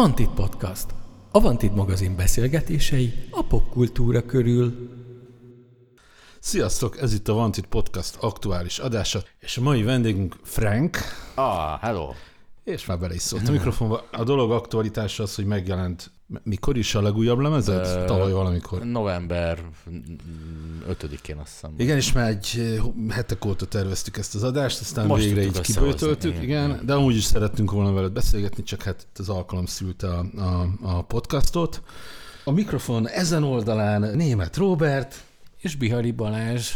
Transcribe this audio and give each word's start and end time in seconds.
Vantit 0.00 0.30
Podcast. 0.30 0.94
A 1.30 1.40
Vantit 1.40 1.74
magazin 1.74 2.16
beszélgetései 2.16 3.12
a 3.30 3.42
popkultúra 3.42 4.26
körül. 4.26 4.90
Sziasztok, 6.38 7.00
ez 7.00 7.14
itt 7.14 7.28
a 7.28 7.32
Vantit 7.32 7.66
Podcast 7.66 8.16
aktuális 8.20 8.78
adása, 8.78 9.22
és 9.38 9.56
a 9.56 9.60
mai 9.60 9.82
vendégünk 9.82 10.36
Frank, 10.42 10.98
Ah, 11.34 11.80
hello. 11.80 12.12
és 12.64 12.86
már 12.86 12.98
bele 12.98 13.14
is 13.14 13.20
szólt 13.22 13.48
a 13.48 13.52
mikrofonba. 13.52 14.04
A 14.12 14.24
dolog 14.24 14.50
aktualitása 14.50 15.22
az, 15.22 15.34
hogy 15.34 15.46
megjelent 15.46 16.10
mikor 16.42 16.76
is 16.76 16.94
a 16.94 17.02
legújabb 17.02 17.38
lemezed? 17.38 17.86
Ö, 17.86 18.04
Tavaly 18.04 18.32
valamikor. 18.32 18.84
November 18.84 19.58
5-én 20.88 21.36
azt 21.36 21.52
hiszem. 21.52 21.74
Igen, 21.76 21.96
és 21.96 22.12
már 22.12 22.28
egy 22.28 22.50
eh, 22.56 23.14
hetek 23.14 23.44
óta 23.44 23.66
terveztük 23.66 24.16
ezt 24.16 24.34
az 24.34 24.42
adást, 24.42 24.80
aztán 24.80 25.06
Most 25.06 25.24
végre 25.24 25.42
így 25.42 25.60
kibőtöltük, 25.60 26.30
igen, 26.30 26.42
igen, 26.42 26.64
igen, 26.64 26.70
igen. 26.70 26.86
de 26.86 26.94
amúgy 26.94 27.16
is 27.16 27.24
szerettünk 27.24 27.70
volna 27.70 27.92
veled 27.92 28.12
beszélgetni, 28.12 28.62
csak 28.62 28.82
hát 28.82 29.06
itt 29.10 29.18
az 29.18 29.28
alkalom 29.28 29.66
szülte 29.66 30.08
a, 30.08 30.26
a, 30.36 30.68
a 30.82 31.02
podcastot. 31.02 31.82
A 32.44 32.50
mikrofon 32.50 33.08
ezen 33.08 33.42
oldalán 33.42 34.16
német 34.16 34.56
Robert, 34.56 35.24
És 35.58 35.76
Bihari 35.76 36.10
Balázs. 36.10 36.72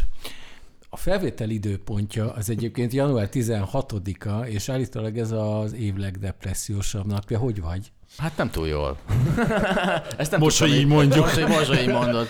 A 0.88 0.96
felvétel 0.96 1.50
időpontja 1.50 2.32
az 2.32 2.50
egyébként 2.50 2.92
január 2.92 3.28
16-a, 3.32 4.46
és 4.46 4.68
állítólag 4.68 5.18
ez 5.18 5.30
az 5.30 5.72
év 5.72 5.94
legdepressziósabb 5.94 7.06
napja. 7.06 7.38
Hogy 7.38 7.60
vagy? 7.60 7.92
Hát 8.16 8.36
nem 8.36 8.50
túl 8.50 8.68
jól. 8.68 8.96
Ezt 10.16 10.30
nem 10.30 10.40
Most, 10.40 10.58
tudtam 10.58 10.74
hogy 10.74 10.84
így 10.84 10.86
mondjuk. 10.86 11.24
Most, 11.24 11.34
hogy 11.34 11.48
most, 11.48 11.66
hogy 11.66 11.80
így 11.80 11.88
mondod. 11.88 12.28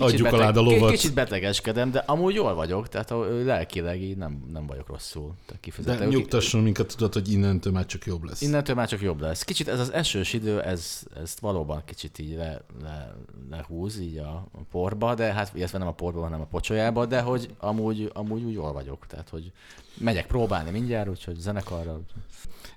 Adjuk 0.00 0.30
beteg- 0.30 0.56
a 0.56 0.60
lovat. 0.60 0.90
Kicsit 0.90 1.14
betegeskedem, 1.14 1.90
de 1.90 2.02
amúgy 2.06 2.34
jól 2.34 2.54
vagyok, 2.54 2.88
tehát 2.88 3.14
lelkileg 3.44 4.02
így 4.02 4.16
nem, 4.16 4.44
nem 4.52 4.66
vagyok 4.66 4.88
rosszul. 4.88 5.34
De 5.84 6.04
nyugtasson 6.04 6.62
minket, 6.62 6.94
tudod, 6.96 7.12
hogy 7.12 7.32
innentől 7.32 7.72
már 7.72 7.86
csak 7.86 8.04
jobb 8.04 8.24
lesz. 8.24 8.40
Innentől 8.40 8.74
már 8.74 8.88
csak 8.88 9.00
jobb 9.00 9.20
lesz. 9.20 9.42
Kicsit 9.42 9.68
ez 9.68 9.80
az 9.80 9.92
esős 9.92 10.32
idő, 10.32 10.62
ez, 10.62 11.02
ez 11.22 11.34
valóban 11.40 11.82
kicsit 11.84 12.18
így 12.18 12.36
le, 12.36 12.60
le, 12.82 13.14
lehúz 13.50 13.98
így 13.98 14.16
a 14.16 14.48
porba, 14.70 15.14
de 15.14 15.32
hát 15.32 15.50
illetve 15.54 15.78
nem 15.78 15.88
a 15.88 15.92
porba, 15.92 16.20
hanem 16.20 16.40
a 16.40 16.46
pocsolyába, 16.50 17.06
de 17.06 17.20
hogy 17.20 17.48
amúgy, 17.58 18.10
amúgy 18.14 18.42
úgy 18.42 18.52
jól 18.52 18.72
vagyok. 18.72 19.06
Tehát, 19.06 19.28
hogy 19.28 19.52
megyek 19.94 20.26
próbálni 20.26 20.70
mindjárt, 20.70 21.08
úgyhogy 21.08 21.36
zenekarra. 21.36 22.00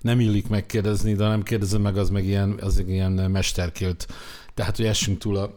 nem 0.00 0.20
illik 0.20 0.48
megkérdezni, 0.48 1.14
de 1.14 1.28
nem 1.28 1.42
kérdezem 1.42 1.80
meg, 1.80 1.96
az 1.96 2.10
meg 2.10 2.24
ilyen, 2.24 2.58
az 2.60 2.78
ilyen 2.86 3.12
mesterkélt. 3.12 4.06
Tehát, 4.54 4.76
hogy 4.76 4.86
essünk 4.86 5.18
túl, 5.18 5.36
a, 5.36 5.54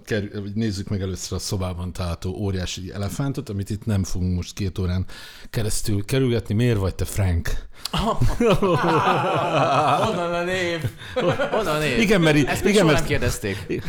nézzük 0.53 0.87
meg 0.87 1.01
először 1.01 1.37
a 1.37 1.41
szobában 1.41 1.93
található 1.93 2.35
óriási 2.35 2.91
elefántot, 2.93 3.49
amit 3.49 3.69
itt 3.69 3.85
nem 3.85 4.03
fogunk 4.03 4.35
most 4.35 4.53
két 4.53 4.77
órán 4.77 5.05
keresztül 5.49 6.05
kerülgetni. 6.05 6.53
Miért 6.53 6.77
vagy 6.77 6.95
te 6.95 7.05
Frank? 7.05 7.67
Honnan 10.05 10.33
a 10.33 10.43
név? 10.43 10.79
Honnan 11.51 11.75
a 11.75 11.79
név? 11.79 11.99
Igen, 11.99 12.21
mert, 12.21 12.47
Ezt 12.47 12.65
igen, 12.65 12.85
mert 12.85 12.97
nem 12.97 13.07
kérdezték. 13.07 13.83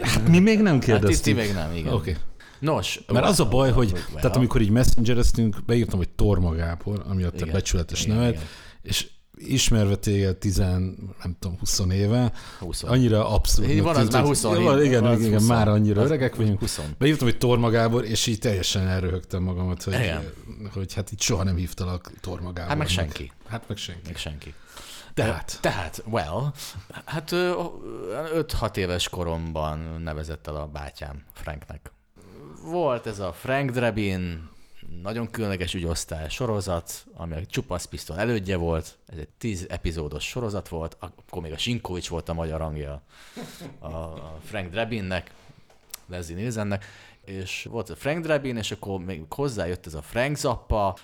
hát 0.00 0.28
mi 0.28 0.38
még 0.38 0.60
nem 0.60 0.74
Hát 0.74 0.84
kérdeztük. 0.84 1.22
ti 1.24 1.32
még 1.32 1.52
nem, 1.52 1.74
igen. 1.74 1.92
Oké. 1.92 2.10
Okay. 2.10 2.22
Nos. 2.58 3.00
Mert 3.12 3.26
az 3.26 3.40
a 3.40 3.48
baj, 3.48 3.70
hogy 3.72 3.92
tehát 4.14 4.36
amikor 4.36 4.60
így 4.60 4.70
messengereztünk, 4.70 5.64
beírtam, 5.66 5.98
hogy 5.98 6.08
Torma 6.08 6.54
Gábor, 6.54 7.04
ami 7.08 7.22
a 7.22 7.30
te 7.30 7.36
Igen. 7.36 7.52
becsületes 7.52 8.04
Igen, 8.04 8.16
neved, 8.16 8.32
igen. 8.34 8.44
és 8.82 9.08
ismerve 9.36 9.96
téged 9.96 10.36
10, 10.36 10.56
nem 10.56 11.36
tudom, 11.38 11.58
20 11.58 11.80
éve, 11.90 12.32
20. 12.58 12.82
annyira 12.82 13.28
abszurd. 13.28 13.68
Így 13.70 13.82
van, 13.82 13.96
az 13.96 14.08
már 14.08 14.22
20. 14.22 14.42
Igen, 14.42 14.84
igen, 14.84 15.04
Az 15.04 15.20
igen, 15.20 15.38
20. 15.38 15.48
már 15.48 15.68
annyira 15.68 16.00
Az 16.00 16.06
öregek 16.06 16.36
vagyunk. 16.36 16.58
20. 16.60 16.80
Beírtam, 16.98 17.28
hogy 17.28 17.38
Torma 17.38 17.70
Gábor, 17.70 18.04
és 18.04 18.26
így 18.26 18.38
teljesen 18.38 18.86
elröhögtem 18.88 19.42
magamat, 19.42 19.82
hogy, 19.82 19.94
Igen. 19.94 20.32
hogy 20.72 20.94
hát 20.94 21.10
itt 21.10 21.20
soha 21.20 21.42
nem 21.42 21.56
hívtalak 21.56 22.12
Torma 22.20 22.52
Gábor. 22.52 22.68
Hát 22.68 22.78
meg 22.78 22.88
senki. 22.88 23.32
Hát 23.48 23.68
meg 23.68 23.76
senki. 23.76 24.00
Meg 24.04 24.16
senki. 24.16 24.54
Tehát, 25.14 25.58
Tehát, 25.60 26.02
well, 26.10 26.52
hát 27.04 27.30
5-6 27.32 28.76
éves 28.76 29.08
koromban 29.08 30.00
nevezett 30.04 30.46
el 30.46 30.56
a 30.56 30.66
bátyám 30.66 31.22
Franknek. 31.32 31.90
Volt 32.70 33.06
ez 33.06 33.18
a 33.18 33.32
Frank 33.32 33.70
Drebin, 33.70 34.48
nagyon 35.02 35.30
különleges 35.30 35.74
ügyosztály 35.74 36.28
sorozat, 36.28 37.06
ami 37.14 37.34
a 37.34 37.46
Csupasz 37.46 37.84
Pisztol 37.84 38.18
elődje 38.18 38.56
volt, 38.56 38.98
ez 39.06 39.18
egy 39.18 39.28
10 39.38 39.66
epizódos 39.68 40.24
sorozat 40.24 40.68
volt, 40.68 40.96
akkor 41.00 41.42
még 41.42 41.52
a 41.52 41.58
Sinkovics 41.58 42.08
volt 42.08 42.28
a 42.28 42.32
magyar 42.32 42.60
hangja 42.60 43.02
a 43.78 43.88
Frank 44.44 44.70
Drebinnek, 44.70 45.30
Leslie 46.06 46.36
Nielsennek, 46.36 46.84
és 47.24 47.66
volt 47.70 47.90
a 47.90 47.96
Frank 47.96 48.24
Drebin, 48.24 48.56
és 48.56 48.70
akkor 48.70 49.00
még 49.00 49.22
hozzájött 49.28 49.86
ez 49.86 49.94
a 49.94 50.02
Frank 50.02 50.36
Zappa, 50.36 50.96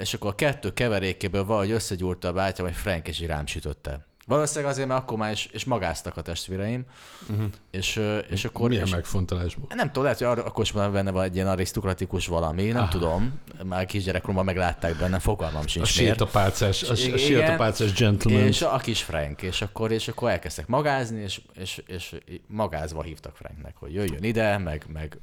és 0.00 0.14
akkor 0.14 0.30
a 0.30 0.34
kettő 0.34 0.72
keverékéből 0.72 1.44
valahogy 1.44 1.70
összegyúrta 1.70 2.28
a 2.28 2.32
bátyám, 2.32 2.66
hogy 2.66 2.76
Frank 2.76 3.08
és 3.08 3.20
rám 3.20 3.46
sütötte. 3.46 4.06
Valószínűleg 4.30 4.72
azért, 4.72 4.88
mert 4.88 5.00
akkor 5.00 5.18
már 5.18 5.32
is, 5.32 5.48
és 5.52 5.64
magáztak 5.64 6.16
a 6.16 6.22
testvéreim, 6.22 6.84
uh-huh. 7.30 7.46
és, 7.70 8.00
és 8.28 8.44
akkor... 8.44 8.68
milyen 8.68 8.84
és, 8.84 8.90
megfontolásból? 8.90 9.66
nem 9.74 9.86
tudom, 9.86 10.02
lehet, 10.02 10.18
hogy 10.18 10.26
arra, 10.26 10.44
akkor 10.44 10.64
is 10.64 10.70
van 10.70 10.92
benne 10.92 11.10
van 11.10 11.24
egy 11.24 11.34
ilyen 11.34 11.48
arisztokratikus 11.48 12.26
valami, 12.26 12.66
nem 12.66 12.82
Aha. 12.82 12.90
tudom. 12.90 13.40
Már 13.64 13.86
kisgyerekkoromban 13.86 14.44
meglátták 14.44 14.96
benne, 14.96 15.18
fogalmam 15.18 15.62
A 15.64 15.68
sincs 15.68 15.98
miért. 15.98 16.12
sétapálcás, 16.12 16.82
a, 16.82 16.92
a 16.92 17.16
sétapálcás 17.16 17.92
gentleman. 17.92 18.42
És 18.42 18.62
a 18.62 18.76
kis 18.76 19.02
Frank, 19.02 19.42
és 19.42 19.62
akkor, 19.62 19.92
és 19.92 20.08
akkor 20.08 20.30
elkezdtek 20.30 20.66
magázni, 20.66 21.20
és, 21.20 21.40
és, 21.54 21.82
és 21.86 22.16
magázva 22.46 23.02
hívtak 23.02 23.36
Franknek, 23.36 23.76
hogy 23.76 23.92
jöjjön 23.92 24.22
ide, 24.22 24.58
meg, 24.58 24.84
meg 24.92 25.18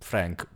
Frank, 0.00 0.48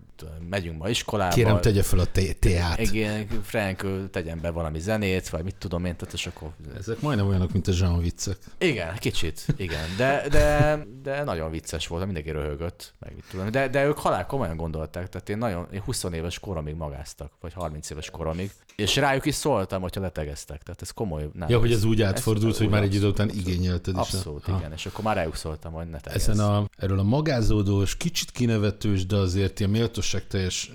megyünk 0.48 0.78
ma 0.78 0.88
iskolába. 0.88 1.34
Kérem, 1.34 1.60
tegye 1.60 1.82
fel 1.82 1.98
a 1.98 2.06
teát. 2.38 2.78
Igen, 2.78 3.26
Frank 3.42 3.86
tegyen 4.10 4.38
be 4.41 4.50
valami 4.50 4.78
zenét, 4.78 5.28
vagy 5.28 5.44
mit 5.44 5.56
tudom 5.58 5.84
én, 5.84 5.97
tehát 5.97 6.14
és 6.14 6.26
akkor... 6.26 6.50
Ezek 6.78 7.00
majdnem 7.00 7.26
olyanok, 7.26 7.53
mint 7.53 7.69
a 7.69 7.72
Jean 7.78 8.00
viccek. 8.00 8.36
Igen, 8.58 8.97
kicsit, 8.97 9.47
igen. 9.56 9.84
De, 9.97 10.25
de, 10.31 10.78
de 11.03 11.25
nagyon 11.25 11.50
vicces 11.50 11.86
volt, 11.86 12.04
mindenki 12.04 12.31
röhögött, 12.31 12.94
meg 12.98 13.14
mit 13.14 13.25
tudom. 13.31 13.50
De, 13.50 13.69
de 13.69 13.84
ők 13.84 13.98
halál 13.98 14.26
komolyan 14.26 14.56
gondolták, 14.56 15.08
tehát 15.08 15.28
én 15.28 15.38
nagyon, 15.38 15.66
én 15.72 15.81
20 15.81 16.04
éves 16.12 16.38
koromig 16.38 16.75
magáztak, 16.75 17.32
vagy 17.41 17.52
30 17.52 17.91
éves 17.91 18.10
koromig, 18.10 18.50
és 18.76 18.97
rájuk 18.97 19.26
is 19.26 19.34
szóltam, 19.34 19.81
hogyha 19.82 20.00
letegeztek, 20.00 20.62
tehát 20.62 20.82
ez 20.82 20.91
komoly. 20.91 21.28
Nem, 21.32 21.48
Ja, 21.48 21.58
hogy 21.58 21.72
ez 21.72 21.84
úgy 21.84 22.02
átfordult, 22.02 22.56
hogy 22.56 22.66
úgy 22.66 22.72
már 22.72 22.82
egy 22.82 22.94
idő 22.94 23.06
után 23.06 23.28
igényelted 23.28 23.94
is. 23.94 24.00
Abszolút, 24.00 24.48
igen, 24.48 24.72
és 24.72 24.87
akkor 24.87 25.04
már 25.04 25.16
rájuk 25.16 25.37
szóltam, 25.37 25.72
hogy 25.72 25.91
ne 25.91 26.00
tegezz. 26.00 26.28
Ezen 26.28 26.44
a, 26.44 26.69
erről 26.76 26.98
a 26.98 27.02
magázódós, 27.02 27.97
kicsit 27.97 28.31
kinevetős, 28.31 29.06
de 29.06 29.16
azért 29.16 29.60
ilyen 29.60 29.72
méltóságteljes 30.12 30.71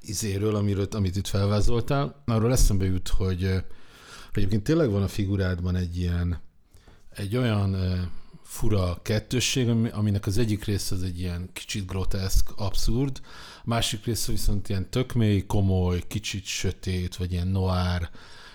izéről, 0.00 0.56
amiről, 0.56 0.88
amit 0.90 1.16
itt 1.16 1.26
felvázoltál, 1.26 2.22
arról 2.26 2.52
eszembe 2.52 2.84
jut, 2.84 3.08
hogy, 3.08 3.42
hogy 4.32 4.42
egyébként 4.42 4.62
tényleg 4.62 4.90
van 4.90 5.02
a 5.02 5.08
figurádban 5.08 5.76
egy 5.76 5.96
ilyen, 5.98 6.40
egy 7.10 7.36
olyan 7.36 7.76
fura 8.42 9.00
kettősség, 9.02 9.68
ami- 9.68 9.90
aminek 9.90 10.26
az 10.26 10.38
egyik 10.38 10.64
része 10.64 10.94
az 10.94 11.02
egy 11.02 11.18
ilyen 11.18 11.50
kicsit 11.52 11.86
groteszk, 11.86 12.50
abszurd, 12.56 13.20
másik 13.64 14.04
része 14.04 14.32
viszont 14.32 14.68
ilyen 14.68 14.90
tök 14.90 15.12
mély, 15.12 15.46
komoly, 15.46 16.02
kicsit 16.06 16.44
sötét, 16.44 17.16
vagy 17.16 17.32
ilyen 17.32 17.48
noir 17.48 18.10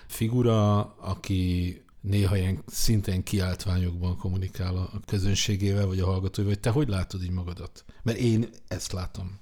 figura, 0.06 0.80
aki 0.94 1.82
néha 2.00 2.36
ilyen 2.36 2.62
szintén 2.66 3.22
kiáltványokban 3.22 4.16
kommunikál 4.16 4.76
a 4.76 5.00
közönségével, 5.06 5.86
vagy 5.86 6.00
a 6.00 6.06
hallgatóival, 6.06 6.52
hogy 6.52 6.62
te 6.62 6.70
hogy 6.70 6.88
látod 6.88 7.22
így 7.22 7.30
magadat? 7.30 7.84
Mert 8.02 8.18
én 8.18 8.48
ezt 8.68 8.92
látom. 8.92 9.40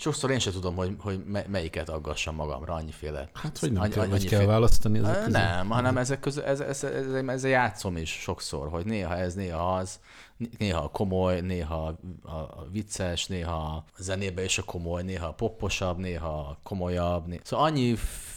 Sokszor 0.00 0.30
én 0.30 0.38
sem 0.38 0.52
tudom, 0.52 0.74
hogy, 0.74 0.96
hogy 0.98 1.24
me- 1.24 1.48
melyiket 1.48 1.88
aggassam 1.88 2.34
magamra, 2.34 2.74
annyiféle. 2.74 3.28
Hát, 3.34 3.58
hogy 3.58 3.72
nem 3.72 3.82
Annyi- 3.82 3.92
kell, 3.92 4.02
annyiféle- 4.02 4.28
kell 4.28 4.46
választani 4.46 4.98
ezek 4.98 5.14
közül? 5.16 5.30
Nem, 5.30 5.68
hanem 5.68 5.96
ezek 5.96 6.20
közül, 6.20 6.42
ez, 6.42 6.60
ez, 6.60 6.84
ez, 6.84 7.06
ez, 7.12 7.26
ez 7.28 7.44
játszom 7.44 7.96
is 7.96 8.10
sokszor, 8.10 8.68
hogy 8.68 8.84
néha 8.84 9.16
ez, 9.16 9.34
néha 9.34 9.74
az, 9.76 10.00
néha 10.58 10.88
komoly, 10.88 11.40
néha 11.40 11.98
a, 12.22 12.30
a 12.30 12.66
vicces, 12.72 13.26
néha 13.26 13.56
a 13.56 13.84
zenébe 13.98 14.44
is 14.44 14.58
a 14.58 14.62
komoly, 14.62 15.02
néha 15.02 15.26
a 15.26 15.32
popposabb, 15.32 15.98
néha 15.98 16.38
a 16.38 16.58
komolyabb. 16.62 17.26
Néha... 17.26 17.42
Szóval 17.44 17.66
annyi 17.66 17.94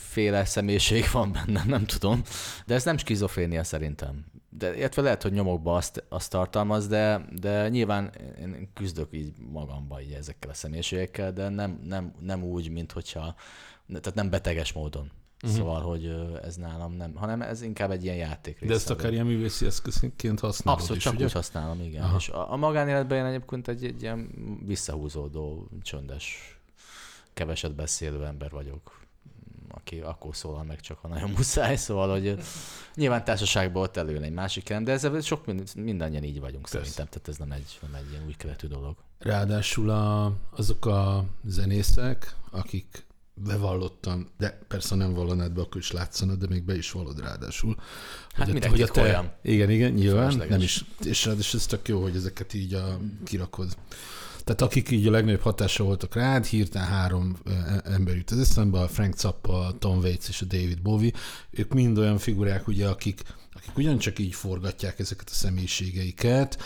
féle 0.09 0.45
személyiség 0.45 1.05
van 1.11 1.31
bennem, 1.31 1.67
nem 1.67 1.85
tudom, 1.85 2.21
de 2.65 2.73
ez 2.73 2.83
nem 2.83 2.97
skizofrénia 2.97 3.63
szerintem. 3.63 4.25
De 4.57 4.77
illetve 4.77 5.01
lehet, 5.01 5.21
hogy 5.21 5.31
nyomokba 5.31 5.75
azt, 5.75 6.03
azt 6.09 6.29
tartalmaz, 6.29 6.87
de, 6.87 7.25
de 7.39 7.69
nyilván 7.69 8.11
én 8.39 8.69
küzdök 8.73 9.07
így 9.11 9.33
magamba 9.51 10.01
így 10.01 10.11
ezekkel 10.11 10.49
a 10.49 10.53
személyiségekkel, 10.53 11.33
de 11.33 11.49
nem, 11.49 11.81
nem, 11.83 12.13
nem 12.19 12.43
úgy, 12.43 12.69
mint 12.69 12.91
hogyha, 12.91 13.35
tehát 13.87 14.13
nem 14.13 14.29
beteges 14.29 14.73
módon. 14.73 15.11
Uh-huh. 15.43 15.59
Szóval, 15.59 15.81
hogy 15.81 16.15
ez 16.43 16.55
nálam 16.55 16.93
nem, 16.93 17.15
hanem 17.15 17.41
ez 17.41 17.61
inkább 17.61 17.91
egy 17.91 18.03
ilyen 18.03 18.15
játék 18.15 18.65
De 18.65 18.73
ezt 18.73 18.89
akár 18.89 19.11
ilyen 19.11 19.25
művészi 19.25 19.65
eszközként 19.65 20.39
használod 20.39 20.79
Abszolút, 20.79 20.97
is, 20.97 21.03
csak 21.03 21.13
ugye? 21.13 21.25
úgy 21.25 21.31
használom, 21.31 21.81
igen. 21.81 22.03
Aha. 22.03 22.15
És 22.17 22.29
a, 22.29 22.51
a 22.51 22.55
magánéletben 22.55 23.17
én 23.17 23.25
egyébként 23.25 23.67
egy, 23.67 23.85
egy 23.85 24.01
ilyen 24.01 24.29
visszahúzódó, 24.65 25.67
csöndes, 25.81 26.59
keveset 27.33 27.75
beszélő 27.75 28.25
ember 28.25 28.49
vagyok 28.49 28.99
aki 29.73 29.99
akkor 29.99 30.35
szólal 30.35 30.63
meg 30.63 30.79
csak, 30.79 30.97
ha 30.97 31.07
nagyon 31.07 31.29
muszáj, 31.37 31.75
szóval, 31.75 32.11
hogy 32.11 32.39
nyilván 32.95 33.23
társaságból 33.23 33.81
ott 33.81 33.97
előjön 33.97 34.23
egy 34.23 34.33
másik 34.33 34.69
elem, 34.69 34.83
de 34.83 34.91
ezzel 34.91 35.21
sok 35.21 35.45
mind- 35.45 35.75
mindannyian 35.75 36.23
így 36.23 36.39
vagyunk 36.39 36.61
Persze. 36.69 36.77
szerintem, 36.77 37.05
tehát 37.05 37.27
ez 37.27 37.37
nem 37.37 37.51
egy, 37.51 37.79
nem 37.81 37.93
egy 37.93 38.11
ilyen 38.11 38.23
új 38.25 38.33
keletű 38.37 38.67
dolog. 38.67 38.95
Ráadásul 39.19 39.89
a, 39.89 40.33
azok 40.51 40.85
a 40.85 41.25
zenészek, 41.43 42.35
akik 42.51 43.05
bevallottam, 43.33 44.29
de 44.37 44.59
persze 44.67 44.95
nem 44.95 45.13
vallanád 45.13 45.51
be, 45.51 45.61
akkor 45.61 45.81
is 45.81 45.91
látszana, 45.91 46.35
de 46.35 46.45
még 46.49 46.63
be 46.63 46.75
is 46.75 46.91
vallod 46.91 47.19
ráadásul. 47.19 47.75
Hát 48.31 48.45
hogy, 48.45 48.53
mindenki 48.53 48.83
a 48.83 49.01
olyan. 49.01 49.31
Igen, 49.41 49.69
igen, 49.69 49.91
nyilván, 49.91 50.43
nem 50.49 50.61
is, 50.61 50.85
és 51.03 51.25
ráadásul 51.25 51.59
ez 51.59 51.65
tök 51.65 51.87
jó, 51.87 52.01
hogy 52.01 52.15
ezeket 52.15 52.53
így 52.53 52.73
a, 52.73 52.97
kirakod. 53.23 53.77
Tehát 54.43 54.61
akik 54.61 54.91
így 54.91 55.07
a 55.07 55.11
legnagyobb 55.11 55.41
hatása 55.41 55.83
voltak 55.83 56.15
rád, 56.15 56.45
hirtelen 56.45 56.87
három 56.87 57.37
ö, 57.43 57.51
ember 57.83 58.15
jut 58.15 58.31
az 58.31 58.39
eszembe, 58.39 58.79
a 58.79 58.87
Frank 58.87 59.17
Zappa, 59.17 59.65
a 59.65 59.77
Tom 59.77 59.97
Waits 59.97 60.27
és 60.27 60.41
a 60.41 60.45
David 60.45 60.81
Bowie, 60.81 61.11
ők 61.51 61.73
mind 61.73 61.97
olyan 61.97 62.17
figurák, 62.17 62.67
ugye, 62.67 62.87
akik, 62.87 63.21
akik 63.53 63.77
ugyancsak 63.77 64.19
így 64.19 64.33
forgatják 64.33 64.99
ezeket 64.99 65.29
a 65.29 65.33
személyiségeiket, 65.33 66.57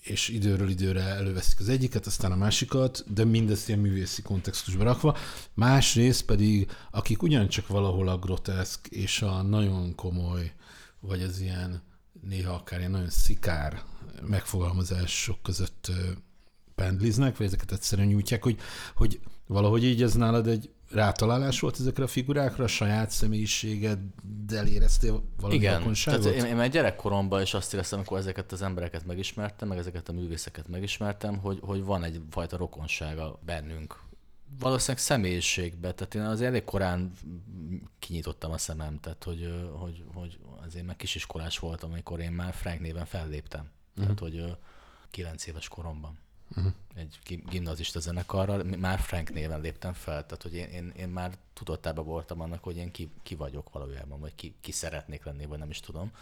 és 0.00 0.28
időről 0.28 0.68
időre 0.68 1.02
előveszik 1.02 1.60
az 1.60 1.68
egyiket, 1.68 2.06
aztán 2.06 2.32
a 2.32 2.36
másikat, 2.36 3.04
de 3.14 3.24
mindezt 3.24 3.68
ilyen 3.68 3.80
művészi 3.80 4.22
kontextusba 4.22 4.84
rakva. 4.84 5.16
Másrészt 5.54 6.24
pedig, 6.24 6.70
akik 6.90 7.22
ugyancsak 7.22 7.66
valahol 7.66 8.08
a 8.08 8.18
groteszk 8.18 8.86
és 8.86 9.22
a 9.22 9.42
nagyon 9.42 9.94
komoly, 9.94 10.52
vagy 11.00 11.22
az 11.22 11.40
ilyen 11.40 11.82
néha 12.20 12.52
akár 12.52 12.78
ilyen 12.78 12.90
nagyon 12.90 13.10
szikár 13.10 13.82
megfogalmazások 14.22 15.42
között 15.42 15.90
pendliznek, 16.84 17.36
vagy 17.36 17.46
ezeket 17.46 17.72
egyszerűen 17.72 18.08
nyújtják, 18.08 18.42
hogy, 18.42 18.58
hogy 18.94 19.20
valahogy 19.46 19.84
így 19.84 20.02
ez 20.02 20.14
nálad 20.14 20.46
egy 20.46 20.70
rátalálás 20.90 21.60
volt 21.60 21.80
ezekre 21.80 22.04
a 22.04 22.06
figurákra, 22.06 22.64
a 22.64 22.66
saját 22.66 23.10
személyiségeddel 23.10 24.66
éreztél 24.66 25.22
valami 25.40 25.58
Igen, 25.58 25.92
tehát 26.04 26.24
én, 26.24 26.44
én 26.44 26.56
már 26.56 26.70
gyerekkoromban 26.70 27.42
is 27.42 27.54
azt 27.54 27.74
éreztem, 27.74 27.98
amikor 27.98 28.18
ezeket 28.18 28.52
az 28.52 28.62
embereket 28.62 29.06
megismertem, 29.06 29.68
meg 29.68 29.78
ezeket 29.78 30.08
a 30.08 30.12
művészeket 30.12 30.68
megismertem, 30.68 31.38
hogy, 31.38 31.58
hogy 31.62 31.84
van 31.84 32.04
egyfajta 32.04 32.56
rokonsága 32.56 33.38
bennünk. 33.44 34.02
Valószínűleg 34.58 35.02
személyiségbe, 35.02 35.92
tehát 35.92 36.14
én 36.14 36.22
az 36.22 36.40
elég 36.40 36.64
korán 36.64 37.12
kinyitottam 37.98 38.50
a 38.52 38.58
szemem, 38.58 39.00
tehát 39.00 39.24
hogy, 39.24 39.52
hogy, 39.72 40.04
hogy 40.14 40.38
azért 40.66 40.86
meg 40.86 40.96
kisiskolás 40.96 41.58
voltam, 41.58 41.90
amikor 41.90 42.20
én 42.20 42.32
már 42.32 42.54
Frank 42.54 42.80
néven 42.80 43.06
felléptem. 43.06 43.60
Uh-huh. 43.60 44.02
Tehát, 44.02 44.18
hogy 44.18 44.36
ö, 44.36 44.48
kilenc 45.10 45.46
éves 45.46 45.68
koromban. 45.68 46.18
Uh-huh. 46.56 46.72
Egy 46.94 47.18
gi- 47.24 47.44
gimnazista 47.48 48.00
zenekarral, 48.00 48.62
már 48.62 48.98
Frank 48.98 49.32
néven 49.32 49.60
léptem 49.60 49.92
fel, 49.92 50.26
tehát 50.26 50.42
hogy 50.42 50.54
én, 50.54 50.68
én, 50.68 50.92
én 50.96 51.08
már 51.08 51.32
tudatában 51.52 52.04
voltam 52.04 52.40
annak, 52.40 52.62
hogy 52.62 52.76
én 52.76 52.90
ki, 52.90 53.10
ki 53.22 53.34
vagyok 53.34 53.72
valójában, 53.72 54.20
vagy 54.20 54.34
ki, 54.34 54.54
ki 54.60 54.72
szeretnék 54.72 55.24
lenni, 55.24 55.46
vagy 55.46 55.58
nem 55.58 55.70
is 55.70 55.80
tudom. 55.80 56.12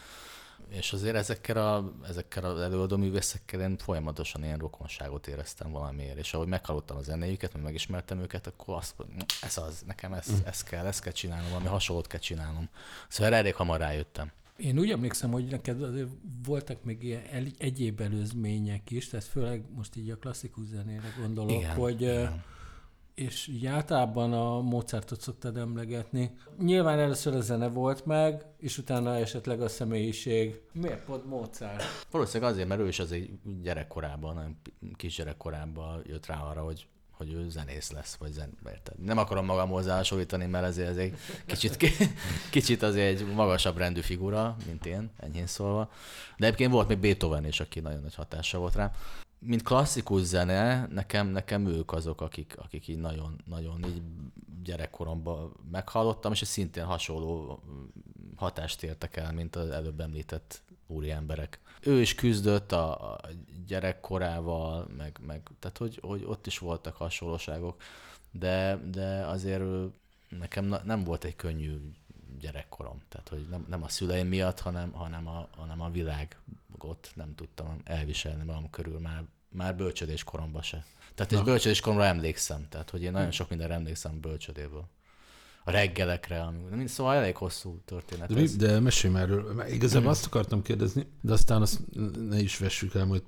És 0.68 0.92
azért 0.92 1.14
ezekkel, 1.14 1.56
a, 1.56 1.92
ezekkel 2.08 2.44
az 2.44 2.60
előadó 2.60 2.96
művészekkel 2.96 3.60
én 3.60 3.76
folyamatosan 3.76 4.44
ilyen 4.44 4.58
rokonságot 4.58 5.26
éreztem 5.26 5.70
valamiért, 5.70 6.16
és 6.18 6.34
ahogy 6.34 6.46
meghallottam 6.46 6.96
a 6.96 7.02
zenéjüket, 7.02 7.52
meg 7.52 7.62
megismertem 7.62 8.20
őket, 8.20 8.46
akkor 8.46 8.76
azt 8.76 8.94
ez 9.42 9.56
az, 9.56 9.82
nekem 9.86 10.12
ez, 10.12 10.26
ez 10.44 10.62
kell, 10.62 10.86
ezt 10.86 11.00
kell 11.00 11.12
csinálnom, 11.12 11.48
valami 11.48 11.68
hasonlót 11.68 12.06
kell 12.06 12.20
csinálnom. 12.20 12.68
Szóval 13.08 13.34
elég 13.34 13.54
hamar 13.54 13.78
rájöttem. 13.78 14.32
Én 14.58 14.78
úgy 14.78 14.90
emlékszem, 14.90 15.30
hogy 15.30 15.44
neked 15.44 15.82
azért 15.82 16.08
voltak 16.44 16.84
még 16.84 17.02
ilyen 17.02 17.22
el- 17.30 17.52
egyéb 17.58 18.00
előzmények 18.00 18.90
is, 18.90 19.08
tehát 19.08 19.26
főleg 19.26 19.64
most 19.74 19.96
így 19.96 20.10
a 20.10 20.16
klasszikus 20.16 20.66
zenére 20.66 21.14
gondolok, 21.20 21.50
Igen, 21.50 21.74
hogy 21.74 22.00
igen. 22.00 22.42
és 23.14 23.46
így 23.46 23.66
általában 23.66 24.32
a 24.32 24.60
Mozartot 24.60 25.20
szoktad 25.20 25.56
emlegetni. 25.56 26.30
Nyilván 26.58 26.98
először 26.98 27.34
a 27.34 27.40
zene 27.40 27.68
volt 27.68 28.06
meg, 28.06 28.44
és 28.56 28.78
utána 28.78 29.16
esetleg 29.16 29.60
a 29.60 29.68
személyiség. 29.68 30.60
Miért 30.72 31.04
pont 31.04 31.26
Mozart? 31.26 31.82
Valószínűleg 32.10 32.52
azért, 32.52 32.68
mert 32.68 32.80
ő 32.80 32.88
is 32.88 32.98
azért 32.98 33.28
gyerekkorában, 33.62 34.60
kisgyerekkorában 34.96 36.02
jött 36.06 36.26
rá 36.26 36.40
arra, 36.40 36.62
hogy 36.62 36.86
hogy 37.18 37.32
ő 37.32 37.48
zenész 37.48 37.90
lesz, 37.90 38.14
vagy 38.14 38.32
zen... 38.32 38.58
érted? 38.66 38.98
Nem 38.98 39.18
akarom 39.18 39.44
magam 39.44 39.68
hozzá 39.68 39.96
hasonlítani, 39.96 40.46
mert 40.46 40.64
ezért 40.64 40.88
ez 40.88 40.96
egy 40.96 41.18
kicsit, 41.46 41.76
kicsit 42.50 42.82
azért 42.82 43.20
egy 43.20 43.34
magasabb 43.34 43.76
rendű 43.76 44.00
figura, 44.00 44.56
mint 44.66 44.86
én, 44.86 45.10
enyhén 45.16 45.46
szólva. 45.46 45.90
De 46.36 46.46
egyébként 46.46 46.72
volt 46.72 46.88
még 46.88 46.98
Beethoven 46.98 47.46
is, 47.46 47.60
aki 47.60 47.80
nagyon 47.80 48.00
nagy 48.00 48.14
hatása 48.14 48.58
volt 48.58 48.74
rá. 48.74 48.92
Mint 49.38 49.62
klasszikus 49.62 50.22
zene, 50.22 50.86
nekem, 50.86 51.26
nekem 51.28 51.66
ők 51.66 51.92
azok, 51.92 52.20
akik, 52.20 52.54
akik 52.58 52.88
így 52.88 52.98
nagyon, 52.98 53.40
nagyon 53.44 53.84
így 53.84 54.02
gyerekkoromban 54.64 55.52
meghallottam, 55.70 56.32
és 56.32 56.42
szintén 56.44 56.84
hasonló 56.84 57.62
hatást 58.36 58.82
értek 58.82 59.16
el, 59.16 59.32
mint 59.32 59.56
az 59.56 59.70
előbb 59.70 60.00
említett 60.00 60.62
úri 60.88 61.10
emberek. 61.10 61.58
Ő 61.80 62.00
is 62.00 62.14
küzdött 62.14 62.72
a, 62.72 63.12
a 63.12 63.20
gyerekkorával, 63.66 64.86
meg, 64.96 65.18
meg 65.26 65.42
tehát 65.58 65.78
hogy, 65.78 65.98
hogy 66.02 66.24
ott 66.26 66.46
is 66.46 66.58
voltak 66.58 66.96
hasonlóságok, 66.96 67.82
de, 68.30 68.76
de 68.90 69.26
azért 69.26 69.62
nekem 70.28 70.64
na, 70.64 70.80
nem 70.84 71.04
volt 71.04 71.24
egy 71.24 71.36
könnyű 71.36 71.80
gyerekkorom. 72.40 73.02
Tehát, 73.08 73.28
hogy 73.28 73.46
nem, 73.50 73.66
nem 73.68 73.82
a 73.82 73.88
szüleim 73.88 74.26
miatt, 74.26 74.60
hanem, 74.60 74.92
hanem, 74.92 75.28
a, 75.28 75.48
hanem 75.56 75.80
a 75.80 75.90
világot 75.90 77.10
nem 77.14 77.34
tudtam 77.34 77.80
elviselni 77.84 78.44
magam 78.44 78.70
körül 78.70 78.98
már, 78.98 79.24
már 79.48 79.76
bölcsödés 79.76 80.24
koromban 80.24 80.62
se. 80.62 80.84
Tehát 81.14 81.32
és 81.32 81.38
Na. 81.38 81.44
bölcsödés 81.44 81.80
koromra 81.80 82.04
emlékszem. 82.04 82.68
Tehát, 82.68 82.90
hogy 82.90 83.02
én 83.02 83.12
nagyon 83.12 83.30
sok 83.30 83.48
mindenre 83.48 83.74
emlékszem 83.74 84.20
bölcsödéből. 84.20 84.84
A 85.68 85.70
reggelekre, 85.70 86.50
mind- 86.70 86.88
szóval 86.88 87.14
elég 87.14 87.36
hosszú 87.36 87.80
történet. 87.84 88.28
De, 88.28 88.40
mi, 88.40 88.46
de 88.46 88.80
mesélj 88.80 89.12
már 89.12 89.22
erről. 89.22 89.64
Igazából 89.70 90.10
azt 90.10 90.26
akartam 90.26 90.62
kérdezni, 90.62 91.06
de 91.20 91.32
aztán 91.32 91.62
azt 91.62 91.80
ne 92.28 92.38
is 92.38 92.58
vessük 92.58 92.94
el, 92.94 93.06
hogy, 93.06 93.22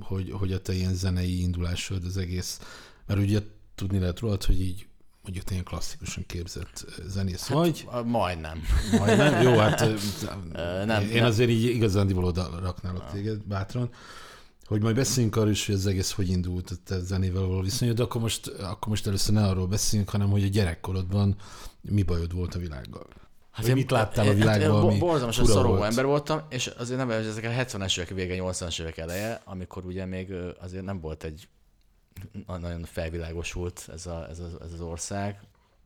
hogy, 0.00 0.30
hogy 0.32 0.52
a 0.52 0.60
te 0.60 0.72
ilyen 0.72 0.94
zenei 0.94 1.40
indulásod 1.40 2.04
az 2.04 2.16
egész. 2.16 2.60
Mert 3.06 3.20
ugye 3.20 3.40
tudni 3.74 3.98
lehet 3.98 4.18
rólad, 4.18 4.44
hogy 4.44 4.60
így 4.60 4.86
mondjuk 5.22 5.44
te 5.44 5.52
ilyen 5.52 5.64
klasszikusan 5.64 6.24
képzett 6.26 6.84
zenész 7.06 7.46
hát, 7.46 7.56
vagy. 7.56 7.88
Majdnem. 8.04 8.62
Majdnem. 8.98 9.42
Jó, 9.42 9.56
hát 9.56 9.80
nem, 10.84 11.02
én 11.02 11.12
nem. 11.14 11.24
azért 11.24 11.50
így 11.50 11.64
igazán 11.64 12.16
oda 12.16 12.58
raknálok 12.62 13.10
téged 13.12 13.42
bátran. 13.44 13.90
Hogy 14.70 14.82
majd 14.82 14.94
beszéljünk 14.94 15.36
arról 15.36 15.50
is, 15.50 15.66
hogy 15.66 15.74
ez 15.74 15.86
egész 15.86 16.12
hogy 16.12 16.28
indult 16.28 16.70
a 16.88 16.98
zenével 16.98 17.42
való 17.42 17.60
viszonyod, 17.60 17.96
de 17.96 18.02
akkor 18.02 18.20
most, 18.20 18.46
akkor 18.46 18.88
most 18.88 19.06
először 19.06 19.34
ne 19.34 19.46
arról 19.46 19.66
beszéljünk, 19.66 20.10
hanem 20.10 20.30
hogy 20.30 20.44
a 20.44 20.48
gyerekkorodban 20.48 21.36
mi 21.80 22.02
bajod 22.02 22.34
volt 22.34 22.54
a 22.54 22.58
világgal. 22.58 23.06
Hát 23.50 23.66
én- 23.66 23.74
mit 23.74 23.90
láttál 23.90 24.24
a 24.24 24.28
hát 24.28 24.36
világban, 24.36 24.82
én 24.82 24.88
ami 24.88 24.98
Borzalmasan 24.98 25.46
szorongó 25.46 25.76
volt? 25.76 25.88
ember 25.90 26.04
voltam, 26.04 26.40
és 26.48 26.66
azért 26.66 26.98
nem 26.98 27.10
ezek 27.10 27.44
a 27.44 27.48
70-es 27.48 27.98
évek 27.98 28.08
vége, 28.08 28.36
80-as 28.42 28.80
évek 28.80 28.96
eleje, 28.96 29.40
amikor 29.44 29.84
ugye 29.84 30.04
még 30.04 30.32
azért 30.60 30.84
nem 30.84 31.00
volt 31.00 31.24
egy 31.24 31.48
na- 32.46 32.58
nagyon 32.58 32.84
felvilágosult 32.84 33.88
ez, 33.92 34.06
a, 34.06 34.26
ez, 34.28 34.38
a, 34.38 34.48
ez 34.64 34.72
az 34.72 34.80
ország, 34.80 35.40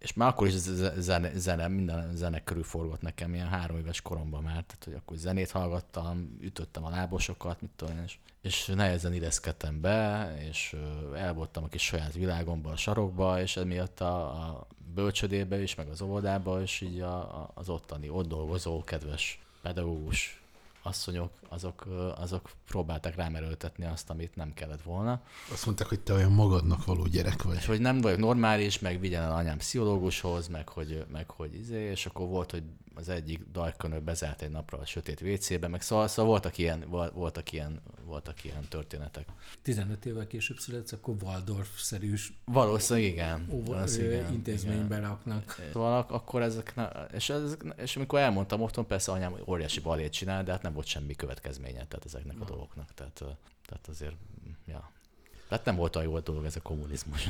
és 0.04 0.12
már 0.12 0.28
akkor 0.28 0.46
is 0.46 0.52
zene, 0.98 1.30
zene, 1.34 1.68
minden 1.68 2.16
zene 2.16 2.44
körül 2.44 2.62
forgott 2.62 3.00
nekem, 3.00 3.34
ilyen 3.34 3.48
három 3.48 3.76
éves 3.76 4.00
koromban 4.00 4.42
már, 4.42 4.52
tehát 4.52 4.84
hogy 4.84 4.94
akkor 4.94 5.16
zenét 5.16 5.50
hallgattam, 5.50 6.36
ütöttem 6.40 6.84
a 6.84 6.90
lábosokat, 6.90 7.60
mit 7.60 7.70
tudom 7.76 8.02
és, 8.04 8.18
és 8.40 8.66
nehezen 8.66 9.12
illeszkedtem 9.12 9.80
be, 9.80 10.34
és 10.48 10.74
ö, 10.76 11.14
el 11.14 11.32
voltam 11.34 11.64
a 11.64 11.68
kis 11.68 11.82
saját 11.82 12.12
világomban, 12.12 12.72
a 12.72 12.76
sarokba, 12.76 13.40
és 13.40 13.56
emiatt 13.56 14.00
a, 14.00 14.24
a 14.24 14.66
bölcsödébe 14.94 15.62
is, 15.62 15.74
meg 15.74 15.88
az 15.88 16.02
óvodába 16.02 16.62
is 16.62 16.80
így 16.80 17.00
a, 17.00 17.16
a, 17.16 17.50
az 17.54 17.68
ottani, 17.68 18.08
ott 18.08 18.28
dolgozó 18.28 18.84
kedves 18.84 19.42
pedagógus 19.62 20.43
asszonyok, 20.86 21.30
azok, 21.48 21.86
azok 22.16 22.50
próbálták 22.66 23.14
rám 23.16 23.34
erőltetni 23.34 23.84
azt, 23.84 24.10
amit 24.10 24.36
nem 24.36 24.52
kellett 24.54 24.82
volna. 24.82 25.22
Azt 25.52 25.66
mondták, 25.66 25.86
hogy 25.86 26.00
te 26.00 26.12
olyan 26.12 26.32
magadnak 26.32 26.84
való 26.84 27.06
gyerek 27.06 27.34
És 27.34 27.42
vagy. 27.42 27.64
hogy 27.64 27.80
nem 27.80 28.00
vagyok 28.00 28.18
normális, 28.18 28.78
meg 28.78 29.00
vigyen 29.00 29.22
el 29.22 29.34
anyám 29.34 29.58
pszichológushoz, 29.58 30.48
meg 30.48 30.68
hogy, 30.68 31.04
meg 31.12 31.30
hogy 31.30 31.54
izé, 31.54 31.90
és 31.90 32.06
akkor 32.06 32.26
volt, 32.26 32.50
hogy 32.50 32.62
az 32.94 33.08
egyik 33.08 33.44
dajkönő 33.52 34.00
bezárt 34.00 34.42
egy 34.42 34.50
napra 34.50 34.78
a 34.78 34.86
sötét 34.86 35.20
WC-be, 35.20 35.68
meg 35.68 35.82
szóval, 35.82 36.08
szóval 36.08 36.30
voltak, 36.30 36.58
ilyen, 36.58 36.84
vol- 36.88 37.12
voltak, 37.12 37.52
ilyen, 37.52 37.80
voltak 38.04 38.44
ilyen 38.44 38.68
történetek. 38.68 39.28
15 39.62 40.06
évvel 40.06 40.26
később 40.26 40.58
születsz, 40.58 40.92
akkor 40.92 41.16
Waldorf-szerű 41.22 42.14
Valószínűleg 42.44 43.10
igen. 43.10 43.46
Valószínűleg 43.64 44.20
igen, 44.20 44.32
intézménybe 44.32 44.98
raknak. 44.98 45.60
Szóval 45.72 45.98
ak- 45.98 46.10
akkor 46.10 46.42
ezek, 46.42 46.74
és, 47.12 47.30
ez, 47.30 47.56
és 47.76 47.96
amikor 47.96 48.18
elmondtam 48.18 48.60
otthon, 48.60 48.86
persze 48.86 49.12
anyám 49.12 49.36
óriási 49.46 49.80
balét 49.80 50.12
csinál, 50.12 50.44
de 50.44 50.52
hát 50.52 50.62
nem 50.62 50.72
volt 50.72 50.86
semmi 50.86 51.14
következménye 51.14 51.86
tehát 51.86 52.04
ezeknek 52.04 52.40
a 52.40 52.44
dolgoknak. 52.44 52.94
Tehát, 52.94 53.24
tehát 53.66 53.88
azért, 53.88 54.16
ja. 54.66 54.92
Tehát 55.48 55.64
nem 55.64 55.76
volt 55.76 55.96
olyan 55.96 56.10
jó 56.10 56.18
dolog 56.18 56.44
ez 56.44 56.56
a 56.56 56.60
kommunizmus. 56.60 57.28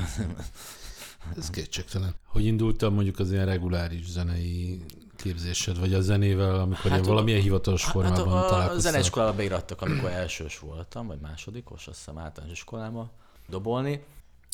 Ez 1.37 1.51
kétségtelen. 1.51 2.15
Hogy 2.25 2.45
indultam 2.45 2.95
mondjuk 2.95 3.19
az 3.19 3.33
ilyen 3.33 3.47
reguláris 3.47 4.11
zenei 4.11 4.83
képzésed, 5.25 5.79
vagy 5.79 5.95
a 5.95 6.01
zenével, 6.01 6.55
amikor 6.55 6.77
hát, 6.77 6.85
ilyen 6.85 6.99
Hát, 6.99 7.07
valamilyen 7.07 7.41
hivatalos 7.41 7.85
formában 7.85 8.33
hát 8.33 8.43
a, 8.43 8.45
a 8.45 8.49
találkoztál? 8.49 8.93
zeneiskolába 8.93 9.33
beirattak, 9.33 9.83
amikor 9.83 10.11
elsős 10.11 10.59
voltam, 10.59 11.07
vagy 11.07 11.19
másodikos, 11.21 11.87
azt 11.87 11.99
hiszem 11.99 12.19
általános 12.19 12.57
iskolába 12.57 13.11
dobolni, 13.49 14.05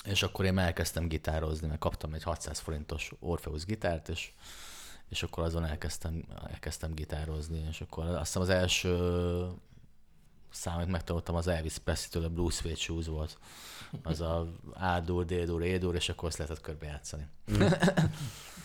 és 0.04 0.22
akkor 0.22 0.44
én 0.44 0.58
elkezdtem 0.58 1.08
gitározni, 1.08 1.66
mert 1.66 1.78
kaptam 1.78 2.14
egy 2.14 2.22
600 2.22 2.58
forintos 2.58 3.12
Orpheus 3.20 3.64
gitárt, 3.64 4.08
és, 4.08 4.30
és 5.08 5.22
akkor 5.22 5.44
azon 5.44 5.64
elkezdtem, 5.64 6.24
elkezdtem 6.50 6.94
gitározni, 6.94 7.66
és 7.70 7.80
akkor 7.80 8.04
azt 8.04 8.24
hiszem 8.24 8.42
az 8.42 8.48
első 8.48 8.96
számot 10.50 10.88
megtanultam, 10.88 11.34
az 11.34 11.46
Elvis 11.46 11.78
Presley-től 11.78 12.24
a 12.24 12.34
Blue 12.34 12.50
Suede 12.50 12.76
Shoes 12.76 13.06
volt. 13.06 13.38
Az 14.02 14.20
a 14.20 14.52
A-dur, 14.72 15.24
D-dur, 15.24 15.62
E-dur, 15.62 15.94
és 15.94 16.08
akkor 16.08 16.28
azt 16.28 16.38
lehetett 16.38 16.60
körbe 16.60 16.86
játszani. 16.86 17.26
Mm. 17.52 17.60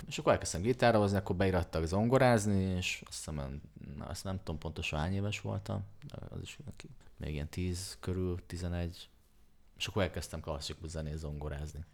és 0.08 0.18
akkor 0.18 0.32
elkezdtem 0.32 0.62
gitározni, 0.62 1.18
akkor 1.18 1.36
beirattak 1.36 1.86
zongorázni, 1.86 2.62
és 2.62 3.04
azt 3.08 3.18
hiszem, 3.18 3.62
azt 4.00 4.24
nem 4.24 4.38
tudom 4.38 4.58
pontosan 4.58 5.00
hány 5.00 5.13
éves 5.13 5.42
voltam, 5.42 5.84
az 6.30 6.42
is 6.42 6.60
még 7.18 7.34
ilyen 7.34 7.50
10 7.50 7.98
körül, 8.00 8.39
11, 8.48 9.10
és 9.77 9.88
akkor 9.88 10.01
elkezdtem 10.01 10.39
klasszikus 10.39 10.89
zenét 10.89 11.18
zongorázni. 11.18 11.86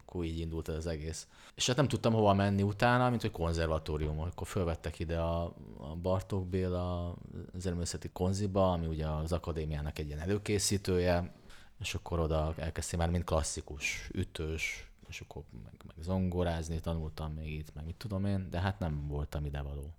Akkor 0.00 0.24
így 0.24 0.38
indult 0.38 0.68
ez 0.68 0.74
az 0.74 0.86
egész. 0.86 1.26
És 1.54 1.66
hát 1.66 1.76
nem 1.76 1.88
tudtam 1.88 2.12
hova 2.12 2.34
menni 2.34 2.62
utána, 2.62 3.08
mint 3.10 3.20
hogy 3.20 3.30
konzervatórium. 3.30 4.20
Akkor 4.20 4.46
fölvettek 4.46 4.98
ide 4.98 5.18
a, 5.18 5.44
a 5.78 5.96
Bartók 6.02 6.46
Béla 6.46 7.14
zeneművészeti 7.54 8.10
konziba, 8.12 8.72
ami 8.72 8.86
ugye 8.86 9.06
az 9.06 9.32
akadémiának 9.32 9.98
egy 9.98 10.06
ilyen 10.06 10.18
előkészítője, 10.18 11.34
és 11.80 11.94
akkor 11.94 12.18
oda 12.18 12.54
elkezdtem 12.56 12.98
már 12.98 13.10
mint 13.10 13.24
klasszikus, 13.24 14.10
ütős, 14.12 14.90
és 15.08 15.20
akkor 15.20 15.42
meg, 15.64 15.72
meg 15.86 15.96
zongorázni 16.00 16.80
tanultam 16.80 17.32
még 17.32 17.52
itt, 17.52 17.74
meg 17.74 17.84
mit 17.84 17.96
tudom 17.96 18.24
én, 18.24 18.50
de 18.50 18.60
hát 18.60 18.78
nem 18.78 19.08
voltam 19.08 19.44
idevaló. 19.44 19.94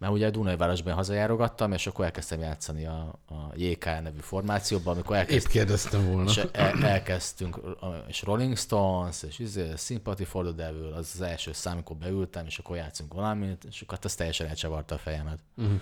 Mert 0.00 0.12
ugye 0.12 0.26
a 0.26 0.30
Dunajvárosban 0.30 0.94
hazajárogattam, 0.94 1.72
és 1.72 1.86
akkor 1.86 2.04
elkezdtem 2.04 2.40
játszani 2.40 2.86
a, 2.86 3.20
a 3.28 3.52
JK 3.54 3.84
nevű 3.84 4.18
formációban, 4.20 4.94
amikor 4.94 5.16
elkezdtem. 5.16 5.50
Épp 5.50 5.56
kérdeztem 5.56 6.12
volna. 6.12 6.30
És 6.30 6.36
el, 6.52 6.84
elkezdtünk, 6.84 7.60
és 8.06 8.22
Rolling 8.22 8.56
Stones, 8.56 9.22
és 9.22 9.38
izé, 9.38 9.72
Sympathy 9.76 10.24
for 10.24 10.44
the 10.44 10.52
Devil, 10.52 10.92
az 10.92 11.10
az 11.14 11.20
első 11.20 11.52
szám, 11.52 11.72
amikor 11.72 11.96
beültem, 11.96 12.46
és 12.46 12.58
akkor 12.58 12.76
játszunk 12.76 13.14
valamit, 13.14 13.64
és 13.68 13.80
akkor 13.80 13.98
azt 14.02 14.16
teljesen 14.16 14.46
elcsavarta 14.46 14.94
a 14.94 14.98
fejemet. 14.98 15.38
Uh-huh. 15.56 15.80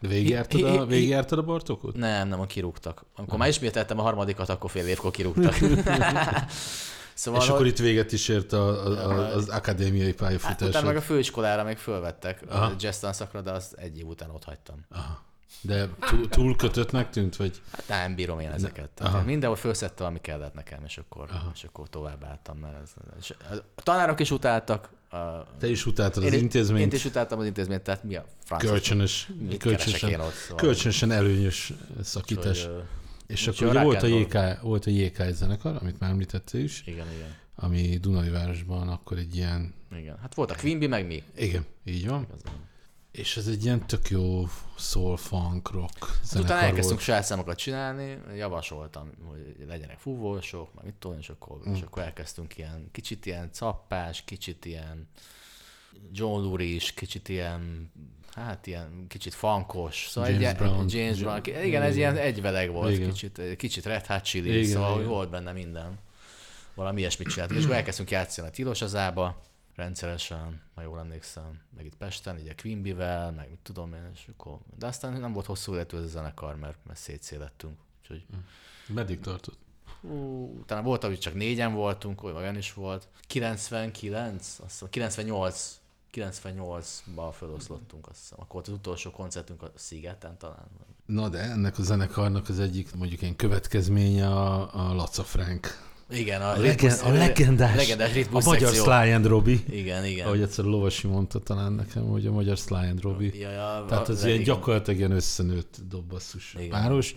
De 0.00 0.08
végigjártad 0.08 0.62
a, 0.62 0.86
végigjártad 0.86 1.38
a 1.38 1.42
Bartokot? 1.42 1.96
Nem, 1.96 2.28
nem, 2.28 2.40
a 2.40 2.46
kirúgtak. 2.46 2.98
Amikor 2.98 3.22
uh-huh. 3.24 3.38
már 3.38 3.48
ismételtem 3.48 3.98
a 3.98 4.02
harmadikat, 4.02 4.48
akkor 4.48 4.70
fél 4.70 4.86
évkor 4.86 5.10
kirúgtak. 5.10 5.54
Szóval, 7.14 7.40
és 7.42 7.48
akkor 7.48 7.66
itt 7.66 7.78
véget 7.78 8.12
is 8.12 8.28
ért 8.28 8.52
a, 8.52 8.86
a, 8.86 9.10
a, 9.10 9.34
az 9.34 9.48
akadémiai 9.48 10.12
pályafutás. 10.12 10.58
Hát, 10.58 10.68
utána 10.68 10.86
meg 10.86 10.96
a 10.96 11.00
főiskolára 11.00 11.64
még 11.64 11.76
fölvettek 11.76 12.42
Aha. 12.48 12.64
a 12.64 12.74
jazz 12.78 12.98
tanszakra, 12.98 13.40
de 13.40 13.50
azt 13.50 13.72
egy 13.72 13.98
év 13.98 14.06
után 14.06 14.30
ott 14.30 14.44
hagytam. 14.44 14.84
Aha. 14.90 15.22
De 15.60 15.88
túl, 16.10 16.28
túl 16.28 16.56
kötöttnek 16.56 17.10
tűnt, 17.10 17.36
vagy? 17.36 17.60
Hát 17.72 17.88
nem 17.88 18.14
bírom 18.14 18.40
én 18.40 18.50
ezeket. 18.50 18.90
Aha. 19.00 19.22
Mindenhol 19.22 19.56
felszettem, 19.56 20.06
ami 20.06 20.20
kellett 20.20 20.54
nekem, 20.54 20.84
és 20.84 20.98
akkor, 20.98 21.28
Aha. 21.30 21.50
és 21.54 21.64
akkor 21.64 21.88
tovább 21.88 22.24
álltam. 22.24 22.58
Mert 22.58 22.82
ez, 22.82 22.90
és 23.20 23.34
a 23.76 23.82
tanárok 23.82 24.20
is 24.20 24.30
utáltak. 24.30 24.88
A, 25.10 25.16
Te 25.58 25.66
is 25.68 25.86
utáltad 25.86 26.24
az 26.24 26.32
én, 26.32 26.38
intézményt? 26.38 26.92
Én 26.92 26.98
is 26.98 27.04
utáltam 27.04 27.38
az 27.38 27.46
intézményt, 27.46 27.82
tehát 27.82 28.04
mi 28.04 28.16
a 28.16 28.24
francia? 28.44 28.70
Kölcsönös, 28.70 29.30
kölcsönösen, 29.58 30.20
ott, 30.20 30.32
szóval. 30.32 30.56
kölcsönösen 30.56 31.10
előnyös 31.10 31.72
szakítás. 32.02 32.66
Úgy, 32.66 32.82
és 33.32 33.46
akkor 33.46 33.66
ugye 33.66 33.82
volt 33.82 34.02
a, 34.02 34.06
JK, 34.06 34.60
volt 34.62 34.86
a 34.86 34.90
JK 34.90 35.22
zenekar, 35.30 35.76
amit 35.80 35.98
már 35.98 36.10
említettél 36.10 36.64
is. 36.64 36.82
Igen, 36.86 37.06
igen. 37.16 37.34
Ami 37.54 37.98
Dunajvárosban 37.98 38.88
akkor 38.88 39.18
egy 39.18 39.36
ilyen... 39.36 39.74
Igen, 39.96 40.18
hát 40.18 40.34
volt 40.34 40.50
a 40.50 40.54
Quimby, 40.54 40.86
meg 40.86 41.06
mi. 41.06 41.22
Igen, 41.36 41.64
így 41.84 42.08
van. 42.08 42.22
Igazán. 42.22 42.70
És 43.12 43.36
ez 43.36 43.46
egy 43.46 43.64
ilyen 43.64 43.86
tök 43.86 44.08
jó 44.08 44.46
soul, 44.78 45.16
funk, 45.16 45.70
rock 45.70 46.06
hát 46.30 46.42
Utána 46.42 46.60
elkezdtünk 46.60 47.00
saját 47.00 47.24
számokat 47.24 47.58
csinálni, 47.58 48.18
javasoltam, 48.36 49.10
hogy 49.24 49.56
legyenek 49.66 49.98
fúvósok, 49.98 50.74
meg 50.74 50.84
mit 50.84 50.94
tudom, 50.94 51.18
és 51.18 51.28
akkor, 51.28 51.60
mm. 51.68 51.74
és 51.74 51.80
akkor 51.80 52.02
elkezdtünk 52.02 52.56
ilyen, 52.58 52.88
kicsit 52.92 53.26
ilyen 53.26 53.48
cappás, 53.52 54.22
kicsit 54.24 54.64
ilyen 54.64 55.08
John 56.12 56.42
Lurie 56.42 56.80
kicsit 56.94 57.28
ilyen 57.28 57.90
hát 58.34 58.66
ilyen 58.66 59.06
kicsit 59.08 59.34
fankos, 59.34 60.06
szóval 60.08 60.30
James 60.30 60.48
egy, 60.48 60.56
Brown. 60.56 60.86
James 60.88 61.18
Brown. 61.18 61.40
Igen, 61.44 61.64
igen, 61.64 61.82
ez 61.82 61.96
ilyen 61.96 62.16
egyveleg 62.16 62.70
volt, 62.70 62.92
igen. 62.92 63.08
kicsit, 63.08 63.56
kicsit 63.56 63.84
Red 63.84 64.06
Hot 64.06 64.22
Chili, 64.22 64.58
igen, 64.58 64.70
szóval 64.70 64.96
igen. 64.96 65.08
volt 65.08 65.30
benne 65.30 65.52
minden. 65.52 65.98
Valami 66.74 67.00
ilyesmit 67.00 67.28
csináltunk, 67.28 67.58
és 67.58 67.64
akkor 67.64 67.76
elkezdtünk 67.76 68.10
játszani 68.10 68.48
a 68.48 68.50
Tilos 68.50 68.82
azába, 68.82 69.42
rendszeresen, 69.76 70.62
ha 70.74 70.82
jól 70.82 70.98
emlékszem, 70.98 71.60
meg 71.76 71.84
itt 71.84 71.96
Pesten, 71.96 72.38
így 72.38 72.48
a 72.48 72.54
Quimby-vel, 72.62 73.32
meg 73.32 73.48
mit 73.48 73.58
tudom 73.62 73.94
én, 73.94 74.10
és 74.14 74.28
akkor, 74.32 74.58
de 74.78 74.86
aztán 74.86 75.20
nem 75.20 75.32
volt 75.32 75.46
hosszú 75.46 75.74
életű 75.74 75.96
ez 75.96 76.02
a 76.02 76.06
zenekar, 76.06 76.56
mert, 76.56 76.78
mert 76.86 76.98
szétszélettünk. 76.98 77.78
Úgyhogy... 78.00 78.24
Hm. 78.30 78.94
Meddig 78.94 79.20
tartott? 79.20 79.58
Hú, 80.00 80.58
utána 80.60 80.82
volt, 80.82 81.04
hogy 81.04 81.18
csak 81.18 81.34
négyen 81.34 81.74
voltunk, 81.74 82.22
olyan 82.22 82.56
is 82.56 82.72
volt. 82.72 83.08
99, 83.26 84.46
azt 84.46 84.70
hiszem, 84.70 84.88
98 84.90 85.80
98-ban 86.12 87.32
feloszlottunk, 87.32 88.08
azt 88.08 88.18
hiszem. 88.20 88.38
Akkor 88.40 88.62
az 88.66 88.72
utolsó 88.72 89.10
koncertünk 89.10 89.62
a 89.62 89.70
Szigeten 89.74 90.38
talán. 90.38 90.66
Na 91.06 91.28
de 91.28 91.38
ennek 91.38 91.78
a 91.78 91.82
zenekarnak 91.82 92.48
az 92.48 92.58
egyik 92.60 92.94
mondjuk 92.94 93.22
egy 93.22 93.36
következménye 93.36 94.26
a, 94.26 94.74
a 94.74 94.94
Laca 94.94 95.22
Frank. 95.22 95.90
Igen, 96.10 96.42
a, 96.42 96.50
a, 96.50 96.56
legen, 96.56 96.98
a 96.98 97.10
legendás, 97.10 97.76
legendás 97.76 98.10
a 98.30 98.40
magyar 98.44 98.74
Sly 98.74 99.12
and 99.12 99.26
Robbie. 99.26 99.58
Igen, 99.68 100.04
igen. 100.04 100.26
Ahogy 100.26 100.42
egyszer 100.42 100.64
Lovasi 100.64 101.06
mondta 101.06 101.38
talán 101.38 101.72
nekem, 101.72 102.04
hogy 102.04 102.26
a 102.26 102.32
magyar 102.32 102.56
Sly 102.56 102.74
and 102.74 103.00
Robbie. 103.02 103.30
Ja, 103.34 103.50
ja, 103.50 103.84
Tehát 103.88 104.08
az 104.08 104.24
ilyen 104.24 104.42
gyakorlatilag 104.42 104.98
ilyen 104.98 105.12
összenőtt 105.12 105.76
dobbasszus 105.88 106.56
város. 106.70 107.14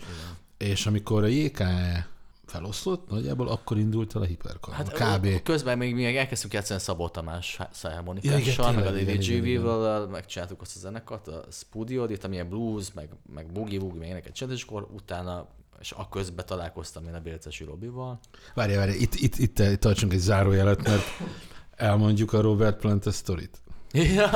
És 0.56 0.86
amikor 0.86 1.22
a 1.22 1.26
JKE 1.26 2.08
feloszlott, 2.46 3.08
nagyjából 3.08 3.48
akkor 3.48 3.78
indult 3.78 4.14
el 4.14 4.22
a 4.22 4.24
hiperkar. 4.24 4.74
Hát 4.74 4.92
kb. 4.92 5.42
Közben 5.42 5.78
még, 5.78 5.94
még 5.94 6.16
elkezdtünk 6.16 6.52
játszani 6.52 6.80
Szabó 6.80 7.08
Tamás 7.08 7.58
szájharmonikással, 7.70 8.72
meg 8.72 8.86
a 8.86 8.90
DDGV-vel, 8.90 10.06
megcsináltuk 10.06 10.60
azt 10.60 10.76
a 10.76 10.78
zenekart, 10.78 11.28
a 11.28 11.44
Studio-t, 11.50 12.24
amilyen 12.24 12.48
blues, 12.48 12.92
meg, 12.92 13.08
meg 13.34 13.52
boogie-woogie, 13.52 13.98
meg 13.98 14.08
éneket 14.08 14.34
csinált, 14.34 14.56
és 14.56 14.62
akkor 14.62 14.88
utána 14.94 15.48
és 15.80 15.92
a 15.96 16.08
közben 16.08 16.46
találkoztam 16.46 17.06
én 17.06 17.14
a 17.14 17.20
Bélcesi 17.20 17.64
Robival. 17.64 18.18
Várj, 18.54 18.74
várj, 18.74 18.92
itt, 18.92 19.14
itt, 19.14 19.36
itt, 19.36 19.58
itt 19.58 19.80
tartsunk 19.80 20.12
egy 20.12 20.18
zárójelet, 20.18 20.82
mert 20.82 21.04
elmondjuk 21.76 22.32
a 22.32 22.40
Robert 22.40 22.78
Plant 22.78 23.12
sztorit. 23.12 23.60
Ja. 23.92 24.28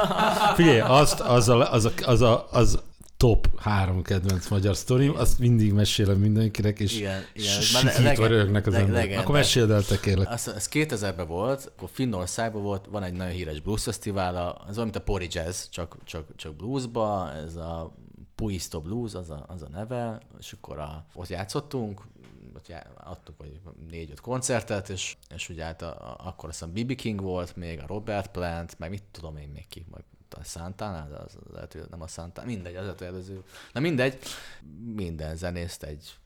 Figyelj, 0.55 0.81
azt, 0.81 1.21
az, 1.21 1.49
a, 1.49 1.73
az, 1.73 1.85
a, 1.85 1.93
az, 2.05 2.21
a, 2.21 2.49
az 2.51 2.83
top 3.21 3.61
három 3.61 4.03
kedvenc 4.03 4.49
magyar 4.49 4.77
sztorim, 4.77 5.17
azt 5.17 5.39
mindig 5.39 5.73
mesélem 5.73 6.19
mindenkinek, 6.19 6.79
és 6.79 6.97
igen, 6.97 7.23
igen, 7.33 8.29
rögnek 8.29 8.67
az 8.67 8.75
ember. 8.75 9.19
Akkor 9.19 9.35
meséld 9.35 9.71
el, 9.71 9.83
te 9.83 10.01
kérlek. 10.01 10.31
Azt, 10.31 10.49
ez 10.49 10.69
2000-ben 10.73 11.27
volt, 11.27 11.73
akkor 11.77 11.89
Finnországban 11.93 12.63
volt, 12.63 12.87
van 12.91 13.03
egy 13.03 13.13
nagyon 13.13 13.33
híres 13.33 13.61
blues 13.61 13.83
fesztivál, 13.83 14.37
az 14.37 14.77
olyan, 14.77 14.83
mint 14.83 14.97
a 14.97 15.01
Pori 15.01 15.27
Jazz, 15.31 15.67
csak, 15.69 15.97
csak, 16.05 16.37
csak 16.37 16.55
bluesba, 16.55 17.33
ez 17.33 17.57
a 17.57 17.95
Puisto 18.35 18.81
Blues, 18.81 19.15
az 19.15 19.31
a, 19.31 19.45
az 19.49 19.63
a 19.63 19.69
neve, 19.69 20.21
és 20.39 20.53
akkor 20.53 20.79
a, 20.79 21.05
ott 21.15 21.29
játszottunk, 21.29 22.03
ott 22.57 22.69
já, 22.69 22.83
adtuk 23.05 23.35
vagy 23.39 23.61
négy-öt 23.91 24.21
koncertet, 24.21 24.89
és, 24.89 25.17
és 25.35 25.49
ugye 25.49 25.65
hát 25.65 25.83
a, 25.83 25.87
a, 25.87 26.17
akkor 26.27 26.49
azt 26.49 26.59
hiszem 26.59 26.85
BB 26.85 26.95
King 26.95 27.21
volt, 27.21 27.57
még 27.57 27.79
a 27.79 27.87
Robert 27.87 28.31
Plant, 28.31 28.79
meg 28.79 28.91
mit 28.91 29.03
tudom 29.11 29.37
én 29.37 29.49
még 29.49 29.69
ki, 29.69 29.85
majd 29.91 30.05
a 30.35 30.45
Santana, 30.45 31.09
de 31.09 31.17
az, 31.17 31.39
lehet, 31.53 31.73
hogy 31.73 31.83
nem 31.91 32.03
a 32.03 32.07
Santana, 32.07 32.47
mindegy, 32.47 32.77
az 32.77 32.83
lehet, 32.83 33.01
előző. 33.01 33.43
Na 33.73 33.81
mindegy, 33.81 34.19
minden 34.95 35.37
zenészt 35.37 35.83
egy 35.83 36.19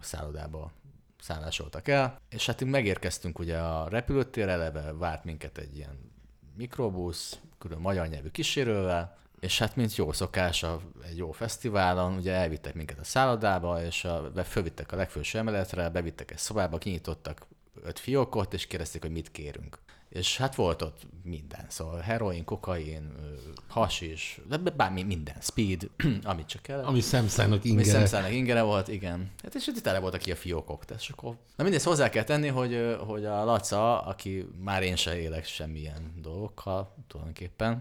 szállodába 0.00 0.72
szállásoltak 1.20 1.88
el, 1.88 2.20
és 2.28 2.46
hát 2.46 2.64
megérkeztünk 2.64 3.38
ugye 3.38 3.58
a 3.58 3.88
repülőtér 3.88 4.48
eleve, 4.48 4.92
várt 4.92 5.24
minket 5.24 5.58
egy 5.58 5.76
ilyen 5.76 6.12
mikrobusz, 6.56 7.38
külön 7.58 7.78
magyar 7.78 8.06
nyelvű 8.06 8.28
kísérővel, 8.28 9.16
és 9.40 9.58
hát 9.58 9.76
mint 9.76 9.96
jó 9.96 10.12
szokás 10.12 10.62
a, 10.62 10.80
egy 11.04 11.16
jó 11.16 11.32
fesztiválon, 11.32 12.16
ugye 12.16 12.32
elvittek 12.32 12.74
minket 12.74 12.98
a 12.98 13.04
szállodába, 13.04 13.82
és 13.82 14.04
a, 14.04 14.30
fölvittek 14.44 14.92
a 14.92 14.96
legfőső 14.96 15.38
emeletre, 15.38 15.88
bevittek 15.88 16.30
egy 16.30 16.38
szobába, 16.38 16.78
kinyitottak 16.78 17.46
öt 17.82 17.98
fiókot, 17.98 18.54
és 18.54 18.66
kérdezték, 18.66 19.02
hogy 19.02 19.10
mit 19.10 19.30
kérünk 19.30 19.78
és 20.14 20.36
hát 20.36 20.54
volt 20.54 20.82
ott 20.82 21.00
minden, 21.22 21.66
szóval 21.68 22.00
heroin, 22.00 22.44
kokain, 22.44 23.12
hasis, 23.68 24.40
bármi, 24.76 25.02
minden, 25.02 25.36
speed, 25.40 25.90
amit 26.22 26.46
csak 26.46 26.62
kell. 26.62 26.82
Ami 26.82 27.00
szemszájnak 27.00 27.64
ingere. 27.64 27.82
Ami 27.82 27.90
szemszájnak 27.90 28.32
ingere 28.32 28.62
volt, 28.62 28.88
igen. 28.88 29.30
Hát 29.42 29.54
és 29.54 29.66
itt 29.66 29.82
tele 29.82 29.98
voltak 29.98 30.20
ki 30.20 30.30
a 30.30 30.36
fiókok. 30.36 30.84
Tehát, 30.84 31.06
akkor... 31.10 31.36
Na 31.56 31.62
mindezt 31.62 31.84
hozzá 31.84 32.08
kell 32.08 32.24
tenni, 32.24 32.48
hogy, 32.48 32.96
hogy 33.06 33.24
a 33.24 33.44
Laca, 33.44 34.00
aki 34.00 34.46
már 34.64 34.82
én 34.82 34.96
se 34.96 35.18
élek 35.18 35.44
semmilyen 35.44 36.12
dolgokkal, 36.22 36.94
tulajdonképpen. 37.08 37.80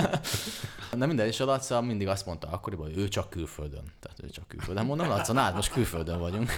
Na 0.96 1.06
minden, 1.06 1.26
és 1.26 1.40
a 1.40 1.44
Laca 1.44 1.80
mindig 1.80 2.08
azt 2.08 2.26
mondta 2.26 2.48
akkoriban, 2.48 2.86
hogy 2.86 2.98
ő 2.98 3.08
csak 3.08 3.30
külföldön. 3.30 3.92
Tehát 4.00 4.22
ő 4.22 4.30
csak 4.30 4.48
külföldön. 4.48 4.84
Mondom, 4.84 5.08
Laca, 5.08 5.32
na 5.32 5.40
hát 5.40 5.54
most 5.54 5.72
külföldön 5.72 6.18
vagyunk. 6.18 6.56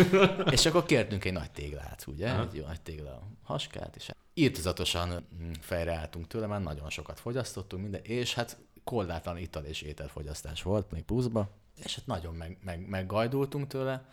és 0.54 0.66
akkor 0.66 0.84
kértünk 0.84 1.24
egy 1.24 1.32
nagy 1.32 1.50
téglát, 1.50 2.04
ugye? 2.06 2.40
Egy 2.40 2.54
jó 2.54 2.66
nagy 2.66 2.80
tégla 2.80 3.22
haskát, 3.42 3.96
és 3.96 4.10
írtozatosan 4.34 5.26
mm, 5.42 5.52
fejreálltunk 5.60 6.26
tőle, 6.26 6.46
mert 6.46 6.62
nagyon 6.64 6.90
sokat 6.90 7.20
fogyasztottunk, 7.20 7.82
minden, 7.82 8.00
és 8.02 8.34
hát 8.34 8.58
korlátlan 8.84 9.38
ital 9.38 9.64
és 9.64 9.82
ételfogyasztás 9.82 10.62
volt 10.62 10.90
még 10.90 11.02
pluszba, 11.02 11.48
és 11.84 11.94
hát 11.94 12.06
nagyon 12.06 12.34
meg, 12.34 12.58
meg, 12.64 12.88
meggajdultunk 12.88 13.66
tőle. 13.66 14.04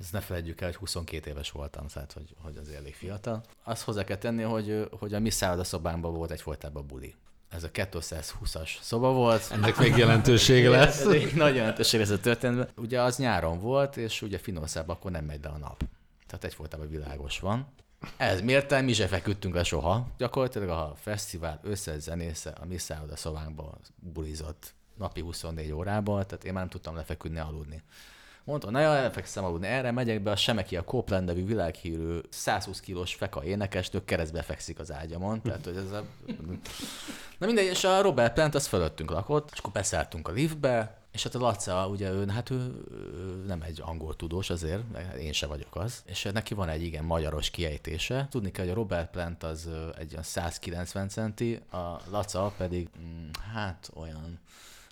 Ezt 0.00 0.12
ne 0.12 0.20
felejtjük 0.20 0.60
el, 0.60 0.66
hogy 0.66 0.76
22 0.76 1.30
éves 1.30 1.50
voltam, 1.50 1.86
tehát 1.86 2.12
hogy, 2.12 2.34
hogy 2.42 2.56
az 2.56 2.68
elég 2.68 2.94
fiatal. 2.94 3.42
Azt 3.64 3.82
hozzá 3.82 4.04
kell 4.04 4.16
tenni, 4.16 4.42
hogy, 4.42 4.88
hogy 4.98 5.14
a 5.14 5.18
mi 5.18 5.30
szállodaszobánkban 5.30 6.14
volt 6.14 6.30
egy 6.30 6.40
folytában 6.40 6.86
buli. 6.86 7.14
ez 7.48 7.62
a 7.62 7.70
220-as 7.70 8.80
szoba 8.80 9.12
volt. 9.12 9.50
Ennek 9.50 9.76
még 9.76 9.96
jelentősége 9.96 10.68
lesz. 10.68 11.00
Ez 11.00 11.06
egy 11.06 11.34
nagy 11.34 11.54
jelentőség 11.54 12.00
ez 12.00 12.10
a 12.10 12.20
történetben. 12.20 12.68
Ugye 12.76 13.02
az 13.02 13.16
nyáron 13.16 13.58
volt, 13.58 13.96
és 13.96 14.22
ugye 14.22 14.38
Finországban 14.38 14.96
akkor 14.96 15.10
nem 15.10 15.24
megy 15.24 15.42
le 15.42 15.50
a 15.50 15.58
nap. 15.58 15.84
Tehát 16.26 16.44
egyfolytában 16.44 16.88
világos 16.88 17.40
van. 17.40 17.66
Ez 18.16 18.40
miért 18.40 18.82
mi 18.82 18.92
se 18.92 19.06
feküdtünk 19.06 19.54
le 19.54 19.64
soha. 19.64 20.06
Gyakorlatilag 20.18 20.68
a 20.68 20.94
fesztivál 20.96 21.60
összes 21.62 22.06
a 22.60 22.64
mi 22.64 22.78
szálloda 22.78 23.16
szobánkban 23.16 23.78
bulizott 24.12 24.74
napi 24.98 25.20
24 25.20 25.72
órában, 25.72 26.26
tehát 26.26 26.44
én 26.44 26.52
már 26.52 26.60
nem 26.60 26.70
tudtam 26.70 26.94
lefeküdni, 26.94 27.38
aludni. 27.38 27.82
Mondta, 28.44 28.70
na 28.70 28.80
jó, 28.80 28.90
elfekszem 28.90 29.44
aludni. 29.44 29.66
Erre 29.66 29.90
megyek 29.90 30.22
be 30.22 30.30
a 30.30 30.36
Semeki, 30.36 30.76
a 30.76 30.84
Copeland 30.84 31.26
nevű 31.26 31.44
világhírű 31.44 32.18
120 32.28 32.80
kilós 32.80 33.14
feka 33.14 33.44
énekesnő 33.44 34.04
keresztbe 34.04 34.42
fekszik 34.42 34.78
az 34.78 34.92
ágyamon. 34.92 35.42
Tehát, 35.42 35.64
hogy 35.64 35.76
ez 35.76 35.90
a... 35.90 36.04
Na 37.38 37.46
mindegy, 37.46 37.66
és 37.66 37.84
a 37.84 38.00
Robert 38.00 38.32
Plant 38.32 38.54
az 38.54 38.66
fölöttünk 38.66 39.10
lakott, 39.10 39.50
és 39.52 39.58
akkor 39.58 39.72
beszálltunk 39.72 40.28
a 40.28 40.32
liftbe, 40.32 40.97
és 41.18 41.24
hát 41.24 41.34
a 41.34 41.38
Laca, 41.38 41.88
ugye 41.88 42.10
ő, 42.10 42.26
hát 42.26 42.50
ő, 42.50 42.84
ő 42.92 43.44
nem 43.46 43.62
egy 43.62 43.80
angol 43.84 44.16
tudós 44.16 44.50
azért, 44.50 44.82
én 45.20 45.32
se 45.32 45.46
vagyok 45.46 45.76
az, 45.76 46.02
és 46.06 46.28
neki 46.32 46.54
van 46.54 46.68
egy 46.68 46.82
igen 46.82 47.04
magyaros 47.04 47.50
kiejtése. 47.50 48.26
Tudni 48.30 48.50
kell, 48.50 48.64
hogy 48.64 48.72
a 48.72 48.76
Robert 48.76 49.10
Plant 49.10 49.42
az 49.42 49.68
egy 49.98 50.10
olyan 50.10 50.22
190 50.22 51.08
centi, 51.08 51.60
a 51.70 52.00
Laca 52.10 52.52
pedig, 52.56 52.88
mm, 53.00 53.28
hát 53.54 53.90
olyan, 53.94 54.38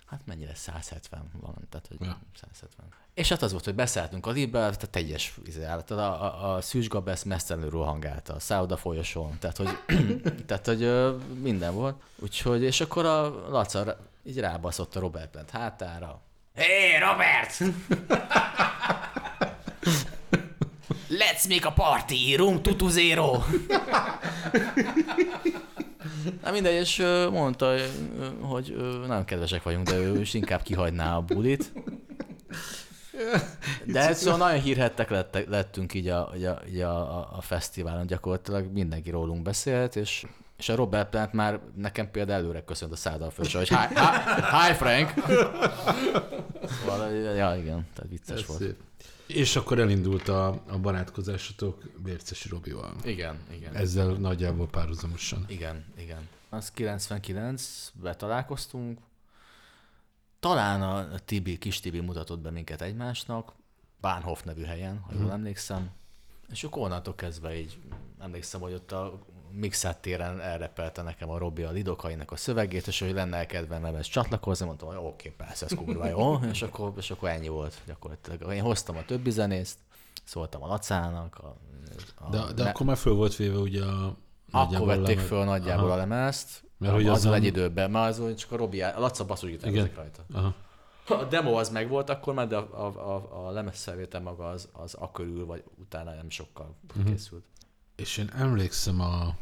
hát 0.05 0.21
mennyire 0.25 0.55
170 0.55 1.29
van, 1.39 1.55
tehát 1.69 1.87
hogy 1.87 1.97
Ja. 1.99 2.19
170. 2.41 2.85
És 3.13 3.29
hát 3.29 3.41
az 3.41 3.51
volt, 3.51 3.65
hogy 3.65 3.75
beszálltunk 3.75 4.25
a 4.25 4.31
libbe, 4.31 4.59
tehát 4.59 4.89
teljes 4.89 5.37
izé 5.45 5.63
állat. 5.63 5.91
A, 5.91 6.23
a, 6.23 6.55
a 6.55 6.61
Szűs 6.61 6.89
Gabesz 6.89 7.23
mesztelenül 7.23 7.81
hangálta, 7.83 8.33
a 8.33 8.39
Száuda 8.39 8.77
folyosón, 8.77 9.37
tehát 9.39 9.57
hogy, 9.57 9.69
tehát, 10.47 10.65
hogy 10.65 11.15
minden 11.41 11.73
volt. 11.73 12.01
Úgyhogy, 12.19 12.63
és 12.63 12.81
akkor 12.81 13.05
a 13.05 13.49
Laca 13.49 13.97
így 14.27 14.39
rábaszott 14.39 14.95
a 14.95 14.99
Robert 14.99 15.29
Plant 15.29 15.49
hátára. 15.49 16.21
Hé, 16.55 16.63
hey, 16.63 16.99
Robert! 16.99 17.57
Let's 21.09 21.47
make 21.49 21.67
a 21.67 21.71
party, 21.71 22.35
room 22.35 22.61
tutu 22.61 22.87
zero! 22.87 23.43
Na 26.43 26.51
mindegy, 26.51 26.73
és 26.73 26.97
mondta, 27.31 27.75
hogy 28.41 28.75
nagyon 29.07 29.25
kedvesek 29.25 29.63
vagyunk, 29.63 29.89
de 29.89 29.95
ő 29.95 30.19
is 30.19 30.33
inkább 30.33 30.61
kihagyná 30.61 31.15
a 31.15 31.21
bulit. 31.21 31.71
De 33.85 34.01
hát 34.01 34.15
szóval 34.15 34.37
nagyon 34.37 34.61
hírhettek 34.61 35.09
lettek, 35.09 35.49
lettünk 35.49 35.93
így, 35.93 36.07
a, 36.07 36.31
így, 36.35 36.45
a, 36.45 36.61
így 36.69 36.79
a, 36.79 37.17
a, 37.17 37.29
a 37.37 37.41
fesztiválon, 37.41 38.05
gyakorlatilag 38.05 38.71
mindenki 38.71 39.09
rólunk 39.09 39.41
beszélt, 39.41 39.95
és, 39.95 40.25
és 40.57 40.69
a 40.69 40.75
Robert 40.75 41.09
Plant 41.09 41.33
már 41.33 41.59
nekem 41.75 42.11
például 42.11 42.43
előre 42.43 42.63
köszönt 42.63 42.91
a 42.91 42.95
száddal 42.95 43.29
föl, 43.29 43.45
hogy 43.51 43.67
hi, 43.67 43.75
hi, 43.75 44.67
hi 44.67 44.73
Frank! 44.73 45.13
Szóval, 46.79 47.11
ja 47.13 47.55
igen, 47.55 47.87
tehát 47.93 48.09
vicces 48.09 48.45
volt. 48.45 48.59
Szép. 48.59 48.75
És 49.27 49.55
akkor 49.55 49.79
elindult 49.79 50.27
a, 50.27 50.47
a 50.67 50.77
barátkozásotok 50.77 51.83
Bércesi 52.03 52.49
Robival. 52.49 52.95
Igen, 53.03 53.39
igen. 53.51 53.75
Ezzel 53.75 54.07
nagyjából 54.07 54.67
párhuzamosan. 54.67 55.45
Igen, 55.47 55.85
igen. 55.97 56.27
Az 56.49 56.71
99-be 56.75 58.15
találkoztunk. 58.15 58.99
Talán 60.39 60.81
a 60.81 61.19
Tibi, 61.19 61.57
kis 61.57 61.79
Tibi 61.79 61.99
mutatott 61.99 62.39
be 62.39 62.51
minket 62.51 62.81
egymásnak, 62.81 63.53
Bahnhof 64.01 64.43
nevű 64.43 64.63
helyen, 64.63 64.99
ha 64.99 65.13
jól 65.19 65.31
emlékszem. 65.31 65.89
És 66.51 66.63
akkor 66.63 66.81
onnantól 66.81 67.15
kezdve 67.15 67.55
így 67.55 67.77
emlékszem, 68.19 68.61
hogy 68.61 68.73
ott 68.73 68.91
a 68.91 69.19
Mixát 69.51 70.01
téren 70.01 70.41
elrepelte 70.41 71.01
nekem 71.01 71.29
a 71.29 71.37
Robi 71.37 71.63
a 71.63 71.71
Lidokainak 71.71 72.31
a 72.31 72.35
szövegét, 72.35 72.87
és 72.87 72.99
hogy 72.99 73.13
lenne 73.13 73.45
kedvem 73.45 73.85
ezt 73.85 74.09
csatlakozni, 74.09 74.65
mondtam, 74.65 74.87
hogy 74.87 74.97
oké, 74.97 75.29
persze, 75.29 75.65
ez 75.65 75.75
kurva 75.75 76.07
jó, 76.07 76.35
és 76.51 76.61
akkor, 76.61 76.93
és 76.97 77.11
akkor 77.11 77.29
ennyi 77.29 77.47
volt 77.47 77.81
gyakorlatilag. 77.85 78.53
Én 78.53 78.61
hoztam 78.61 78.97
a 78.97 79.05
többi 79.05 79.29
zenészt, 79.29 79.77
szóltam 80.23 80.63
a 80.63 80.67
Lacának, 80.67 81.37
a, 81.37 81.55
a 82.15 82.29
De, 82.29 82.53
de 82.55 82.69
akkor 82.69 82.85
már 82.85 82.97
föl 82.97 83.13
volt 83.13 83.35
véve 83.35 83.57
ugye 83.57 83.83
a... 83.83 84.15
akkor 84.51 84.85
vették 84.87 85.19
föl 85.19 85.43
nagyjából 85.43 85.85
Aha. 85.85 85.93
a 85.93 85.97
lemezt, 85.97 86.63
Mert 86.77 86.93
hogy 86.93 87.07
azzal 87.07 87.15
azon- 87.15 87.33
egy 87.33 87.43
időben, 87.43 87.91
mert 87.91 88.19
az, 88.19 88.35
csak 88.35 88.51
a 88.51 88.55
Robi, 88.55 88.81
a 88.81 88.99
Laca 88.99 89.25
basszusgitározik 89.25 89.95
rajta. 89.95 90.25
Aha. 90.33 90.53
A 91.09 91.23
demo 91.23 91.53
az 91.53 91.69
meg 91.69 91.89
volt 91.89 92.09
akkor 92.09 92.33
már, 92.33 92.47
de 92.47 92.55
a, 92.55 92.85
a, 92.85 93.15
a, 93.15 93.47
a 93.47 94.19
maga 94.19 94.49
az, 94.49 94.69
az 94.71 94.95
a 94.99 95.11
körül, 95.11 95.45
vagy 95.45 95.63
utána 95.79 96.13
nem 96.13 96.29
sokkal 96.29 96.75
uh-huh. 96.89 97.11
készült. 97.11 97.43
És 97.97 98.17
én 98.17 98.29
emlékszem 98.35 99.01
a, 99.01 99.35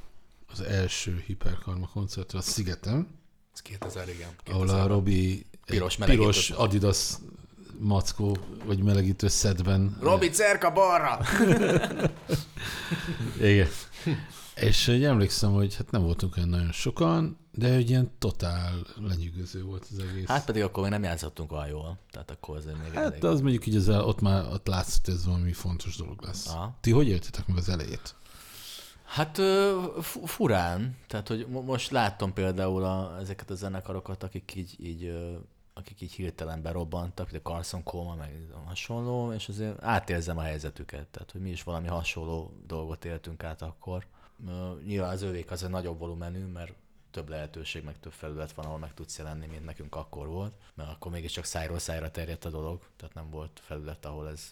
az 0.51 0.61
első 0.61 1.23
Hiperkarma 1.25 1.87
koncertre 1.93 2.37
a 2.37 2.41
Szigeten, 2.41 3.07
Ez 3.53 3.61
2000, 3.61 4.09
igen. 4.09 4.29
ahol 4.45 4.69
a 4.69 4.87
Robi 4.87 5.45
Piros 5.65 5.95
piros. 5.95 6.49
Adidas 6.49 7.13
mackó, 7.79 8.37
vagy 8.65 8.83
melegítő 8.83 9.27
szedben. 9.27 9.97
Robi, 10.01 10.29
cerka 10.29 10.71
balra! 10.71 11.19
Igen. 13.41 13.67
És 14.55 14.85
hogy 14.85 15.03
emlékszem, 15.03 15.53
hogy 15.53 15.75
hát 15.75 15.91
nem 15.91 16.01
voltunk 16.01 16.37
olyan 16.37 16.49
nagyon 16.49 16.71
sokan, 16.71 17.37
de 17.51 17.67
egy 17.73 17.89
ilyen 17.89 18.11
totál 18.19 18.85
lenyűgöző 19.07 19.63
volt 19.63 19.87
az 19.91 19.99
egész. 19.99 20.27
Hát 20.27 20.45
pedig 20.45 20.63
akkor 20.63 20.83
még 20.83 20.91
nem 20.91 21.03
játszottunk 21.03 21.51
olyan 21.51 21.67
jól, 21.67 21.99
tehát 22.11 22.31
akkor 22.31 22.57
azért 22.57 22.77
még 22.83 22.93
Hát 22.93 23.05
elég. 23.05 23.23
az 23.25 23.41
mondjuk 23.41 23.65
így 23.65 23.75
az 23.75 23.89
el, 23.89 24.03
ott 24.05 24.21
már 24.21 24.45
ott 24.53 24.67
látszott, 24.67 25.05
hogy 25.05 25.13
ez 25.13 25.25
valami 25.25 25.53
fontos 25.53 25.95
dolog 25.95 26.21
lesz. 26.23 26.47
Aha. 26.47 26.77
Ti 26.81 26.91
hogy 26.91 27.07
éltétek 27.07 27.47
meg 27.47 27.57
az 27.57 27.69
elejét? 27.69 28.15
Hát 29.05 29.41
furán, 30.25 30.97
tehát 31.07 31.27
hogy 31.27 31.47
mo- 31.47 31.65
most 31.65 31.91
láttam 31.91 32.33
például 32.33 32.83
a, 32.83 33.17
ezeket 33.19 33.49
a 33.49 33.55
zenekarokat, 33.55 34.23
akik 34.23 34.55
így, 34.55 34.75
így 34.79 35.13
akik 35.73 36.01
így 36.01 36.11
hirtelen 36.11 36.61
berobbantak, 36.61 37.31
de 37.31 37.41
Carson 37.41 37.83
Coma, 37.83 38.15
meg 38.15 38.47
hasonló, 38.65 39.33
és 39.33 39.47
azért 39.47 39.83
átérzem 39.83 40.37
a 40.37 40.41
helyzetüket, 40.41 41.07
tehát 41.07 41.31
hogy 41.31 41.41
mi 41.41 41.49
is 41.49 41.63
valami 41.63 41.87
hasonló 41.87 42.53
dolgot 42.67 43.05
éltünk 43.05 43.43
át 43.43 43.61
akkor. 43.61 44.05
Nyilván 44.85 45.11
az 45.11 45.21
övék 45.21 45.51
egy 45.51 45.69
nagyobb 45.69 45.99
volumenű, 45.99 46.45
mert 46.45 46.73
több 47.11 47.29
lehetőség, 47.29 47.83
meg 47.83 47.99
több 47.99 48.11
felület 48.11 48.51
van, 48.51 48.65
ahol 48.65 48.77
meg 48.77 48.93
tudsz 48.93 49.17
jelenni, 49.17 49.45
mint 49.45 49.65
nekünk 49.65 49.95
akkor 49.95 50.27
volt, 50.27 50.53
mert 50.73 50.89
akkor 50.89 51.11
mégiscsak 51.11 51.43
szájról 51.43 51.79
szájra 51.79 52.11
terjedt 52.11 52.45
a 52.45 52.49
dolog, 52.49 52.81
tehát 52.95 53.13
nem 53.13 53.29
volt 53.29 53.59
felület, 53.63 54.05
ahol 54.05 54.29
ez, 54.29 54.51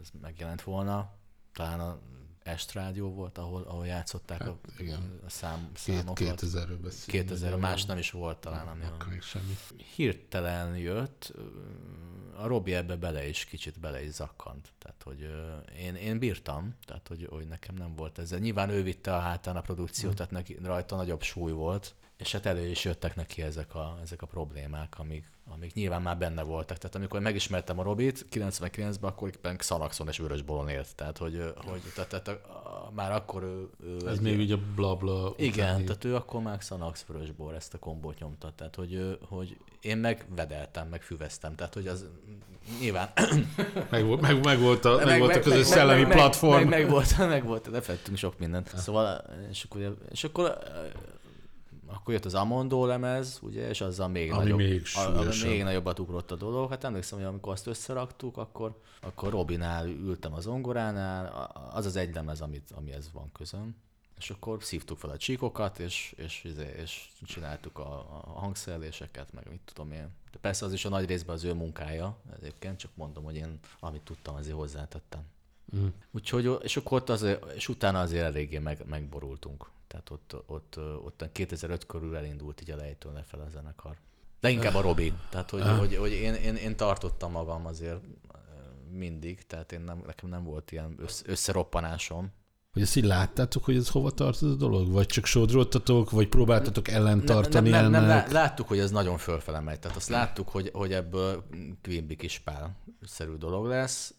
ez 0.00 0.10
megjelent 0.20 0.62
volna. 0.62 1.10
Talán 1.52 1.80
a 1.80 1.98
Est 2.44 2.72
Rádió 2.72 3.10
volt, 3.10 3.38
ahol, 3.38 3.62
ahol 3.62 3.86
játszották 3.86 4.38
Hát, 4.38 4.48
a, 4.48 4.58
igen. 4.78 5.20
a 5.26 5.30
szám, 5.30 5.70
számokat. 5.74 6.40
2000-ről 6.40 6.78
beszélünk. 6.82 7.04
2000, 7.06 7.52
a 7.52 7.56
más 7.56 7.84
nem 7.84 7.98
is 7.98 8.10
volt 8.10 8.38
talán, 8.38 8.66
ami 8.68 8.84
Akkor 8.84 9.08
még 9.08 9.22
semmi. 9.22 9.56
hirtelen 9.94 10.76
jött, 10.76 11.32
a 12.36 12.46
Robi 12.46 12.74
ebbe 12.74 12.96
bele 12.96 13.28
is, 13.28 13.44
kicsit 13.44 13.80
bele 13.80 14.02
is 14.04 14.10
zakkant. 14.12 14.72
Tehát, 14.78 15.02
hogy 15.02 15.30
én, 15.78 15.94
én 15.94 16.18
bírtam, 16.18 16.74
tehát, 16.84 17.08
hogy, 17.08 17.26
hogy 17.30 17.46
nekem 17.46 17.74
nem 17.74 17.94
volt 17.96 18.18
ezzel. 18.18 18.38
Nyilván 18.38 18.70
ő 18.70 18.82
vitte 18.82 19.14
a 19.16 19.20
hátán 19.20 19.56
a 19.56 19.60
produkciót, 19.60 20.14
tehát 20.14 20.32
neki 20.32 20.58
rajta 20.62 20.96
nagyobb 20.96 21.22
súly 21.22 21.52
volt, 21.52 21.94
és 22.16 22.32
hát 22.32 22.46
elő 22.46 22.66
is 22.68 22.84
jöttek 22.84 23.16
neki 23.16 23.42
ezek 23.42 23.74
a, 23.74 23.98
ezek 24.02 24.22
a 24.22 24.26
problémák, 24.26 24.98
amik, 24.98 25.30
amik 25.52 25.74
nyilván 25.74 26.02
már 26.02 26.18
benne 26.18 26.42
voltak. 26.42 26.78
Tehát 26.78 26.96
amikor 26.96 27.20
megismertem 27.20 27.78
a 27.78 27.82
Robit 27.82 28.26
99-ben, 28.32 29.10
akkor 29.10 29.28
éppen 29.28 29.56
Xanaxon 29.56 30.08
és 30.08 30.18
Vörösbolon 30.18 30.68
élt. 30.68 30.94
Tehát, 30.94 31.18
hogy, 31.18 31.52
hogy 31.56 31.80
tehát, 31.94 32.08
tehát 32.10 32.28
a, 32.28 32.90
már 32.94 33.12
akkor 33.12 33.42
ő, 33.42 33.68
ő 33.84 33.96
Ez 34.08 34.12
egy- 34.12 34.20
még 34.20 34.38
ugye 34.38 34.54
a 34.54 34.58
blabla 34.74 35.34
igen, 35.36 35.66
utáni- 35.68 35.84
tehát 35.84 36.04
ő 36.04 36.14
akkor 36.14 36.42
már 36.42 36.58
Xanax 36.58 37.04
vörösbor 37.06 37.54
ezt 37.54 37.74
a 37.74 37.78
kombót 37.78 38.18
nyomta, 38.18 38.52
tehát 38.56 38.74
hogy, 38.74 39.18
hogy 39.28 39.56
én 39.80 39.96
meg 39.98 40.26
vedeltem, 40.36 40.88
meg 40.88 41.02
füveztem, 41.02 41.54
tehát 41.54 41.74
hogy 41.74 41.86
az 41.86 42.06
nyilván... 42.80 43.08
Meg, 43.90 44.20
meg, 44.20 44.44
meg, 44.44 44.58
volt 44.58 44.84
a, 44.84 45.00
meg, 45.04 45.18
volt 45.18 45.36
a 45.36 45.40
közös 45.40 45.66
szellemi 45.66 46.02
meg, 46.02 46.10
platform. 46.12 46.54
Meg, 46.54 46.68
meg, 46.68 46.90
volt, 46.90 47.18
meg 47.18 47.44
volt, 47.44 47.66
lefettünk 47.66 48.16
sok 48.16 48.38
mindent. 48.38 48.76
Szóval, 48.76 49.24
és 49.50 49.64
akkor, 49.64 49.96
és 50.10 50.24
akkor 50.24 50.58
akkor 51.94 52.14
jött 52.14 52.24
az 52.24 52.34
Amondo 52.34 52.86
lemez, 52.86 53.38
ugye, 53.42 53.68
és 53.68 53.80
azzal 53.80 54.08
még 54.08 54.32
Ami 54.32 54.42
nagyobb, 54.42 54.58
még 54.58 54.82
a, 54.94 55.44
még 55.44 55.62
nagyobbat 55.62 55.98
ugrott 55.98 56.30
a 56.30 56.36
dolog. 56.36 56.70
Hát 56.70 56.84
emlékszem, 56.84 57.18
hogy 57.18 57.26
amikor 57.26 57.52
azt 57.52 57.66
összeraktuk, 57.66 58.36
akkor, 58.36 58.80
akkor 59.00 59.30
Robinál 59.30 59.88
ültem 59.88 60.34
az 60.34 60.46
ongoránál, 60.46 61.50
az 61.72 61.86
az 61.86 61.96
egy 61.96 62.14
lemez, 62.14 62.40
amit, 62.40 62.70
amihez 62.74 63.10
van 63.12 63.32
közöm. 63.32 63.76
És 64.18 64.30
akkor 64.30 64.62
szívtuk 64.62 64.98
fel 64.98 65.10
a 65.10 65.16
csíkokat, 65.16 65.78
és, 65.78 66.14
és, 66.16 66.44
és, 66.44 66.52
és 66.82 67.10
csináltuk 67.26 67.78
a, 67.78 67.98
a 68.24 68.38
hangszereléseket, 68.38 69.32
meg 69.32 69.46
mit 69.50 69.60
tudom 69.64 69.92
én. 69.92 70.08
De 70.32 70.38
persze 70.40 70.64
az 70.64 70.72
is 70.72 70.84
a 70.84 70.88
nagy 70.88 71.06
részben 71.06 71.34
az 71.34 71.44
ő 71.44 71.52
munkája, 71.52 72.16
egyébként 72.40 72.78
csak 72.78 72.90
mondom, 72.94 73.24
hogy 73.24 73.36
én 73.36 73.58
amit 73.80 74.02
tudtam, 74.02 74.34
azért 74.34 74.56
hozzátettem. 74.56 75.20
Mm. 75.76 75.86
Úgyhogy, 76.10 76.58
és 76.62 76.76
akkor 76.76 77.00
ott 77.00 77.08
azért, 77.08 77.52
és 77.52 77.68
utána 77.68 78.00
azért 78.00 78.24
eléggé 78.24 78.58
meg, 78.58 78.84
megborultunk. 78.88 79.70
Tehát 79.94 80.10
ott, 80.10 80.42
ott, 80.46 80.78
ott 81.04 81.32
2005 81.32 81.86
körül 81.86 82.16
elindult 82.16 82.60
így 82.60 82.70
a 82.70 82.76
lejtőn 82.76 83.12
lefelé 83.12 83.42
a 83.42 83.48
zenekar. 83.48 83.96
De 84.40 84.50
inkább 84.50 84.74
a 84.74 84.80
Robi. 84.80 85.12
Tehát, 85.30 85.50
hogy, 85.50 85.62
hogy, 85.78 85.96
hogy 85.96 86.12
én, 86.12 86.34
én, 86.34 86.54
én, 86.54 86.76
tartottam 86.76 87.32
magam 87.32 87.66
azért 87.66 88.00
mindig, 88.90 89.46
tehát 89.46 89.72
én 89.72 89.80
nem, 89.80 90.02
nekem 90.06 90.28
nem 90.28 90.44
volt 90.44 90.72
ilyen 90.72 90.94
össz, 90.98 91.22
összeroppanásom. 91.26 92.32
Hogy 92.72 92.82
ezt 92.82 92.96
így 92.96 93.04
láttátok, 93.04 93.64
hogy 93.64 93.76
ez 93.76 93.88
hova 93.88 94.10
tart 94.10 94.42
ez 94.42 94.48
a 94.48 94.54
dolog? 94.54 94.92
Vagy 94.92 95.06
csak 95.06 95.24
sodródtatok, 95.24 96.10
vagy 96.10 96.28
próbáltatok 96.28 96.88
ellentartani 96.88 97.70
nem, 97.70 97.82
nem, 97.82 97.90
nem, 97.90 98.02
ennek? 98.04 98.24
nem, 98.24 98.32
láttuk, 98.32 98.68
hogy 98.68 98.78
ez 98.78 98.90
nagyon 98.90 99.18
fölfele 99.18 99.60
megy. 99.60 99.78
Tehát 99.78 99.96
azt 99.96 100.08
láttuk, 100.08 100.48
hogy, 100.48 100.70
hogy 100.72 100.92
ebből 100.92 101.44
Quimby 101.82 102.16
kispál 102.16 102.76
szerű 103.02 103.34
dolog 103.34 103.66
lesz. 103.66 104.14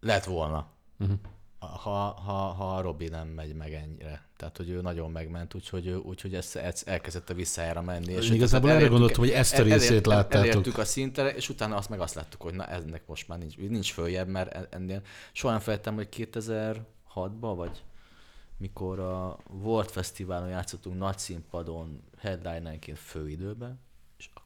Lett 0.00 0.24
volna. 0.24 0.66
Uh-huh. 0.98 1.18
Ha, 1.66 1.90
ha, 2.24 2.32
ha 2.32 2.76
a 2.76 2.80
Robi 2.80 3.08
nem 3.08 3.28
megy 3.28 3.54
meg 3.54 3.72
ennyire. 3.72 4.24
Tehát, 4.36 4.56
hogy 4.56 4.68
ő 4.70 4.80
nagyon 4.80 5.10
megment, 5.10 5.54
úgyhogy, 5.54 5.88
úgyhogy 5.88 6.34
ez, 6.34 6.56
ez 6.56 6.82
elkezdett 6.86 7.30
a 7.30 7.34
visszájára 7.34 7.82
menni. 7.82 8.12
Én 8.12 8.32
igazából 8.32 8.70
erre 8.70 8.86
gondoltam, 8.86 9.18
hogy 9.18 9.30
ezt 9.30 9.58
a 9.58 9.62
részét 9.62 9.88
elért- 9.88 10.06
láttátok. 10.06 10.48
Elértük 10.50 10.78
a 10.78 10.84
szintre, 10.84 11.34
és 11.34 11.48
utána 11.48 11.76
azt 11.76 11.88
meg 11.88 12.00
azt 12.00 12.14
láttuk, 12.14 12.42
hogy 12.42 12.54
na 12.54 12.66
ennek 12.66 13.02
most 13.06 13.28
már 13.28 13.38
nincs, 13.38 13.56
nincs 13.56 13.92
följebb, 13.92 14.28
mert 14.28 14.52
en- 14.52 14.68
ennél 14.70 15.02
soha 15.32 15.52
nem 15.52 15.62
felejtem, 15.62 15.94
hogy 15.94 16.08
2006-ban, 16.10 17.52
vagy 17.56 17.82
mikor 18.58 18.98
a 18.98 19.38
World 19.62 19.88
Fesztiválon 19.90 20.48
játszottunk 20.48 20.98
nagy 20.98 21.18
színpadon 21.18 22.02
headline-enként 22.18 22.98
főidőben, 22.98 23.70
és 23.70 23.85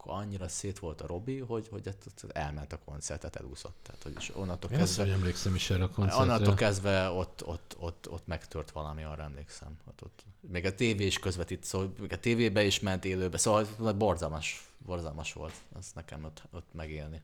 akkor 0.01 0.21
annyira 0.23 0.49
szét 0.49 0.79
volt 0.79 1.01
a 1.01 1.07
Robi, 1.07 1.39
hogy, 1.39 1.69
hogy 1.69 1.95
elment 2.29 2.73
a 2.73 2.79
koncertet, 2.85 3.37
elúszott. 3.37 3.77
Tehát, 3.83 4.03
hogy 4.03 4.13
és 4.19 4.33
onnantól 4.37 4.71
Én 4.71 4.77
azt 4.81 4.87
kezdve, 4.87 5.03
hogy 5.03 5.13
emlékszem 5.13 5.55
is 5.55 5.71
erre 5.71 5.85
a 5.85 5.91
onnantól 5.97 6.27
koncertre. 6.27 6.55
kezdve 6.55 7.09
ott, 7.11 7.47
ott, 7.47 7.77
ott, 7.79 8.11
ott 8.11 8.27
megtört 8.27 8.71
valami, 8.71 9.03
arra 9.05 9.23
emlékszem. 9.23 9.79
Ott, 9.89 10.03
ott, 10.03 10.25
még 10.41 10.65
a 10.65 10.75
tévé 10.75 11.07
is 11.07 11.19
közvetít, 11.19 11.65
szóval 11.65 11.93
még 12.01 12.13
a 12.13 12.19
tévébe 12.19 12.65
is 12.65 12.81
ment 12.81 13.05
élőbe, 13.05 13.39
szóval 13.39 13.67
borzalmas, 13.99 14.71
borzalmas 14.79 15.33
volt 15.33 15.55
az 15.73 15.93
nekem 15.95 16.25
ott, 16.25 16.43
ott 16.53 16.69
megélni. 16.73 17.23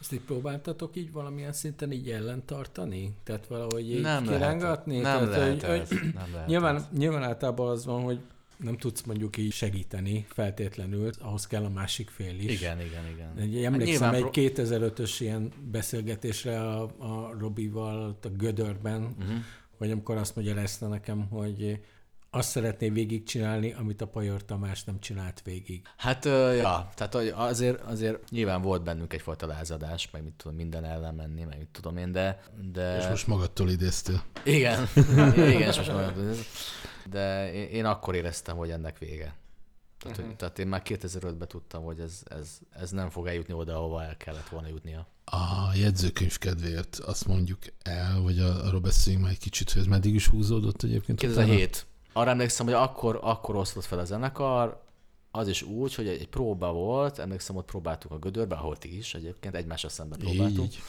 Ezt 0.00 0.12
így 0.12 0.20
próbáltatok 0.20 0.96
így 0.96 1.12
valamilyen 1.12 1.52
szinten 1.52 1.92
így 1.92 2.10
ellentartani? 2.10 3.16
Tehát 3.24 3.46
valahogy 3.46 3.90
így 3.90 4.00
Nem 4.00 4.22
kirángatni? 4.26 4.98
Nem 4.98 5.02
Tehát, 5.02 5.48
hogy- 5.48 5.60
lehetett. 5.62 5.88
hogy- 5.88 6.00
Nem 6.00 6.14
lehetett. 6.14 6.46
Nyilván, 6.46 6.86
nyilván 6.92 7.22
általában 7.22 7.68
az 7.68 7.84
van, 7.84 8.02
hogy 8.02 8.20
nem 8.58 8.76
tudsz 8.76 9.02
mondjuk 9.02 9.36
így 9.36 9.52
segíteni 9.52 10.26
feltétlenül, 10.28 11.10
ahhoz 11.20 11.46
kell 11.46 11.64
a 11.64 11.68
másik 11.68 12.10
fél 12.10 12.38
is. 12.38 12.60
Igen, 12.60 12.80
igen, 12.80 13.06
igen. 13.14 13.36
Egy, 13.36 13.64
emlékszem 13.64 13.88
nyilván 14.10 14.14
egy 14.14 14.20
pro- 14.52 14.66
2005-ös 14.68 15.16
ilyen 15.18 15.52
beszélgetésre 15.70 16.60
a, 16.60 16.82
a 16.98 17.36
Robival 17.38 18.18
a 18.22 18.28
Gödörben, 18.28 19.02
Uh-huh. 19.02 19.36
hogy 19.76 19.90
amikor 19.90 20.16
azt 20.16 20.36
mondja 20.36 20.54
Leszna 20.54 20.88
nekem, 20.88 21.26
hogy 21.28 21.80
azt 22.30 22.48
szeretné 22.48 22.88
végigcsinálni, 22.88 23.72
amit 23.72 24.00
a 24.00 24.06
Pajor 24.06 24.44
Tamás 24.44 24.84
nem 24.84 25.00
csinált 25.00 25.42
végig. 25.42 25.82
Hát, 25.96 26.24
ö, 26.24 26.52
ja, 26.52 26.90
tehát 26.94 27.14
hogy 27.14 27.32
azért, 27.34 27.80
azért 27.80 28.30
nyilván 28.30 28.62
volt 28.62 28.82
bennünk 28.82 29.12
egyfajta 29.12 29.46
lázadás, 29.46 30.10
meg 30.10 30.22
mit 30.22 30.32
tudom, 30.32 30.56
minden 30.56 30.84
ellen 30.84 31.14
menni, 31.14 31.44
meg 31.44 31.58
mit 31.58 31.68
tudom 31.72 31.96
én, 31.96 32.12
de... 32.12 32.42
de... 32.72 32.98
És 32.98 33.06
most 33.08 33.26
magadtól 33.26 33.70
idéztél. 33.70 34.22
Igen, 34.44 34.88
igen, 35.36 35.68
és 35.68 35.76
most 35.76 35.92
mondom, 35.92 36.34
de 37.10 37.52
én, 37.52 37.68
én 37.68 37.84
akkor 37.84 38.14
éreztem, 38.14 38.56
hogy 38.56 38.70
ennek 38.70 38.98
vége. 38.98 39.34
Tehát, 39.98 40.16
uh-huh. 40.16 40.26
hogy, 40.26 40.36
tehát 40.36 40.58
én 40.58 40.66
már 40.66 40.82
2005-ben 40.84 41.48
tudtam, 41.48 41.84
hogy 41.84 42.00
ez, 42.00 42.22
ez, 42.24 42.58
ez 42.70 42.90
nem 42.90 43.10
fog 43.10 43.26
eljutni 43.26 43.54
oda, 43.54 43.76
ahova 43.76 44.02
el 44.02 44.16
kellett 44.16 44.48
volna 44.48 44.68
jutnia. 44.68 45.06
A 45.24 45.74
jegyzőkönyv 45.74 46.38
kedvéért 46.38 46.96
azt 46.96 47.26
mondjuk 47.26 47.58
el, 47.82 48.20
vagy 48.20 48.38
a- 48.38 48.64
arról 48.66 48.80
beszéljünk 48.80 49.24
már 49.24 49.34
egy 49.34 49.38
kicsit, 49.38 49.72
hogy 49.72 49.80
ez 49.80 49.86
meddig 49.88 50.14
is 50.14 50.26
húzódott 50.26 50.82
egyébként. 50.82 51.22
utána? 51.22 51.54
2007. 52.18 52.22
Arra 52.22 52.30
emlékszem, 52.30 52.66
hogy 52.66 52.74
akkor, 52.74 53.18
akkor 53.22 53.56
osztott 53.56 53.84
fel 53.84 53.98
a 53.98 54.04
zenekar, 54.04 54.82
az 55.30 55.48
is 55.48 55.62
úgy, 55.62 55.94
hogy 55.94 56.08
egy, 56.08 56.28
próba 56.28 56.72
volt, 56.72 57.18
emlékszem, 57.18 57.56
ott 57.56 57.66
próbáltuk 57.66 58.10
a 58.10 58.18
Gödörbe, 58.18 58.54
ahol 58.54 58.76
ti 58.76 58.96
is 58.96 59.14
egyébként, 59.14 59.54
egymással 59.54 59.90
szemben 59.90 60.18
próbáltunk. 60.18 60.72
Így. 60.72 60.82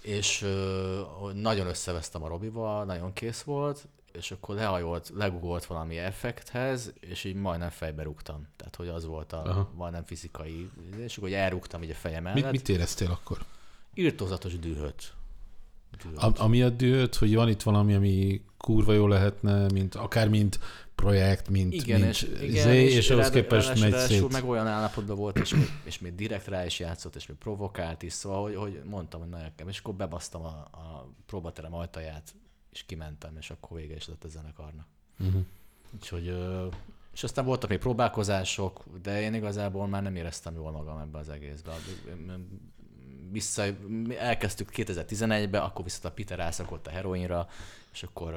és 0.00 0.42
ö, 0.42 1.00
nagyon 1.34 1.66
összevesztem 1.66 2.22
a 2.22 2.28
Robival, 2.28 2.84
nagyon 2.84 3.12
kész 3.12 3.42
volt, 3.42 3.88
és 4.12 4.30
akkor 4.30 4.54
lehajolt, 4.54 5.12
legugolt 5.14 5.64
valami 5.64 5.98
effekthez, 5.98 6.92
és 7.00 7.24
így 7.24 7.34
majdnem 7.34 7.70
fejbe 7.70 8.02
rúgtam. 8.02 8.46
Tehát, 8.56 8.76
hogy 8.76 8.88
az 8.88 9.04
volt 9.04 9.32
a 9.32 9.42
Aha. 9.42 9.70
majdnem 9.74 10.04
fizikai, 10.04 10.70
és 10.96 11.16
akkor 11.16 11.32
elrúgtam 11.32 11.82
így 11.82 11.90
a 11.90 11.94
fejem 11.94 12.22
Mit, 12.22 12.34
mellett. 12.34 12.50
mit 12.52 12.68
éreztél 12.68 13.10
akkor? 13.10 13.38
Irtózatos 13.94 14.58
dühöt. 14.58 15.12
Dühöt. 16.02 16.18
A, 16.18 16.32
amiatt 16.36 16.76
dühött, 16.76 17.16
hogy 17.16 17.34
van 17.34 17.48
itt 17.48 17.62
valami, 17.62 17.94
ami 17.94 18.42
kurva 18.56 18.92
jó 18.92 19.06
lehetne, 19.06 19.66
mint 19.72 19.94
akár 19.94 20.28
mint 20.28 20.58
projekt, 20.94 21.48
mint, 21.48 21.72
igen, 21.72 22.00
mint 22.00 22.12
és, 22.12 22.22
igen, 22.22 22.42
izé, 22.42 22.84
és, 22.84 22.96
és 22.96 23.10
ahhoz 23.10 23.30
képest 23.30 23.80
megy 23.80 23.94
szét. 23.94 24.32
meg 24.32 24.44
olyan 24.44 24.66
állapotban 24.66 25.16
volt, 25.16 25.38
és 25.38 25.54
még, 25.54 25.70
és 25.84 25.98
még 25.98 26.14
direkt 26.14 26.46
rá 26.46 26.66
is 26.66 26.78
játszott, 26.78 27.16
és 27.16 27.26
még 27.26 27.36
provokált 27.36 28.02
is, 28.02 28.12
szóval, 28.12 28.42
hogy, 28.42 28.54
hogy 28.54 28.80
mondtam, 28.84 29.20
hogy 29.20 29.28
nekem, 29.28 29.68
és 29.68 29.78
akkor 29.78 29.94
bebasztam 29.94 30.44
a, 30.44 30.68
a 30.70 31.08
próbaterem 31.26 31.74
ajtaját, 31.74 32.34
és 32.72 32.82
kimentem, 32.86 33.36
és 33.36 33.50
akkor 33.50 33.78
vége 33.78 33.94
is 33.94 34.08
lett 34.08 34.24
a 34.24 34.28
zenekarnak. 34.28 34.86
Uh-huh. 35.18 35.42
Úgyhogy, 35.94 36.34
és 37.12 37.22
aztán 37.22 37.44
voltak 37.44 37.70
még 37.70 37.78
próbálkozások, 37.78 38.84
de 39.02 39.20
én 39.20 39.34
igazából 39.34 39.86
már 39.86 40.02
nem 40.02 40.16
éreztem 40.16 40.54
jól 40.54 40.70
magam 40.70 40.98
ebbe 40.98 41.18
az 41.18 41.28
egészbe. 41.28 41.72
Vissza, 43.30 43.64
elkezdtük 44.18 44.68
2011-ben, 44.76 45.62
akkor 45.62 45.84
viszont 45.84 46.04
a 46.04 46.10
Peter 46.10 46.40
elszakott 46.40 46.86
a 46.86 46.90
heroinra, 46.90 47.48
és 47.98 48.04
akkor 48.04 48.34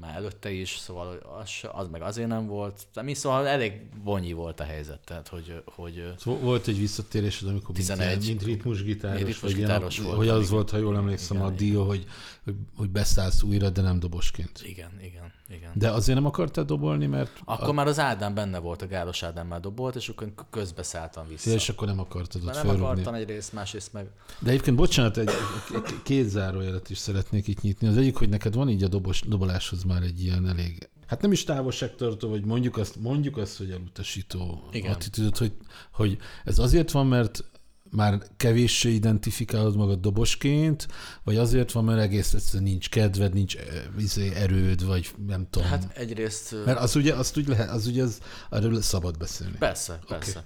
már 0.00 0.16
előtte 0.16 0.50
is, 0.50 0.76
szóval 0.76 1.20
az, 1.42 1.50
az 1.72 1.88
meg 1.88 2.02
azért 2.02 2.28
nem 2.28 2.46
volt. 2.46 2.86
De 2.94 3.02
mi 3.02 3.14
szóval 3.14 3.46
elég 3.46 3.72
bonyi 4.04 4.32
volt 4.32 4.60
a 4.60 4.64
helyzet, 4.64 5.00
tehát 5.04 5.28
hogy, 5.28 5.62
hogy 5.64 6.12
Szóval 6.18 6.40
volt 6.40 6.66
egy 6.66 6.78
visszatérésed, 6.78 7.48
amikor 7.48 7.74
11. 7.74 8.08
mint, 8.16 8.26
mint 8.26 8.42
ritmusgitáros, 8.42 9.16
Mint 9.16 9.28
ritmusgitáros 9.28 9.96
vagy 9.96 10.06
volt, 10.06 10.16
hogy 10.18 10.28
az 10.28 10.50
volt, 10.50 10.70
ha 10.70 10.76
jól 10.76 10.96
emlékszem, 10.96 11.36
Igen, 11.36 11.48
a 11.48 11.50
dió, 11.50 11.86
hogy, 11.86 12.04
hogy, 12.44 12.54
hogy 12.76 12.90
beszállsz 12.90 13.42
újra, 13.42 13.70
de 13.70 13.82
nem 13.82 13.98
dobosként. 14.00 14.60
igen, 14.64 14.90
igen, 15.02 15.32
igen. 15.48 15.70
De 15.74 15.90
azért 15.90 16.18
nem 16.18 16.26
akartál 16.26 16.64
dobolni, 16.64 17.06
mert 17.06 17.40
Akkor 17.44 17.68
a, 17.68 17.72
már 17.72 17.86
az 17.86 17.98
Ádám 17.98 18.34
benne 18.34 18.58
volt, 18.58 18.82
a 18.82 18.86
Gálos 18.86 19.22
Ádám 19.22 19.46
már 19.46 19.60
dobolt, 19.60 19.94
és 19.96 20.08
akkor 20.08 20.32
közbeszálltam 20.50 21.28
vissza. 21.28 21.50
és 21.50 21.68
akkor 21.68 21.86
nem 21.86 22.00
akartad 22.00 22.44
ott 22.44 22.54
nem 22.54 22.68
akartam 22.68 23.14
egyrészt, 23.14 23.52
másrészt 23.52 23.92
meg 23.92 24.06
De 24.38 24.50
egyébként, 24.50 24.76
bocsánat, 24.76 25.16
egy, 25.16 25.28
egy- 25.74 26.02
két 26.02 26.28
zárójelet 26.28 26.90
is 26.90 26.98
szeretnék 26.98 27.48
itt 27.48 27.60
nyitni. 27.60 27.86
Az 27.88 27.96
egyik, 27.96 28.16
hogy 28.16 28.28
neked 28.28 28.54
van 28.54 28.63
így 28.68 28.82
a 28.82 28.88
dobos, 28.88 29.20
doboláshoz 29.20 29.82
már 29.82 30.02
egy 30.02 30.22
ilyen 30.22 30.48
elég, 30.48 30.88
hát 31.06 31.22
nem 31.22 31.32
is 31.32 31.44
távolságtartó, 31.44 32.28
vagy 32.28 32.44
mondjuk 32.44 32.76
azt, 32.76 32.96
mondjuk 32.96 33.36
azt 33.36 33.58
hogy 33.58 33.70
elutasító 33.70 34.68
Igen. 34.72 34.92
attitűdöt, 34.92 35.38
hogy, 35.38 35.52
hogy 35.92 36.18
ez 36.44 36.58
azért 36.58 36.90
van, 36.90 37.06
mert 37.06 37.44
már 37.90 38.22
kevéssé 38.36 38.90
identifikálod 38.90 39.76
magad 39.76 40.00
dobosként, 40.00 40.88
vagy 41.24 41.36
azért 41.36 41.72
van, 41.72 41.84
mert 41.84 42.00
egész 42.00 42.34
egyszerűen 42.34 42.62
nincs 42.62 42.88
kedved, 42.88 43.32
nincs 43.32 43.56
eh, 43.56 43.84
izé, 43.98 44.34
erőd, 44.34 44.86
vagy 44.86 45.14
nem 45.26 45.46
tudom. 45.50 45.68
Hát 45.68 45.96
egyrészt... 45.96 46.54
mert 46.64 46.78
az 46.78 46.96
ugye, 46.96 47.14
azt 47.14 47.36
úgy 47.36 47.48
lehet, 47.48 47.70
az 47.70 47.86
ugye, 47.86 48.02
az, 48.02 48.20
erről 48.50 48.80
szabad 48.80 49.18
beszélni. 49.18 49.56
Persze, 49.58 49.98
persze. 50.08 50.44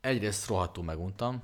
Egyrészt 0.00 0.46
rohadtul 0.46 0.84
meguntam. 0.84 1.42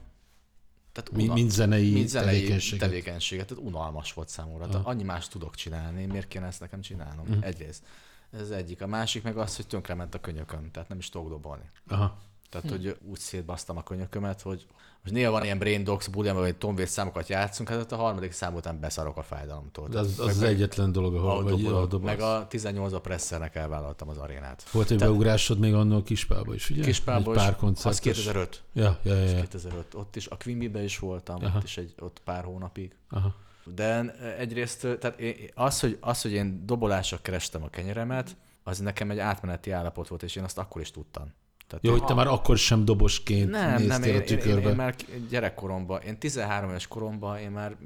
Tehát 1.02 1.10
Mi, 1.28 1.32
mint 1.34 1.50
zenei, 1.50 1.92
mint 1.92 2.08
zenei 2.08 2.34
tevékenységet. 2.34 2.88
tevékenységet. 2.88 3.46
Tehát 3.46 3.64
unalmas 3.64 4.12
volt 4.12 4.28
számomra. 4.28 4.66
Tehát 4.68 4.86
annyi 4.86 5.02
más 5.02 5.28
tudok 5.28 5.54
csinálni, 5.54 6.06
miért 6.06 6.28
kéne 6.28 6.46
ezt 6.46 6.60
nekem 6.60 6.80
csinálnom? 6.80 7.26
Mhm. 7.26 7.42
Egyrészt. 7.42 7.82
Ez 8.30 8.50
egyik. 8.50 8.82
A 8.82 8.86
másik 8.86 9.22
meg 9.22 9.36
az, 9.36 9.56
hogy 9.56 9.66
tönkrement 9.66 10.14
a 10.14 10.20
könyököm, 10.20 10.70
tehát 10.70 10.88
nem 10.88 10.98
is 10.98 11.08
tudok 11.08 11.28
dobolni. 11.28 11.64
Aha. 11.88 12.18
Tehát, 12.48 12.70
hogy 12.70 12.96
úgy 13.08 13.18
szétbasztam 13.18 13.76
a 13.76 13.82
könyökömet, 13.82 14.42
hogy 14.42 14.66
most 15.02 15.14
néha 15.14 15.30
van 15.30 15.44
ilyen 15.44 15.58
Brain 15.58 15.84
Dogs 15.84 16.08
buli, 16.08 16.30
vagy 16.30 16.56
tomvész 16.56 16.90
számokat 16.90 17.28
játszunk, 17.28 17.68
hát 17.68 17.78
ott 17.80 17.92
a 17.92 17.96
harmadik 17.96 18.32
szám 18.32 18.54
után 18.54 18.80
beszarok 18.80 19.16
a 19.16 19.22
fájdalomtól. 19.22 19.88
De 19.88 19.98
az, 19.98 20.06
az, 20.06 20.16
Meg- 20.18 20.28
az 20.28 20.42
egyetlen 20.42 20.92
dolog, 20.92 21.14
ahol 21.14 21.42
vagy 21.42 21.50
dobolok. 21.52 21.72
ahol 21.76 21.86
dobolsz. 21.86 22.12
Meg 22.16 22.20
a 22.20 22.46
18 22.46 22.92
a 22.92 23.00
presszernek 23.00 23.54
elvállaltam 23.54 24.08
az 24.08 24.16
arénát. 24.18 24.62
Volt 24.70 24.90
egy 24.90 24.98
Tehát- 24.98 25.12
beugrásod 25.12 25.58
még 25.58 25.74
annól 25.74 26.02
Kispába 26.02 26.54
is, 26.54 26.70
ugye? 26.70 26.82
Kispából 26.82 27.34
egy 27.34 27.40
pár 27.40 27.50
is, 27.52 27.56
koncertes. 27.58 27.92
az 27.92 27.98
2005. 28.00 28.62
Ja, 28.72 28.98
ja, 29.02 29.14
ja. 29.14 29.24
Ja. 29.28 29.40
2005. 29.40 29.94
Ott 29.94 30.16
is, 30.16 30.26
a 30.26 30.36
Quimby-be 30.36 30.82
is 30.82 30.98
voltam, 30.98 31.44
Aha. 31.44 31.56
ott 31.58 31.64
is 31.64 31.76
egy, 31.76 31.94
ott 31.98 32.20
pár 32.24 32.44
hónapig. 32.44 32.96
Aha. 33.10 33.34
De 33.74 34.14
egyrészt, 34.38 34.80
tehát 34.80 35.20
az, 35.54 35.80
hogy, 35.80 35.98
az, 36.00 36.22
hogy 36.22 36.32
én 36.32 36.62
dobolásra 36.66 37.18
kerestem 37.22 37.62
a 37.62 37.68
kenyeremet, 37.68 38.36
az 38.62 38.78
nekem 38.78 39.10
egy 39.10 39.18
átmeneti 39.18 39.70
állapot 39.70 40.08
volt, 40.08 40.22
és 40.22 40.36
én 40.36 40.44
azt 40.44 40.58
akkor 40.58 40.80
is 40.80 40.90
tudtam. 40.90 41.32
Tehát 41.68 41.84
Jó, 41.84 41.92
én- 41.92 41.98
hogy 41.98 42.06
te 42.06 42.14
már 42.14 42.26
akkor 42.26 42.58
sem 42.58 42.84
dobosként 42.84 43.50
nem, 43.50 43.70
néztél 43.70 43.88
nem, 43.88 44.02
a 44.02 44.04
én, 44.06 44.14
én, 44.14 44.20
én, 44.20 44.26
tükörbe. 44.26 44.68
én, 44.68 44.74
már 44.76 44.94
gyerekkoromban, 45.30 46.00
én 46.00 46.18
13 46.18 46.68
éves 46.68 46.86
koromban 46.86 47.38
én 47.38 47.50
már 47.50 47.76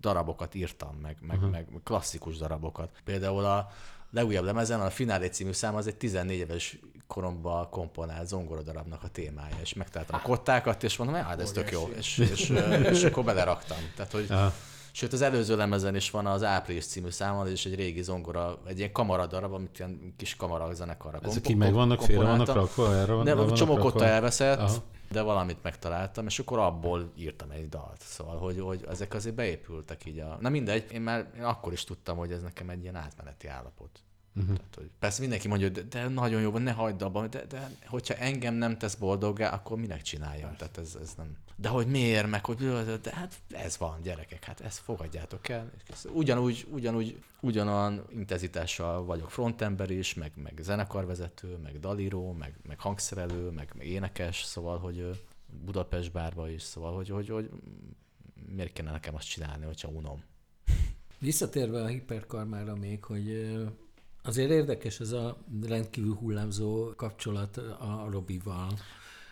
darabokat 0.00 0.54
írtam, 0.54 0.98
meg, 1.02 1.16
meg, 1.20 1.36
Aha. 1.36 1.48
meg 1.48 1.66
klasszikus 1.84 2.36
darabokat. 2.36 2.90
Például 3.04 3.44
a 3.44 3.68
legújabb 4.10 4.44
lemezen, 4.44 4.80
a 4.80 4.90
Finálé 4.90 5.26
című 5.26 5.52
szám, 5.52 5.74
az 5.74 5.86
egy 5.86 5.96
14 5.96 6.38
éves 6.38 6.78
koromban 7.06 7.70
komponált 7.70 8.26
zongoradarabnak 8.28 9.02
a 9.02 9.08
témája, 9.08 9.56
és 9.60 9.74
megtaláltam 9.74 10.18
a 10.22 10.22
kottákat, 10.22 10.82
és 10.82 10.96
mondom, 10.96 11.16
hogy 11.16 11.24
hát 11.24 11.40
ez 11.40 11.52
tök 11.52 11.70
jó, 11.70 11.88
és, 11.96 12.18
és, 12.18 12.30
és, 12.30 12.48
és 12.90 13.04
akkor 13.04 13.24
beleraktam. 13.24 13.78
Tehát, 13.96 14.12
hogy 14.12 14.26
Aha. 14.28 14.52
Sőt, 14.96 15.12
az 15.12 15.22
előző 15.22 15.56
lemezen 15.56 15.94
is 15.96 16.10
van 16.10 16.26
az 16.26 16.42
Április 16.42 16.86
című 16.86 17.10
számon, 17.10 17.48
és 17.48 17.66
egy 17.66 17.74
régi 17.74 18.02
zongora, 18.02 18.58
egy 18.66 18.78
ilyen 18.78 18.92
kamaradarab, 18.92 19.52
amit 19.52 19.78
ilyen 19.78 20.14
kis 20.16 20.36
kamara 20.36 20.74
zenekarra 20.74 21.18
Ezek 21.22 21.48
így 21.48 21.56
meg 21.56 21.72
vannak, 21.72 22.02
félre 22.02 22.24
vannak 22.24 22.52
rakva? 22.52 22.94
Erre 22.94 23.12
van, 23.12 23.24
De 23.24 23.34
vannak 23.34 23.56
csomó 23.56 23.88
elveszett, 23.98 24.58
Aha. 24.58 24.82
de 25.10 25.22
valamit 25.22 25.62
megtaláltam, 25.62 26.26
és 26.26 26.38
akkor 26.38 26.58
abból 26.58 27.12
írtam 27.16 27.50
egy 27.50 27.68
dalt. 27.68 28.00
Szóval, 28.00 28.38
hogy, 28.38 28.60
hogy 28.60 28.84
ezek 28.88 29.14
azért 29.14 29.34
beépültek 29.34 30.06
így 30.06 30.18
a... 30.18 30.38
Na 30.40 30.48
mindegy, 30.48 30.92
én 30.92 31.00
már 31.00 31.30
én 31.36 31.44
akkor 31.44 31.72
is 31.72 31.84
tudtam, 31.84 32.16
hogy 32.16 32.32
ez 32.32 32.42
nekem 32.42 32.68
egy 32.68 32.82
ilyen 32.82 32.96
átmeneti 32.96 33.46
állapot. 33.46 34.00
Uh-huh. 34.36 34.56
Tehát, 34.56 34.74
hogy 34.74 34.90
persze 34.98 35.20
mindenki 35.20 35.48
mondja, 35.48 35.68
de, 35.68 35.82
de 35.82 36.08
nagyon 36.08 36.40
jó, 36.40 36.50
van, 36.50 36.62
ne 36.62 36.72
hagyd 36.72 37.02
abba, 37.02 37.26
de, 37.26 37.44
de 37.44 37.70
hogyha 37.86 38.14
engem 38.14 38.54
nem 38.54 38.78
tesz 38.78 38.94
boldoggá, 38.94 39.50
akkor 39.50 39.78
minek 39.78 40.02
csináljam? 40.02 40.56
Tehát 40.56 40.78
ez, 40.78 40.96
ez 41.02 41.12
nem... 41.16 41.36
De 41.56 41.68
hogy 41.68 41.86
miért, 41.86 42.30
meg 42.30 42.44
hogy 42.44 42.56
de 43.02 43.14
hát 43.14 43.34
ez 43.50 43.78
van, 43.78 44.02
gyerekek, 44.02 44.44
hát 44.44 44.60
ezt 44.60 44.78
fogadjátok 44.78 45.48
el. 45.48 45.70
Ugyanúgy, 46.12 46.66
ugyanúgy, 46.70 47.22
ugyanolyan 47.40 48.04
intenzitással 48.10 49.04
vagyok 49.04 49.30
frontember 49.30 49.90
is, 49.90 50.14
meg, 50.14 50.32
meg 50.42 50.58
zenekarvezető, 50.62 51.56
meg 51.62 51.80
dalíró, 51.80 52.32
meg, 52.32 52.54
meg 52.66 52.80
hangszerelő, 52.80 53.50
meg, 53.50 53.72
meg 53.76 53.86
énekes, 53.86 54.42
szóval, 54.42 54.78
hogy 54.78 55.20
Budapest 55.64 56.12
bárba 56.12 56.50
is, 56.50 56.62
szóval, 56.62 56.94
hogy, 56.94 57.08
hogy, 57.08 57.28
hogy 57.28 57.50
miért 58.54 58.72
kéne 58.72 58.90
nekem 58.90 59.14
azt 59.14 59.28
csinálni, 59.28 59.64
hogyha 59.64 59.88
unom. 59.88 60.22
Visszatérve 61.18 61.82
a 61.82 61.86
hiperkarmára 61.86 62.74
még, 62.74 63.04
hogy 63.04 63.56
azért 64.26 64.50
érdekes 64.50 65.00
ez 65.00 65.12
a 65.12 65.36
rendkívül 65.66 66.14
hullámzó 66.14 66.94
kapcsolat 66.96 67.56
a 67.56 68.06
Robival. 68.10 68.78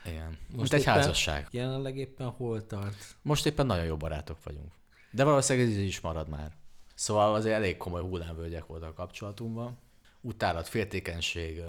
Igen. 0.04 0.26
Most 0.28 0.56
Most 0.56 0.72
egy 0.72 0.80
éppen- 0.80 0.94
házasság. 0.94 1.48
Jelenleg 1.50 1.96
éppen 1.96 2.28
hol 2.28 2.66
tart? 2.66 3.16
Most 3.22 3.46
éppen 3.46 3.66
nagyon 3.66 3.84
jó 3.84 3.96
barátok 3.96 4.42
vagyunk. 4.44 4.72
De 5.10 5.24
valószínűleg 5.24 5.70
ez 5.70 5.76
is 5.78 6.00
marad 6.00 6.28
már. 6.28 6.52
Szóval 6.94 7.34
azért 7.34 7.54
elég 7.54 7.76
komoly 7.76 8.00
hullámvölgyek 8.02 8.66
voltak 8.66 8.88
a 8.88 8.92
kapcsolatunkban. 8.92 9.78
Utálat, 10.20 10.68
féltékenység, 10.68 11.62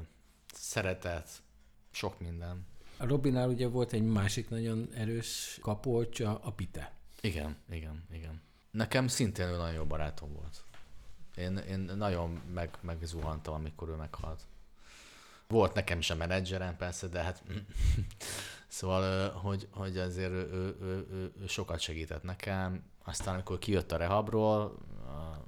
szeretet, 0.53 1.29
sok 1.91 2.19
minden. 2.19 2.65
A 2.97 3.07
Robinál 3.07 3.49
ugye 3.49 3.67
volt 3.67 3.93
egy 3.93 4.03
másik 4.03 4.49
nagyon 4.49 4.89
erős 4.93 5.57
kapocs, 5.61 6.19
a, 6.19 6.53
Pite. 6.55 6.93
Igen, 7.21 7.57
igen, 7.69 8.03
igen. 8.11 8.41
Nekem 8.71 9.07
szintén 9.07 9.47
nagyon 9.47 9.73
jó 9.73 9.83
barátom 9.83 10.33
volt. 10.33 10.63
Én, 11.35 11.57
én 11.57 11.79
nagyon 11.79 12.41
meg, 12.53 12.77
megzuhantam, 12.81 13.53
amikor 13.53 13.89
ő 13.89 13.93
meghalt. 13.93 14.41
Volt 15.47 15.73
nekem 15.73 15.97
is 15.97 16.09
a 16.09 16.15
menedzserem 16.15 16.77
persze, 16.77 17.07
de 17.07 17.21
hát 17.21 17.43
szóval, 18.67 19.29
hogy, 19.29 19.67
hogy 19.71 19.97
azért 19.97 20.31
ő, 20.31 20.49
ő, 20.51 20.77
ő, 20.81 21.07
ő, 21.11 21.33
ő 21.41 21.47
sokat 21.47 21.79
segített 21.79 22.23
nekem. 22.23 22.83
Aztán, 23.03 23.33
amikor 23.33 23.59
kijött 23.59 23.91
a 23.91 23.97
rehabról, 23.97 24.61
a, 25.05 25.45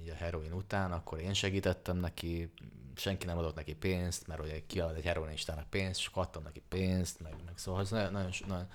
így 0.00 0.08
a 0.08 0.14
heroin 0.14 0.52
után, 0.52 0.92
akkor 0.92 1.20
én 1.20 1.34
segítettem 1.34 1.96
neki, 1.96 2.52
senki 2.94 3.26
nem 3.26 3.38
adott 3.38 3.54
neki 3.54 3.74
pénzt, 3.74 4.26
mert 4.26 4.40
ugye 4.40 4.66
kiad 4.66 4.96
egy 4.96 5.04
heroinistának 5.04 5.70
pénzt, 5.70 6.00
és 6.00 6.10
adtam 6.12 6.42
neki 6.42 6.62
pénzt, 6.68 7.20
meg, 7.20 7.34
meg 7.44 7.58
szóval 7.58 7.80
ez 7.80 7.90
nagyon, 7.90 8.12
nagyon, 8.12 8.66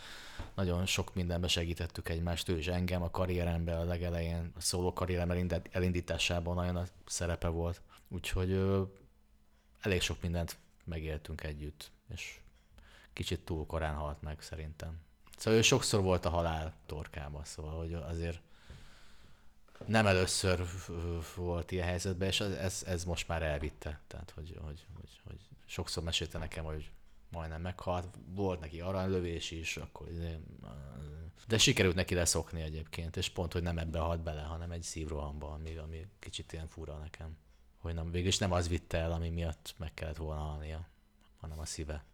nagyon, 0.56 0.86
sok 0.86 1.14
mindenben 1.16 1.50
segítettük 1.50 2.10
egymást, 2.10 2.50
ő 2.50 2.58
is 2.58 2.68
engem 2.68 3.02
a 3.02 3.12
karrieremben 3.12 3.78
a 3.78 3.84
legelején, 3.84 4.52
a 4.56 4.62
szóló 4.62 4.94
karrierem 4.94 5.32
elindít- 5.32 5.70
elindításában 5.72 6.56
nagyon 6.56 6.76
a 6.76 6.86
szerepe 7.06 7.48
volt. 7.48 7.82
Úgyhogy 8.08 8.52
ö, 8.52 8.84
elég 9.82 10.02
sok 10.02 10.22
mindent 10.22 10.58
megéltünk 10.84 11.44
együtt, 11.44 11.92
és 12.14 12.40
kicsit 13.14 13.40
túl 13.40 13.66
korán 13.66 13.96
halt 13.96 14.22
meg 14.22 14.42
szerintem. 14.42 15.00
Szóval 15.38 15.60
ő 15.60 15.62
sokszor 15.62 16.02
volt 16.02 16.26
a 16.26 16.30
halál 16.30 16.74
torkában, 16.86 17.44
szóval 17.44 17.78
hogy 17.78 17.94
azért 17.94 18.40
nem 19.86 20.08
először 20.08 20.66
volt 21.36 21.72
ilyen 21.72 21.88
helyzetben, 21.88 22.28
és 22.28 22.40
ez, 22.40 22.52
ez, 22.52 22.84
ez 22.86 23.04
most 23.04 23.28
már 23.28 23.44
elvitte. 23.44 24.02
Tehát, 24.08 24.32
hogy, 24.32 24.58
hogy, 24.62 24.86
hogy, 24.96 25.20
hogy 25.28 25.40
sokszor 25.66 26.04
mesélte 26.04 26.38
nekem, 26.38 26.64
hogy 26.64 26.92
majdnem 27.32 27.62
meghalt. 27.62 28.08
Volt 28.28 28.60
neki 28.60 28.82
aranylövés 28.82 29.52
is, 29.52 29.78
akkor 29.78 30.10
izé, 30.10 30.40
de 31.48 31.58
sikerült 31.58 31.96
neki 31.96 32.16
leszokni 32.16 32.62
egyébként, 32.62 33.18
és 33.18 33.30
pont, 33.30 33.54
hogy 33.54 33.64
nem 33.64 33.78
ebbe 33.78 34.00
halt 34.00 34.24
bele, 34.24 34.42
hanem 34.42 34.72
egy 34.72 34.84
szívrohamba, 34.84 35.52
ami, 35.52 35.76
ami 35.76 36.08
kicsit 36.20 36.54
ilyen 36.54 36.68
fura 36.68 36.98
nekem. 36.98 37.38
Hogy 37.78 37.94
nem, 37.94 38.12
végülis 38.12 38.38
nem 38.38 38.52
az 38.52 38.68
vitte 38.68 38.98
el, 38.98 39.12
ami 39.12 39.30
miatt 39.30 39.76
meg 39.78 39.94
kellett 39.94 40.18
volna 40.18 40.42
halnia, 40.42 40.88
hanem 41.38 41.60
a 41.60 41.66
szíve. 41.66 42.06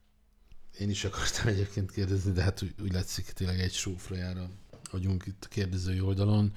Én 0.79 0.89
is 0.89 1.03
akartam 1.03 1.47
egyébként 1.47 1.91
kérdezni, 1.91 2.31
de 2.31 2.41
hát 2.41 2.61
úgy, 2.61 2.73
úgy 2.81 2.91
látszik, 2.91 3.25
tényleg 3.25 3.59
egy 3.59 3.73
sófrajára 3.73 4.49
vagyunk 4.91 5.25
itt 5.25 5.43
a 5.43 5.47
kérdezői 5.47 5.99
oldalon, 5.99 6.55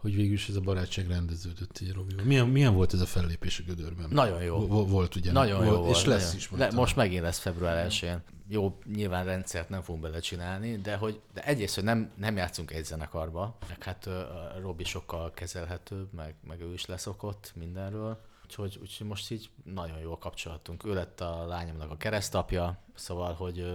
hogy 0.00 0.14
végül 0.14 0.32
is 0.32 0.48
ez 0.48 0.56
a 0.56 0.60
barátság 0.60 1.08
rendeződött 1.08 1.80
így 1.80 1.92
Robival. 1.92 2.24
Milyen, 2.24 2.48
milyen 2.48 2.74
volt 2.74 2.92
ez 2.92 3.00
a 3.00 3.06
fellépés 3.06 3.58
a 3.58 3.62
Gödörben? 3.66 4.08
Nagyon 4.10 4.42
jó. 4.42 4.66
Vo- 4.66 4.88
Volt 4.88 5.16
ugye? 5.16 5.32
Nagyon 5.32 5.64
jó 5.64 5.74
volt. 5.76 5.96
És 5.96 6.04
lesz 6.04 6.24
nagyon. 6.24 6.36
is. 6.36 6.50
Le, 6.50 6.70
most 6.70 6.96
megint 6.96 7.22
lesz 7.22 7.38
február 7.38 7.84
1 7.84 8.12
Jó, 8.48 8.78
nyilván 8.94 9.24
rendszert 9.24 9.68
nem 9.68 9.82
fogunk 9.82 10.04
belecsinálni, 10.04 10.76
de 10.76 10.96
hogy 10.96 11.20
de 11.34 11.44
egyrészt, 11.44 11.74
hogy 11.74 11.84
nem, 11.84 12.10
nem 12.16 12.36
játszunk 12.36 12.70
egy 12.70 12.84
zenekarba, 12.84 13.58
meg 13.68 13.82
hát 13.82 14.06
a 14.06 14.56
Robi 14.60 14.84
sokkal 14.84 15.30
kezelhetőbb, 15.30 16.12
meg, 16.12 16.34
meg 16.48 16.60
ő 16.60 16.72
is 16.72 16.86
leszokott 16.86 17.52
mindenről. 17.54 18.20
Úgyhogy, 18.44 18.78
úgyhogy 18.82 19.06
most 19.06 19.30
így 19.30 19.50
nagyon 19.64 19.98
jó 19.98 20.12
a 20.12 20.18
kapcsolatunk. 20.18 20.84
Ő 20.84 20.94
lett 20.94 21.20
a 21.20 21.46
lányomnak 21.46 21.90
a 21.90 21.96
keresztapja, 21.96 22.78
szóval, 22.94 23.32
hogy, 23.32 23.66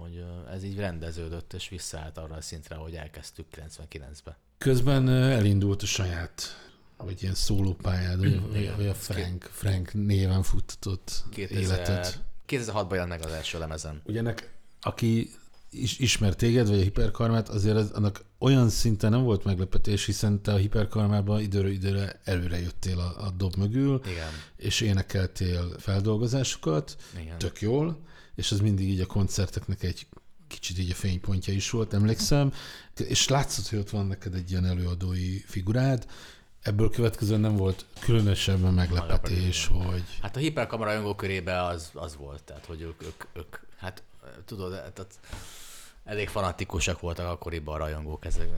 hogy 0.00 0.24
ez 0.50 0.62
így 0.64 0.76
rendeződött, 0.76 1.52
és 1.52 1.68
visszaállt 1.68 2.18
arra 2.18 2.34
a 2.34 2.40
szintre, 2.40 2.74
hogy 2.74 2.94
elkezdtük 2.94 3.46
99-be. 3.56 4.36
Közben 4.58 5.08
elindult 5.08 5.82
a 5.82 5.86
saját, 5.86 6.42
vagy 6.96 7.22
ilyen 7.22 7.34
szólópályád, 7.34 8.18
vagy, 8.18 8.50
vagy, 8.50 8.72
vagy 8.76 8.86
a 8.86 8.94
Frank, 8.94 9.50
Frank 9.52 9.92
néven 9.94 10.42
futtatott 10.42 11.24
2000, 11.30 11.62
életet. 11.62 12.22
2006-ban 12.48 12.90
jelent 12.90 13.08
meg 13.08 13.24
az 13.24 13.32
első 13.32 13.58
lemezem. 13.58 14.00
Ugye 14.04 14.18
ennek, 14.18 14.54
aki 14.80 15.30
is, 15.70 15.98
ismer 15.98 16.34
téged, 16.34 16.68
vagy 16.68 16.78
a 16.78 16.82
hiperkarmát, 16.82 17.48
azért 17.48 17.76
az, 17.76 17.90
annak 17.90 18.24
olyan 18.38 18.68
szinten 18.68 19.10
nem 19.10 19.22
volt 19.22 19.44
meglepetés, 19.44 20.04
hiszen 20.04 20.42
te 20.42 20.52
a 20.52 20.56
hiperkarmában 20.56 21.40
időről 21.40 21.70
időre 21.70 22.20
előre 22.24 22.60
jöttél 22.60 22.98
a, 22.98 23.24
a 23.26 23.30
dob 23.30 23.56
mögül, 23.56 24.00
Igen, 24.06 24.30
és 24.56 24.80
énekeltél 24.80 25.68
feldolgozásokat, 25.78 26.96
igen. 27.20 27.38
tök 27.38 27.60
jól, 27.60 28.04
és 28.36 28.52
az 28.52 28.60
mindig 28.60 28.88
így 28.88 29.00
a 29.00 29.06
koncerteknek 29.06 29.82
egy 29.82 30.06
kicsit 30.48 30.78
így 30.78 30.90
a 30.90 30.94
fénypontja 30.94 31.52
is 31.54 31.70
volt, 31.70 31.92
emlékszem, 31.92 32.52
és 32.96 33.28
látszott, 33.28 33.68
hogy 33.68 33.78
ott 33.78 33.90
van 33.90 34.06
neked 34.06 34.34
egy 34.34 34.50
ilyen 34.50 34.64
előadói 34.64 35.38
figurád, 35.38 36.06
ebből 36.62 36.90
következően 36.90 37.40
nem 37.40 37.56
volt 37.56 37.84
különösebben 37.98 38.74
meglepetés, 38.74 39.66
hogy 39.66 40.04
Hát 40.20 40.36
a 40.36 40.38
hiperkamera 40.38 40.90
rajongó 40.90 41.14
körében 41.14 41.64
az, 41.64 41.90
az 41.94 42.16
volt, 42.16 42.42
tehát 42.42 42.64
hogy 42.64 42.80
ők, 42.80 43.02
ők, 43.02 43.24
ők 43.32 43.56
hát 43.76 44.02
tudod, 44.44 44.70
tehát 44.70 45.18
elég 46.06 46.28
fanatikusak 46.28 47.00
voltak 47.00 47.26
akkoriban 47.26 47.74
a 47.74 47.78
rajongók 47.78 48.24
ezek, 48.24 48.48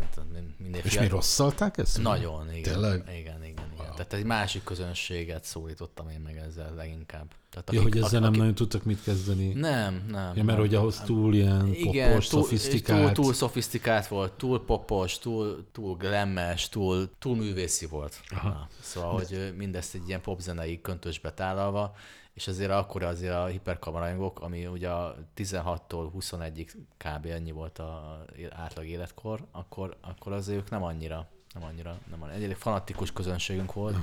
minden 0.56 0.80
és 0.84 0.98
mi 0.98 1.08
rosszalták 1.08 1.78
ezt? 1.78 2.02
Nagyon, 2.02 2.52
igen. 2.52 2.62
Tényleg? 2.72 3.02
Igen, 3.08 3.14
igen, 3.14 3.44
igen. 3.44 3.66
Wow. 3.78 3.90
Tehát 3.90 4.12
egy 4.12 4.24
másik 4.24 4.64
közönséget 4.64 5.44
szólítottam 5.44 6.08
én 6.08 6.20
meg 6.20 6.36
ezzel 6.36 6.74
leginkább. 6.74 7.26
Tehát 7.50 7.72
Ja, 7.72 7.82
hogy 7.82 7.96
ezzel 7.96 8.20
nem 8.20 8.28
akik- 8.28 8.38
nagyon 8.38 8.54
tudtak 8.54 8.84
mit 8.84 9.02
kezdeni. 9.02 9.52
Nem, 9.52 10.04
nem. 10.10 10.36
Ja, 10.36 10.44
mert 10.44 10.46
nem, 10.46 10.56
hogy 10.56 10.74
ahhoz 10.74 11.00
túl 11.00 11.34
ilyen 11.34 11.66
igen, 11.74 12.08
popos, 12.10 12.26
túl, 12.26 12.42
szofisztikált. 12.42 13.02
Túl, 13.14 13.24
túl 13.24 13.34
szofisztikált 13.34 14.06
volt, 14.06 14.32
túl 14.32 14.64
popos, 14.64 15.18
túl, 15.18 15.66
túl 15.72 15.96
glammes, 15.96 16.68
túl, 16.68 17.10
túl 17.18 17.36
művészi 17.36 17.86
volt. 17.86 18.20
Aha. 18.30 18.48
Na, 18.48 18.68
szóval, 18.80 19.12
hogy 19.12 19.54
mindezt 19.56 19.94
egy 19.94 20.08
ilyen 20.08 20.20
popzenei 20.20 20.80
köntösbe 20.80 21.32
tálalva, 21.32 21.94
és 22.38 22.48
azért 22.48 22.70
akkor 22.70 23.02
azért 23.02 23.34
a 23.34 23.46
hiperkamerajongók, 23.46 24.40
ami 24.40 24.66
ugye 24.66 24.88
a 24.88 25.16
16-tól 25.36 26.10
21-ig 26.18 26.68
kb. 26.96 27.26
ennyi 27.26 27.50
volt 27.50 27.78
a 27.78 28.24
átlag 28.50 28.86
életkor, 28.86 29.40
akkor, 29.52 29.96
akkor 30.00 30.32
azért 30.32 30.58
ők 30.58 30.70
nem 30.70 30.82
annyira, 30.82 31.28
nem 31.54 31.64
annyira, 31.64 31.98
nem 32.10 32.22
annyira. 32.22 32.50
Egy 32.50 32.56
fanatikus 32.58 33.12
közönségünk 33.12 33.72
volt. 33.72 33.96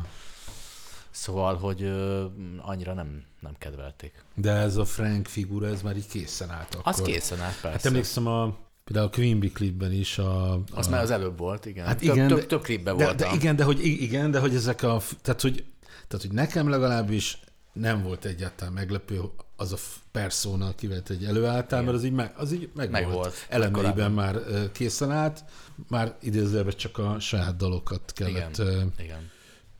Szóval, 1.09 1.55
hogy 1.55 1.81
ö, 1.83 2.25
annyira 2.57 2.93
nem, 2.93 3.23
nem 3.39 3.55
kedvelték. 3.57 4.23
De 4.33 4.51
ez 4.51 4.75
a 4.77 4.85
Frank 4.85 5.27
figura, 5.27 5.67
ez 5.67 5.81
már 5.81 5.97
így 5.97 6.07
készen 6.07 6.49
állt 6.49 6.75
akkor. 6.75 6.93
Az 6.93 7.01
készen 7.01 7.39
állt, 7.39 7.53
persze. 7.61 7.69
Hát 7.69 7.85
emlékszem 7.85 8.27
a, 8.27 8.57
például 8.83 9.07
a 9.07 9.09
Queen 9.09 9.39
Bee 9.39 9.49
klipben 9.53 9.91
is 9.91 10.17
a... 10.17 10.53
Az 10.71 10.87
a, 10.87 10.89
már 10.89 11.01
az 11.01 11.11
előbb 11.11 11.37
volt, 11.37 11.65
igen. 11.65 11.85
Hát 11.85 11.99
több, 11.99 12.13
igen, 12.13 12.27
több, 12.27 12.37
de- 12.37 12.45
több 12.45 12.61
klipben 12.61 12.97
de, 12.97 13.03
voltam. 13.05 13.29
de 13.29 13.35
igen, 13.35 13.55
de 13.55 13.63
hogy, 13.63 13.85
igen, 13.85 14.31
de 14.31 14.39
hogy 14.39 14.55
ezek 14.55 14.83
a... 14.83 15.01
Tehát 15.21 15.41
hogy, 15.41 15.65
tehát, 16.07 16.25
hogy 16.25 16.31
nekem 16.31 16.69
legalábbis 16.69 17.39
nem 17.75 18.03
volt 18.03 18.25
egyáltalán 18.25 18.73
meglepő 18.73 19.21
az 19.55 19.71
a 19.71 19.77
persona, 20.11 20.67
akivel 20.67 21.01
te 21.01 21.13
egy 21.13 21.25
előálltál, 21.25 21.81
mert 21.81 21.95
az 21.95 22.03
így 22.03 22.11
meg, 22.11 22.33
az 22.37 22.51
így 22.51 22.69
meg, 22.75 22.89
Meg 22.89 23.03
volt. 23.03 23.15
volt. 23.15 23.45
Elemeiben 23.49 23.93
Korábban. 23.93 24.11
már 24.11 24.39
készen 24.71 25.11
állt, 25.11 25.43
már 25.87 26.15
idézőjelben 26.21 26.73
csak 26.77 26.97
a 26.97 27.19
saját 27.19 27.55
dalokat 27.55 28.11
kellett. 28.13 28.57
ö, 28.57 28.81
Igen. 28.99 29.29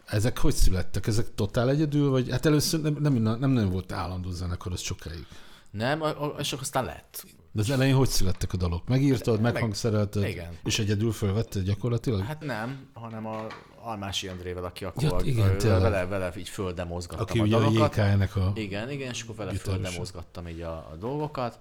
Ezek 0.05 0.37
hogy 0.37 0.53
születtek? 0.53 1.07
Ezek 1.07 1.33
totál 1.35 1.69
egyedül, 1.69 2.09
vagy 2.09 2.29
hát 2.29 2.45
először 2.45 2.81
nem, 2.81 2.97
nem, 2.99 3.13
nem, 3.13 3.49
nem, 3.49 3.69
volt 3.69 3.91
állandó 3.91 4.31
zenekar, 4.31 4.71
az 4.71 4.81
sokáig. 4.81 5.25
Nem, 5.71 6.03
és 6.37 6.53
aztán 6.53 6.85
lett. 6.85 7.25
De 7.51 7.61
az 7.61 7.69
elején 7.69 7.95
hogy 7.95 8.07
születtek 8.09 8.53
a 8.53 8.57
dalok? 8.57 8.87
Megírtad, 8.87 9.41
Meg- 9.41 9.53
meghangszerelted, 9.53 10.23
Igen. 10.23 10.57
és 10.63 10.79
egyedül 10.79 11.11
fölvetted 11.11 11.63
gyakorlatilag? 11.63 12.21
Hát 12.25 12.43
nem, 12.45 12.87
hanem 12.93 13.25
a 13.25 13.47
Almási 13.85 14.27
Andrével, 14.27 14.63
aki 14.65 14.85
akkor 14.85 15.03
Ja, 15.03 15.17
igen, 15.23 15.45
igen, 15.45 15.57
tényleg. 15.57 15.81
vele, 15.81 16.05
vele 16.05 16.31
így 16.37 16.49
földemozgattam 16.49 17.25
Aki 17.25 17.39
a 17.39 17.43
ugye 17.43 17.55
a 17.55 17.59
dalokat. 17.59 17.95
JK-nek 17.95 18.35
a... 18.35 18.51
Igen, 18.55 18.91
igen, 18.91 19.09
és 19.09 19.21
akkor 19.21 19.35
vele 19.35 19.51
Gitárosa. 19.51 19.81
földemozgattam 19.81 20.47
így 20.47 20.61
a, 20.61 20.71
a 20.91 20.95
dolgokat, 20.99 21.59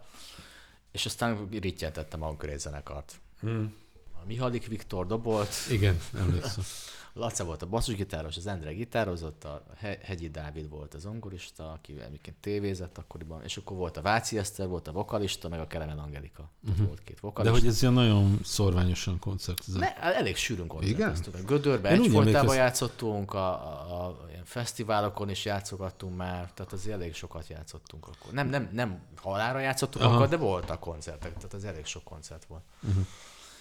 és 0.92 1.06
aztán 1.06 1.48
rittyentettem 1.60 2.22
a 2.22 2.26
Hungary 2.26 2.58
zenekart. 2.58 3.12
Hmm. 3.40 3.74
A 4.22 4.26
Mihalik 4.26 4.66
Viktor 4.66 5.06
dobolt, 5.06 5.54
Igen, 5.70 6.00
emlékszem. 6.18 6.64
Laca 7.16 7.44
volt 7.44 7.62
a 7.62 7.66
basszusgitáros, 7.66 8.36
az 8.36 8.46
Endre 8.46 8.72
gitározott, 8.72 9.44
a 9.44 9.62
He- 9.76 10.02
Hegyi 10.02 10.28
Dávid 10.30 10.68
volt 10.68 10.94
az 10.94 11.00
zongorista, 11.00 11.72
aki 11.72 12.00
egyébként 12.00 12.36
tévézett 12.40 12.98
akkoriban, 12.98 13.42
és 13.42 13.56
akkor 13.56 13.76
volt 13.76 13.96
a 13.96 14.02
Váci 14.02 14.38
Eszter, 14.38 14.68
volt 14.68 14.88
a 14.88 14.92
vokalista, 14.92 15.48
meg 15.48 15.60
a 15.60 15.66
Kelemen 15.66 15.98
Angelika. 15.98 16.50
Uh-huh. 16.68 16.86
Volt 16.86 17.02
két 17.02 17.14
De 17.14 17.20
vokalista. 17.20 17.58
hogy 17.58 17.66
ez 17.68 17.82
ilyen 17.82 17.94
nagyon 17.94 18.38
szorványosan 18.44 19.18
koncertezett. 19.18 19.80
Ne, 19.80 19.96
elég 19.96 20.36
sűrűn 20.36 20.66
koncerteztünk. 20.66 21.34
Igen? 21.36 21.46
Gödörbe 21.46 21.88
egyfolytában 21.88 22.54
játszottunk, 22.56 23.34
a, 23.34 23.52
a, 23.52 24.06
a 24.06 24.24
ilyen 24.30 24.44
fesztiválokon 24.44 25.30
is 25.30 25.44
játszogattunk 25.44 26.16
már, 26.16 26.52
tehát 26.52 26.72
azért 26.72 26.94
elég 26.94 27.14
sokat 27.14 27.48
játszottunk 27.48 28.06
akkor. 28.06 28.32
Nem, 28.32 28.48
nem, 28.48 28.68
nem 28.72 29.02
halára 29.16 29.58
játszottunk 29.58 30.04
Aha. 30.04 30.14
akkor, 30.14 30.28
de 30.28 30.36
voltak 30.36 30.80
koncertek, 30.80 31.34
tehát 31.34 31.54
az 31.54 31.64
elég 31.64 31.84
sok 31.86 32.04
koncert 32.04 32.44
volt. 32.44 32.62
Uh-huh. 32.82 33.06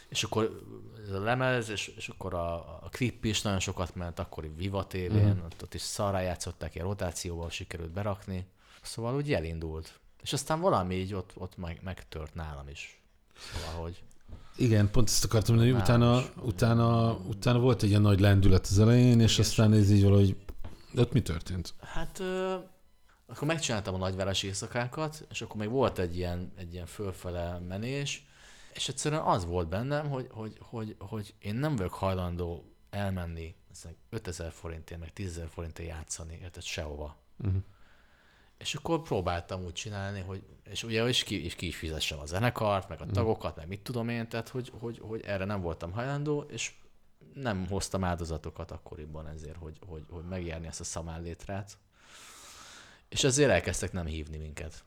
És 0.10 0.24
akkor 0.24 0.62
ez 1.04 1.12
a 1.12 1.20
lemez, 1.20 1.70
és, 1.70 1.88
és 1.88 2.08
akkor 2.08 2.34
a, 2.34 2.54
a 2.56 2.90
klip 2.92 3.26
is 3.26 3.42
nagyon 3.42 3.60
sokat 3.60 3.96
ment, 3.96 4.20
akkori 4.20 4.52
Viva 4.56 4.88
TV-n, 4.88 5.16
uh-huh. 5.16 5.44
ott, 5.46 5.64
ott 5.64 5.74
is 5.74 5.82
szarrá 5.82 6.22
játszották, 6.22 6.76
ilyen 6.76 6.88
rotációval 6.88 7.50
sikerült 7.50 7.92
berakni. 7.92 8.46
Szóval 8.82 9.16
úgy 9.16 9.34
elindult. 9.34 10.00
És 10.22 10.34
aztán 10.34 10.60
valami 10.60 10.96
így 10.96 11.14
ott, 11.14 11.32
ott 11.36 11.58
meg, 11.58 11.80
megtört 11.84 12.34
nálam 12.34 12.68
is. 12.68 13.02
Szóval, 13.38 13.82
hogy 13.82 14.04
Igen, 14.56 14.92
pont 14.92 15.10
ezt 15.10 15.24
akartam 15.24 15.56
mondani, 15.56 15.78
utána, 15.78 16.20
is. 16.20 16.26
utána, 16.42 17.14
utána 17.14 17.60
volt 17.60 17.84
egy 17.84 17.90
ilyen 17.90 18.02
nagy 18.02 18.20
lendület 18.20 18.68
az 18.70 18.80
elején, 18.80 19.20
és 19.20 19.34
Igen. 19.34 19.46
aztán 19.46 19.74
ez 19.74 19.92
így 19.92 20.04
valahogy... 20.04 20.36
De 20.92 21.02
ott 21.02 21.14
mi 21.14 21.22
történt? 21.22 21.74
Hát 21.80 22.20
ö, 22.20 22.56
akkor 23.26 23.48
megcsináltam 23.48 23.94
a 23.94 23.98
nagyvárosi 23.98 24.48
éjszakákat, 24.48 25.26
és 25.30 25.42
akkor 25.42 25.56
még 25.56 25.70
volt 25.70 26.00
egy 26.00 26.18
ilyen, 26.18 26.52
egy 26.58 26.74
ilyen 26.74 26.86
fölfele 26.86 27.60
menés, 27.68 28.26
és 28.74 28.90
egyszerűen 28.90 29.22
az 29.22 29.46
volt 29.46 29.68
bennem, 29.68 30.10
hogy, 30.10 30.28
hogy, 30.32 30.58
hogy, 30.60 30.96
hogy 31.00 31.36
én 31.40 31.56
nem 31.56 31.76
vagyok 31.76 31.94
hajlandó 31.94 32.74
elmenni 32.90 33.56
ezek 33.72 33.96
5000 34.10 34.52
forintért, 34.52 35.00
meg 35.00 35.14
10 35.14 35.36
000 35.36 35.48
forintért 35.48 35.90
játszani, 35.90 36.40
érted, 36.42 36.64
sehova. 36.64 37.18
Uh-huh. 37.38 37.62
És 38.58 38.76
akkor 38.76 39.02
próbáltam 39.02 39.64
úgy 39.64 39.74
csinálni, 39.74 40.20
hogy, 40.20 40.44
és 40.64 40.84
ugye 40.84 41.10
is 41.10 41.24
ki, 41.24 41.44
és 41.44 41.56
ki 41.56 41.68
is 41.68 41.76
fizessem 41.76 42.20
a 42.20 42.26
zenekart, 42.26 42.90
meg 42.90 43.02
a 43.02 43.06
tagokat, 43.06 43.56
meg 43.56 43.68
mit 43.68 43.82
tudom 43.82 44.10
én, 44.10 44.30
tehát 44.30 44.50
hogy, 44.50 44.72
hogy, 44.80 45.00
hogy 45.00 45.22
erre 45.22 45.46
nem 45.46 45.62
voltam 45.62 45.92
hajlandó, 45.92 46.42
és 46.42 46.74
nem 47.34 47.68
hoztam 47.68 48.04
áldozatokat 48.04 48.72
akkoriban 48.72 49.28
ezért, 49.28 49.58
hogy, 49.58 49.80
hogy, 49.88 50.04
hogy 50.10 50.24
megérni 50.24 50.68
ezt 50.68 50.80
a 50.80 50.84
szamállétrát. 50.84 51.78
És 53.10 53.24
ezért 53.24 53.52
elkezdtek 53.52 53.92
nem 53.92 54.06
hívni 54.06 54.38
minket. 54.38 54.84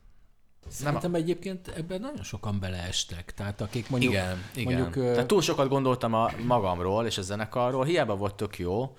Szerintem 0.69 1.15
egyébként 1.15 1.67
ebben 1.67 2.01
nagyon 2.01 2.23
sokan 2.23 2.59
beleestek. 2.59 3.33
Tehát 3.33 3.61
akik 3.61 3.89
mondjuk... 3.89 4.11
igen, 4.11 4.43
igen. 4.55 4.81
mondjuk, 4.81 5.05
Tehát 5.05 5.27
túl 5.27 5.41
sokat 5.41 5.67
gondoltam 5.67 6.13
a 6.13 6.31
magamról 6.45 7.05
és 7.05 7.17
a 7.17 7.21
zenekarról, 7.21 7.85
hiába 7.85 8.15
volt 8.15 8.35
tök 8.35 8.57
jó, 8.57 8.95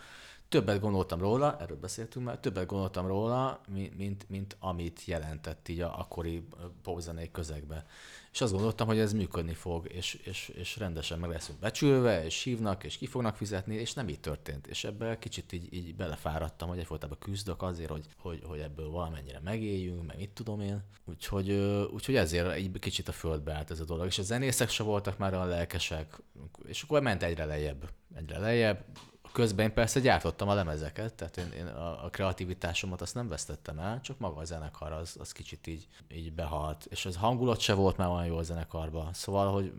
többet 0.49 0.81
gondoltam 0.81 1.19
róla, 1.19 1.57
erről 1.61 1.77
beszéltünk 1.77 2.25
már, 2.25 2.39
többet 2.39 2.67
gondoltam 2.67 3.07
róla, 3.07 3.61
mi- 3.73 3.93
mint, 3.97 4.29
mint 4.29 4.57
amit 4.61 5.05
jelentett 5.05 5.69
így 5.69 5.81
a 5.81 5.99
akkori 5.99 6.49
popzenei 6.83 7.31
közegbe. 7.31 7.87
És 8.33 8.41
azt 8.41 8.53
gondoltam, 8.53 8.87
hogy 8.87 8.99
ez 8.99 9.13
működni 9.13 9.55
fog, 9.55 9.93
és, 9.93 10.15
és, 10.15 10.49
és 10.49 10.77
rendesen 10.77 11.19
meg 11.19 11.31
leszünk 11.31 11.59
becsülve, 11.59 12.25
és 12.25 12.43
hívnak, 12.43 12.85
és 12.85 12.97
ki 12.97 13.07
fognak 13.07 13.37
fizetni, 13.37 13.75
és 13.75 13.93
nem 13.93 14.09
így 14.09 14.21
történt. 14.21 14.67
És 14.67 14.85
ebbe 14.85 15.19
kicsit 15.19 15.53
így, 15.53 15.75
így 15.75 15.95
belefáradtam, 15.95 16.69
hogy 16.69 16.79
egyfolytában 16.79 17.19
küzdök 17.19 17.63
azért, 17.63 17.91
hogy, 17.91 18.07
hogy, 18.19 18.43
hogy 18.45 18.59
ebből 18.59 18.91
valamennyire 18.91 19.41
megéljünk, 19.45 20.07
meg 20.07 20.17
mit 20.17 20.31
tudom 20.31 20.61
én. 20.61 20.83
Úgyhogy, 21.05 21.51
úgyhogy 21.93 22.17
ezért 22.17 22.51
egy 22.51 22.79
kicsit 22.79 23.09
a 23.09 23.13
földbe 23.13 23.53
állt 23.53 23.71
ez 23.71 23.81
a 23.81 23.85
dolog. 23.85 24.07
És 24.07 24.19
a 24.19 24.23
zenészek 24.23 24.69
se 24.69 24.83
voltak 24.83 25.19
már 25.19 25.35
olyan 25.35 25.49
lelkesek, 25.49 26.23
és 26.67 26.83
akkor 26.83 27.03
ment 27.03 27.23
egyre 27.23 27.45
lejjebb, 27.45 27.89
egyre 28.15 28.39
lejjebb. 28.39 28.85
Közben 29.33 29.67
én 29.67 29.75
persze 29.75 30.01
gyártottam 30.01 30.49
a 30.49 30.55
lemezeket, 30.55 31.15
tehát 31.15 31.37
én, 31.37 31.53
én 31.53 31.67
a, 31.67 32.05
a 32.05 32.11
kreativitásomat 32.11 33.01
azt 33.01 33.15
nem 33.15 33.29
vesztettem 33.29 33.79
el, 33.79 34.01
csak 34.01 34.19
maga 34.19 34.41
a 34.41 34.45
zenekar 34.45 34.93
az, 34.93 35.17
az 35.19 35.33
kicsit 35.33 35.67
így, 35.67 35.89
így 36.09 36.33
behalt. 36.33 36.87
És 36.91 37.07
az 37.07 37.17
hangulat 37.17 37.61
se 37.61 37.73
volt 37.73 37.97
már 37.97 38.09
olyan 38.09 38.27
jó 38.27 38.37
a 38.37 38.43
zenekarban. 38.43 39.13
Szóval, 39.13 39.53
hogy 39.53 39.73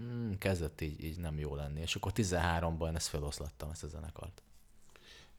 mm, 0.00 0.32
kezdett 0.32 0.80
így, 0.80 1.04
így 1.04 1.18
nem 1.18 1.38
jó 1.38 1.54
lenni. 1.54 1.80
És 1.80 1.94
akkor 1.94 2.12
13-ban 2.14 2.88
én 2.88 2.94
ezt 2.94 3.08
feloszlattam, 3.08 3.70
ezt 3.70 3.84
a 3.84 3.88
zenekart. 3.88 4.42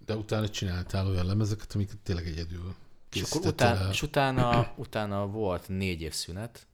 De 0.06 0.16
utána 0.16 0.50
csináltál 0.50 1.08
olyan 1.08 1.26
lemezeket, 1.26 1.74
amiket 1.74 1.98
tényleg 1.98 2.28
egyedül 2.28 2.76
És 3.12 3.22
akkor 3.22 3.46
utána, 3.46 3.90
és 3.90 4.02
utána, 4.02 4.72
utána 4.76 5.28
volt 5.28 5.68
négy 5.68 6.02
év 6.02 6.14
szünet, 6.14 6.68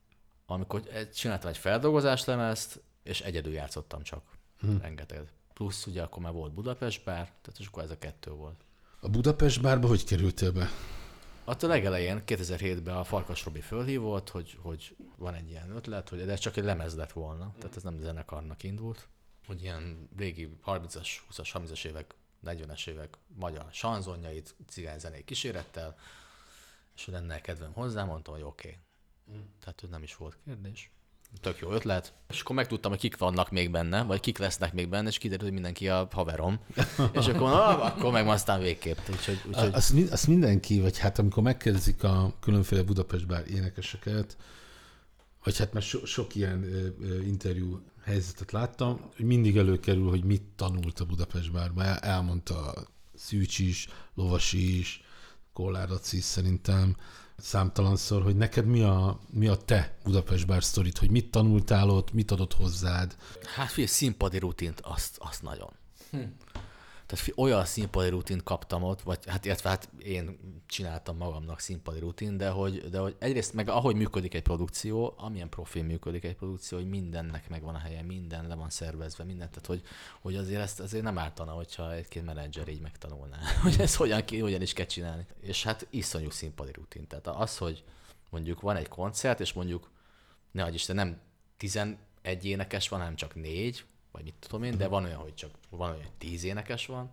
amikor 0.45 0.82
csináltam 1.15 1.50
egy 1.50 1.58
feldolgozás 1.58 2.26
lemezt, 2.26 2.84
és 3.04 3.21
egyedül 3.21 3.54
játszottam 3.54 4.04
csak. 4.04 4.24
Hmm. 4.60 4.82
Rengeteg. 4.82 5.30
Plusz 5.56 5.86
ugye 5.86 6.02
akkor 6.02 6.24
már 6.24 6.34
volt 6.34 6.54
Budapest 6.54 7.04
bár, 7.04 7.24
tehát 7.24 7.60
és 7.60 7.68
akkor 7.68 7.84
ez 7.84 7.91
a 7.91 7.98
kettő 7.98 8.32
volt. 8.32 8.63
A 9.00 9.10
Budapest 9.10 9.62
bárba 9.62 9.88
hogy 9.88 10.04
kerültél 10.04 10.52
be? 10.52 10.70
Ott 11.46 11.63
a 11.63 11.68
legelején, 11.68 12.22
2007-ben 12.26 12.96
a 12.96 13.04
Farkas 13.04 13.46
Robi 13.46 13.62
fölhívott, 13.62 14.30
hogy, 14.30 14.58
hogy 14.62 14.96
van 15.15 15.34
egy 15.34 15.50
ilyen 15.50 15.72
ötlet, 15.76 16.10
hogy 16.10 16.26
de 16.26 16.32
ez 16.32 16.39
csak 16.39 16.58
egy 16.58 16.63
lemez 16.63 16.96
lett 16.96 17.12
volna, 17.12 17.54
tehát 17.60 17.76
ez 17.76 17.84
nem 17.84 18.00
zenekarnak 18.00 18.63
indult, 18.63 19.08
hogy 19.46 19.62
ilyen 19.62 20.10
régi 20.18 20.50
30-as, 20.65 21.08
20-as, 21.32 21.50
30-as 21.54 21.86
évek, 21.86 22.15
40-es 22.46 22.88
évek 22.88 23.18
magyar 23.28 23.65
sanzonjait 23.72 24.56
cigányzenei 24.68 25.24
kísérettel, 25.24 25.96
és 26.96 27.06
hogy 27.06 27.13
lenne 27.13 27.41
kedvem 27.41 27.74
hozzá, 27.74 28.04
mondtam, 28.04 28.34
hogy 28.34 28.44
oké. 28.44 28.80
Okay. 29.28 29.44
Tehát 29.60 29.80
hogy 29.80 29.89
nem 29.89 30.04
is 30.04 30.15
volt 30.15 30.38
kérdés. 30.44 30.91
Tök 31.41 31.60
jó 31.60 31.71
ötlet. 31.71 32.13
És 32.30 32.41
akkor 32.41 32.56
megtudtam, 32.56 32.91
hogy 32.91 33.00
kik 33.00 33.17
vannak 33.17 33.52
még 33.52 33.71
benne, 33.71 34.04
vagy 34.04 34.19
kik 34.19 34.38
lesznek 34.38 34.74
még 34.74 34.89
benne, 34.89 35.08
és 35.08 35.17
kiderült, 35.17 35.43
hogy 35.43 35.54
mindenki 35.54 35.89
a 35.89 36.08
haverom. 36.12 36.60
és 37.19 37.28
akkor, 37.28 37.50
na, 37.50 37.84
akkor 37.84 38.12
meg 38.12 38.28
aztán 38.28 38.60
végképp. 38.60 38.98
Úgyhogy, 39.10 39.41
úgyhogy 39.48 39.74
Azt, 39.74 40.12
azt 40.12 40.28
mindenki, 40.28 40.80
vagy 40.80 40.98
hát 40.98 41.19
amikor 41.19 41.43
megkérdezik 41.43 42.04
a 42.04 42.34
különféle 42.39 42.84
Budapest 42.84 43.28
bár 43.28 43.43
énekeseket, 43.48 44.38
vagy 45.43 45.58
hát 45.58 45.74
már 45.74 45.84
so, 45.84 46.06
sok 46.06 46.36
ilyen 46.36 46.63
ö, 46.63 46.88
ö, 47.02 47.21
interjú 47.21 47.82
helyzetet 48.04 48.52
láttam, 48.52 49.00
hogy 49.15 49.26
mindig 49.26 49.58
előkerül, 49.58 50.10
hogy 50.10 50.24
mit 50.24 50.43
tanult 50.56 51.00
a 51.00 51.06
Budapest 51.06 51.52
bárban. 51.52 51.86
El, 51.86 51.98
elmondta 51.98 52.74
Szűcs 53.15 53.60
is, 53.60 53.88
Lovas 54.13 54.54
is, 54.54 55.04
Kollár 55.54 55.89
Laci 55.89 56.19
szerintem 56.19 56.95
számtalanszor, 57.38 58.24
hogy 58.24 58.36
neked 58.36 58.65
mi 58.65 58.82
a, 58.82 59.19
mi 59.30 59.48
a 59.48 59.56
te 59.56 59.98
Budapest 60.04 60.48
bár 60.48 60.63
sztorit, 60.63 60.98
hogy 60.98 61.12
mit 61.12 61.32
tanultál 61.32 61.89
ott, 61.89 62.13
mit 62.13 62.32
adott 62.32 62.54
hozzád. 62.54 63.15
Hát 63.56 63.67
figyelj, 63.67 63.88
színpadi 63.88 64.39
rutint, 64.39 64.80
azt, 64.80 65.17
azt 65.19 65.41
nagyon. 65.41 65.69
Hm. 66.12 66.19
Tehát 67.06 67.32
olyan 67.36 67.65
színpadi 67.65 68.10
rutint 68.10 68.44
kaptam 68.44 68.84
ott, 68.84 69.02
vagy 69.02 69.20
hát 69.26 69.46
illetve 69.46 69.70
hát 69.70 69.89
én 69.98 70.39
csináltam 70.65 71.18
magamnak 71.18 71.60
színpadi 71.60 72.00
rutin, 72.00 72.38
de 72.38 72.50
hogy, 72.50 72.89
de 72.89 73.00
hogy 73.00 73.15
egyrészt 73.20 73.54
meg 73.54 73.70
ahogy 73.70 73.96
működik 73.96 74.34
egy 74.34 74.41
produkció, 74.41 75.13
amilyen 75.18 75.50
profil 75.50 75.84
működik 75.84 76.24
egy 76.24 76.36
produkció, 76.36 76.78
hogy 76.78 76.89
mindennek 76.89 77.50
megvan 77.50 77.76
a 77.76 77.78
helye, 77.78 78.02
minden 78.02 78.48
le 78.48 78.56
van 78.56 78.70
szervezve, 78.70 79.24
minden, 79.24 79.50
tehát 79.50 79.65
hogy, 79.65 79.82
hogy 80.22 80.36
azért 80.36 80.62
ezt 80.62 80.80
azért 80.80 81.04
nem 81.04 81.18
ártana, 81.18 81.52
hogyha 81.52 81.94
egy-két 81.94 82.26
menedzser 82.26 82.68
így 82.68 82.82
megtanulná, 82.82 83.38
hogy 83.63 83.76
ezt 83.80 83.96
hogyan, 83.96 84.26
ki, 84.26 84.39
hogyan 84.39 84.62
is 84.62 84.74
kell 84.74 84.86
csinálni. 84.86 85.26
És 85.39 85.63
hát 85.63 85.88
iszonyú 85.89 86.30
színpadi 86.30 86.72
rutin. 86.72 87.08
Tehát 87.08 87.28
az, 87.28 87.58
hogy 87.58 87.84
mondjuk 88.30 88.62
van 88.62 88.76
egy 88.76 88.88
koncert, 88.88 89.39
és 89.39 89.54
mondjuk 89.54 89.89
ne 90.52 90.72
Isten, 90.72 90.96
nem 90.96 91.20
11 91.58 91.98
énekes 92.41 92.89
van, 92.89 93.00
hanem 93.00 93.15
csak 93.15 93.36
négy, 93.36 93.86
vagy 94.15 94.23
mit 94.23 94.36
tudom 94.39 94.63
én, 94.63 94.78
de 94.78 94.88
van 94.88 95.04
olyan, 95.04 95.19
hogy 95.19 95.34
csak 95.34 95.49
van 95.69 95.89
olyan, 95.89 96.01
hogy 96.01 96.12
10 96.17 96.43
énekes 96.43 96.86
van, 96.86 97.12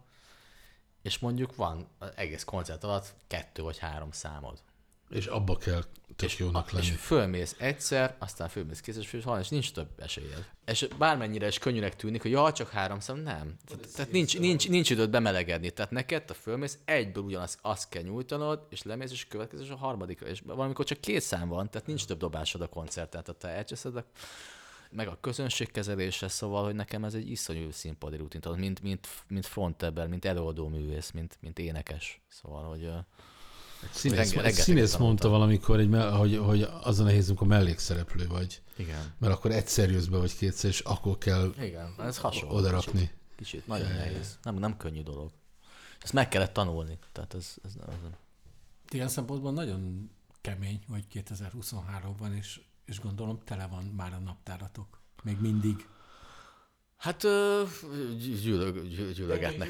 és 1.02 1.18
mondjuk 1.18 1.56
van 1.56 1.86
az 1.98 2.08
egész 2.14 2.44
koncert 2.44 2.84
alatt 2.84 3.14
kettő 3.26 3.62
vagy 3.62 3.78
három 3.78 4.10
számod. 4.10 4.62
És 5.10 5.26
abba 5.26 5.56
kell 5.56 5.82
tök 6.16 6.28
És, 6.28 6.38
jónak 6.38 6.72
a, 6.72 6.78
és 6.78 6.86
lenni. 6.86 6.96
fölmész 6.96 7.56
egyszer, 7.58 8.16
aztán 8.18 8.48
fölmész 8.48 8.80
kétszer, 8.80 9.02
és 9.02 9.24
van, 9.24 9.40
és 9.40 9.48
nincs 9.48 9.72
több 9.72 9.88
esélyed. 9.98 10.50
És 10.66 10.88
bármennyire 10.98 11.46
is 11.46 11.58
könnyűnek 11.58 11.96
tűnik, 11.96 12.22
hogy 12.22 12.30
ja, 12.30 12.52
csak 12.52 12.68
három 12.68 13.00
szám, 13.00 13.16
nem. 13.16 13.56
Tehát, 13.66 13.92
tehát 13.94 14.12
nincs, 14.12 14.38
nincs, 14.38 14.68
nincs 14.68 14.90
időd 14.90 15.10
bemelegedni. 15.10 15.70
Tehát 15.70 15.90
neked, 15.90 16.30
a 16.30 16.34
fölmész, 16.34 16.78
egyből 16.84 17.22
ugyanazt 17.22 17.58
azt 17.62 17.88
kell 17.88 18.02
nyújtanod, 18.02 18.66
és 18.70 18.82
lemész, 18.82 19.10
és 19.10 19.26
következő, 19.26 19.62
és 19.62 19.70
a 19.70 19.76
harmadikra. 19.76 20.26
És 20.26 20.40
valamikor 20.40 20.84
csak 20.84 21.00
két 21.00 21.20
szám 21.20 21.48
van, 21.48 21.70
tehát 21.70 21.86
nincs 21.86 22.04
több 22.04 22.18
dobásod 22.18 22.60
a 22.60 22.68
koncerten. 22.68 23.22
Tehát 23.22 23.40
te 23.40 23.48
elcseszed, 23.48 24.04
meg 24.94 25.09
a 25.09 25.18
közönségkezelése, 25.20 26.28
szóval, 26.28 26.64
hogy 26.64 26.74
nekem 26.74 27.05
ez 27.05 27.14
egy 27.14 27.31
iszonyú 27.31 27.70
színpadi 27.70 28.16
rutin, 28.16 28.40
tudod, 28.40 28.59
mint, 28.59 28.83
mint, 28.83 29.09
mint 29.28 29.47
frontember, 29.47 30.07
mint 30.07 30.24
előadó 30.24 30.68
művész, 30.68 31.11
mint, 31.11 31.38
mint 31.40 31.59
énekes. 31.59 32.20
Szóval, 32.28 32.68
hogy 32.68 32.84
ö, 32.84 32.97
Színész, 33.93 34.32
Renge- 34.32 34.45
egy 34.47 34.55
színész 34.55 34.97
mondta 34.97 35.28
valamikor, 35.28 35.76
hogy, 35.76 35.88
me- 35.88 36.14
hogy, 36.14 36.36
hogy 36.36 36.62
az 36.82 37.01
a 37.01 37.05
nehéz, 37.05 37.28
amikor 37.28 37.47
mellékszereplő 37.47 38.26
vagy. 38.26 38.62
Igen. 38.76 39.14
Mert 39.18 39.32
akkor 39.32 39.51
egyszer 39.51 39.90
jössz 39.90 40.07
be, 40.07 40.18
vagy 40.18 40.36
kétszer, 40.36 40.70
és 40.70 40.80
akkor 40.80 41.18
kell 41.18 41.55
Igen, 41.61 41.95
ez 41.99 42.18
hasonló. 42.18 42.55
oda 42.55 42.68
kicsit. 42.76 42.84
rakni. 42.84 43.11
Kicsit, 43.36 43.66
nagyon 43.66 43.93
nehéz. 43.93 44.38
Nem, 44.43 44.55
nem 44.55 44.76
könnyű 44.76 45.03
dolog. 45.03 45.30
Ezt 46.03 46.12
meg 46.12 46.28
kellett 46.28 46.53
tanulni. 46.53 46.99
Tehát 47.12 47.34
ez, 47.34 47.55
ez, 47.64 47.72
ez 47.88 47.95
Ilyen 48.90 49.09
szempontból 49.09 49.53
nagyon 49.53 50.11
kemény, 50.40 50.82
hogy 50.88 51.05
2023-ban, 51.12 52.36
és, 52.36 52.61
és 52.93 53.01
gondolom 53.01 53.40
tele 53.45 53.66
van 53.66 53.84
már 53.84 54.12
a 54.12 54.18
naptáratok. 54.18 55.01
Még 55.22 55.40
mindig. 55.40 55.88
Hát 56.97 57.22
gyűlög, 58.43 58.88
gyűlögetnek. 59.12 59.68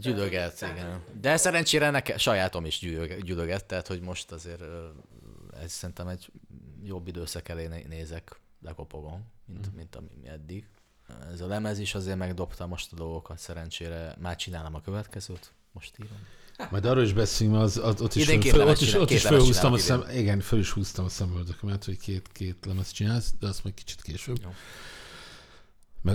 Gyűlöget, 0.00 0.60
igen. 0.60 1.04
De 1.20 1.36
szerencsére 1.36 1.90
nekem 1.90 2.16
sajátom 2.16 2.64
is 2.64 2.78
gyűlög, 2.78 3.22
gyűlöget, 3.22 3.64
tehát 3.64 3.86
hogy 3.86 4.00
most 4.00 4.32
azért 4.32 4.62
ez 5.60 5.72
szerintem 5.72 6.08
egy 6.08 6.30
jobb 6.82 7.06
időszak 7.08 7.48
elé 7.48 7.66
né- 7.66 7.88
nézek, 7.88 8.40
lekopogom, 8.62 9.24
mint, 9.44 9.74
mint 9.74 9.96
ami 9.96 10.28
eddig. 10.28 10.68
Ez 11.32 11.40
a 11.40 11.46
lemez 11.46 11.78
is 11.78 11.94
azért 11.94 12.18
megdobta 12.18 12.66
most 12.66 12.92
a 12.92 12.96
dolgokat, 12.96 13.38
szerencsére 13.38 14.16
már 14.18 14.36
csinálom 14.36 14.74
a 14.74 14.80
következőt, 14.80 15.52
most 15.72 15.98
írom. 15.98 16.26
Majd 16.70 16.84
arról 16.84 17.02
is 17.02 17.12
beszélünk, 17.12 17.56
mert 17.56 17.68
az, 17.68 17.80
az, 17.84 18.00
ott 18.00 18.14
is, 18.14 18.22
Idén 18.28 18.40
föl, 18.40 18.66
ott 18.68 18.80
is, 18.80 18.86
csinál- 18.86 19.02
ott 19.02 19.10
is 19.10 19.22
lemez 19.22 19.38
felhúztam 19.38 19.72
a 19.72 19.78
szem, 19.78 20.04
igen, 20.14 20.40
föl 20.40 20.58
is 20.58 20.70
húztam 20.70 21.04
a 21.04 21.08
szemöldökömet, 21.08 21.84
hogy 21.84 21.98
két, 21.98 22.28
két 22.32 22.56
lemez 22.66 22.90
csinálsz, 22.90 23.34
de 23.40 23.46
azt 23.48 23.62
majd 23.64 23.74
kicsit 23.76 24.02
később. 24.02 24.38
Jó. 24.42 24.50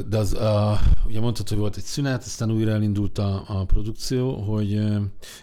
De 0.07 0.17
az, 0.17 0.33
a, 0.33 0.79
ugye 1.07 1.19
mondtad, 1.19 1.49
hogy 1.49 1.57
volt 1.57 1.77
egy 1.77 1.83
szünet, 1.83 2.23
aztán 2.23 2.51
újra 2.51 2.71
elindult 2.71 3.17
a, 3.17 3.43
a 3.47 3.65
produkció, 3.65 4.41
hogy, 4.41 4.81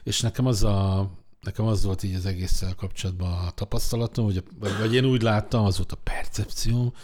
és 0.02 0.20
nekem 0.20 0.46
az 0.46 0.62
a, 0.64 1.10
nekem 1.40 1.66
az 1.66 1.84
volt 1.84 2.02
így 2.02 2.14
az 2.14 2.26
egésszel 2.26 2.74
kapcsolatban 2.74 3.32
a 3.46 3.50
tapasztalatom, 3.50 4.24
hogy, 4.24 4.42
vagy, 4.58 4.78
vagy 4.78 4.94
én 4.94 5.04
úgy 5.04 5.22
láttam, 5.22 5.64
az 5.64 5.76
volt 5.76 5.92
a 5.92 5.96
percepció, 6.02 6.94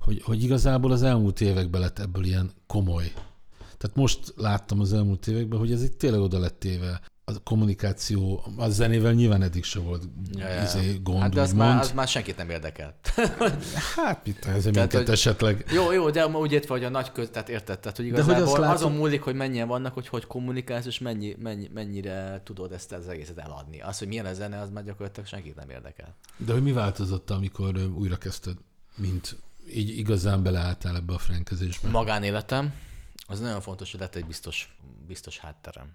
hogy, 0.00 0.22
hogy 0.22 0.42
igazából 0.42 0.92
az 0.92 1.02
elmúlt 1.02 1.40
években 1.40 1.80
lett 1.80 1.98
ebből 1.98 2.24
ilyen 2.24 2.50
komoly. 2.66 3.12
Tehát 3.58 3.96
most 3.96 4.32
láttam 4.36 4.80
az 4.80 4.92
elmúlt 4.92 5.26
években, 5.26 5.58
hogy 5.58 5.72
ez 5.72 5.82
itt 5.82 5.98
tényleg 5.98 6.20
oda 6.20 6.38
lett 6.38 6.58
téve. 6.58 7.00
A 7.28 7.42
kommunikáció, 7.42 8.44
a 8.56 8.68
zenével 8.68 9.12
nyilván 9.12 9.42
eddig 9.42 9.64
se 9.64 9.78
volt 9.78 10.02
Ja, 10.32 10.48
ja. 10.48 10.62
izé, 10.62 10.98
gond, 11.02 11.20
Hát 11.20 11.34
de 11.34 11.40
az 11.40 11.52
már, 11.52 11.80
az 11.80 11.92
már 11.92 12.08
senkit 12.08 12.36
nem 12.36 12.50
érdekel. 12.50 12.94
Hát 13.96 14.26
mit, 14.26 14.40
Tehát, 14.40 14.64
minket 14.64 14.92
hogy- 14.92 15.08
esetleg. 15.10 15.64
Jó, 15.72 15.92
jó, 15.92 16.10
de 16.10 16.26
úgy 16.26 16.52
értve, 16.52 16.74
hogy 16.74 16.84
a 16.84 16.88
nagy 16.88 17.12
köz, 17.12 17.28
tehát 17.32 17.48
érted, 17.48 17.78
tehát, 17.78 17.96
hogy 17.96 18.10
De 18.10 18.14
hogy 18.14 18.22
igazából 18.24 18.48
azt 18.52 18.58
látod- 18.62 18.76
azon 18.76 18.92
múlik, 18.92 19.22
hogy 19.22 19.34
mennyien 19.34 19.68
vannak, 19.68 19.94
hogy 19.94 20.08
hogy 20.08 20.26
kommunikálsz, 20.26 20.86
és 20.86 20.98
mennyi, 20.98 21.36
mennyi, 21.38 21.70
mennyire 21.74 22.40
tudod 22.44 22.72
ezt 22.72 22.92
az 22.92 23.08
egészet 23.08 23.38
eladni. 23.38 23.80
Az, 23.80 23.98
hogy 23.98 24.08
milyen 24.08 24.26
a 24.26 24.32
zene, 24.34 24.60
az 24.60 24.70
már 24.70 24.84
gyakorlatilag 24.84 25.28
senkit 25.28 25.56
nem 25.56 25.70
érdekel. 25.70 26.16
De 26.36 26.52
hogy 26.52 26.62
mi 26.62 26.72
változott, 26.72 27.30
amikor 27.30 27.76
újra 27.94 28.16
kezdted, 28.16 28.56
mint 28.96 29.36
így 29.74 29.98
igazán 29.98 30.42
beleálltál 30.42 30.96
ebbe 30.96 31.12
a 31.14 31.18
frankezésbe? 31.18 31.88
Magánéletem, 31.88 32.72
az 33.26 33.40
nagyon 33.40 33.60
fontos, 33.60 33.90
hogy 33.90 34.00
lett 34.00 34.14
egy 34.14 34.26
biztos, 34.26 34.76
biztos 35.06 35.38
hátterem. 35.38 35.86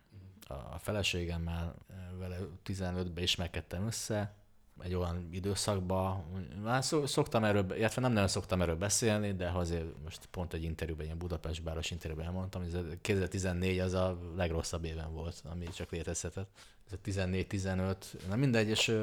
A 0.52 0.78
feleségemmel 0.80 1.76
eh, 1.90 1.96
vele 2.20 2.38
15-ben 2.66 3.24
ismerkedtem 3.24 3.86
össze, 3.86 4.36
egy 4.84 4.94
olyan 4.94 5.30
időszakban, 5.32 6.24
már 6.64 6.84
szoktam 7.06 7.44
erről, 7.44 7.66
illetve 7.78 8.02
nem 8.02 8.12
nagyon 8.12 8.28
szoktam 8.28 8.62
erről 8.62 8.76
beszélni, 8.76 9.34
de 9.34 9.50
azért 9.50 9.86
most 10.04 10.26
pont 10.32 10.54
egy 10.54 10.64
interjúban, 10.64 11.06
ilyen 11.06 11.18
Budapest 11.18 11.64
báros 11.64 11.92
interjúban 11.92 12.26
elmondtam, 12.26 12.62
hogy 12.62 12.74
ez 12.74 12.80
a 12.80 12.96
2014 13.02 13.80
az 13.80 13.94
a 13.94 14.18
legrosszabb 14.36 14.86
éven 14.86 15.14
volt, 15.14 15.42
ami 15.52 15.68
csak 15.70 15.92
létezhetett. 15.92 16.50
Ez 16.86 16.98
a 17.04 17.26
14-15, 17.26 17.96
na 18.30 18.36
mindegy, 18.36 18.68
és 18.68 18.98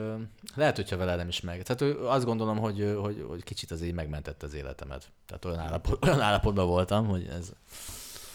lehet, 0.55 0.77
hogyha 0.77 0.97
vele 0.97 1.17
nem 1.17 1.29
is 1.29 1.41
meg. 1.41 1.63
Tehát 1.63 1.97
azt 1.99 2.25
gondolom, 2.25 2.59
hogy, 2.59 2.95
hogy, 3.01 3.25
hogy 3.29 3.43
kicsit 3.43 3.71
az 3.71 3.83
így 3.83 3.95
megmentette 3.95 4.47
az 4.47 4.55
életemet. 4.55 5.11
Tehát 5.27 5.45
olyan, 5.45 5.59
állapot, 5.59 6.05
olyan 6.05 6.21
állapotban 6.21 6.67
voltam, 6.67 7.07
hogy 7.07 7.27
ez... 7.27 7.53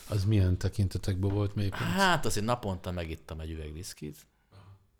Az 0.10 0.26
milyen 0.26 0.58
tekintetekben 0.58 1.34
volt 1.34 1.56
mélypont? 1.56 1.84
Hát 1.84 2.26
azért 2.26 2.46
naponta 2.46 2.92
megittam 2.92 3.40
egy 3.40 3.52
üveg 3.52 3.74
viszkit, 3.74 4.18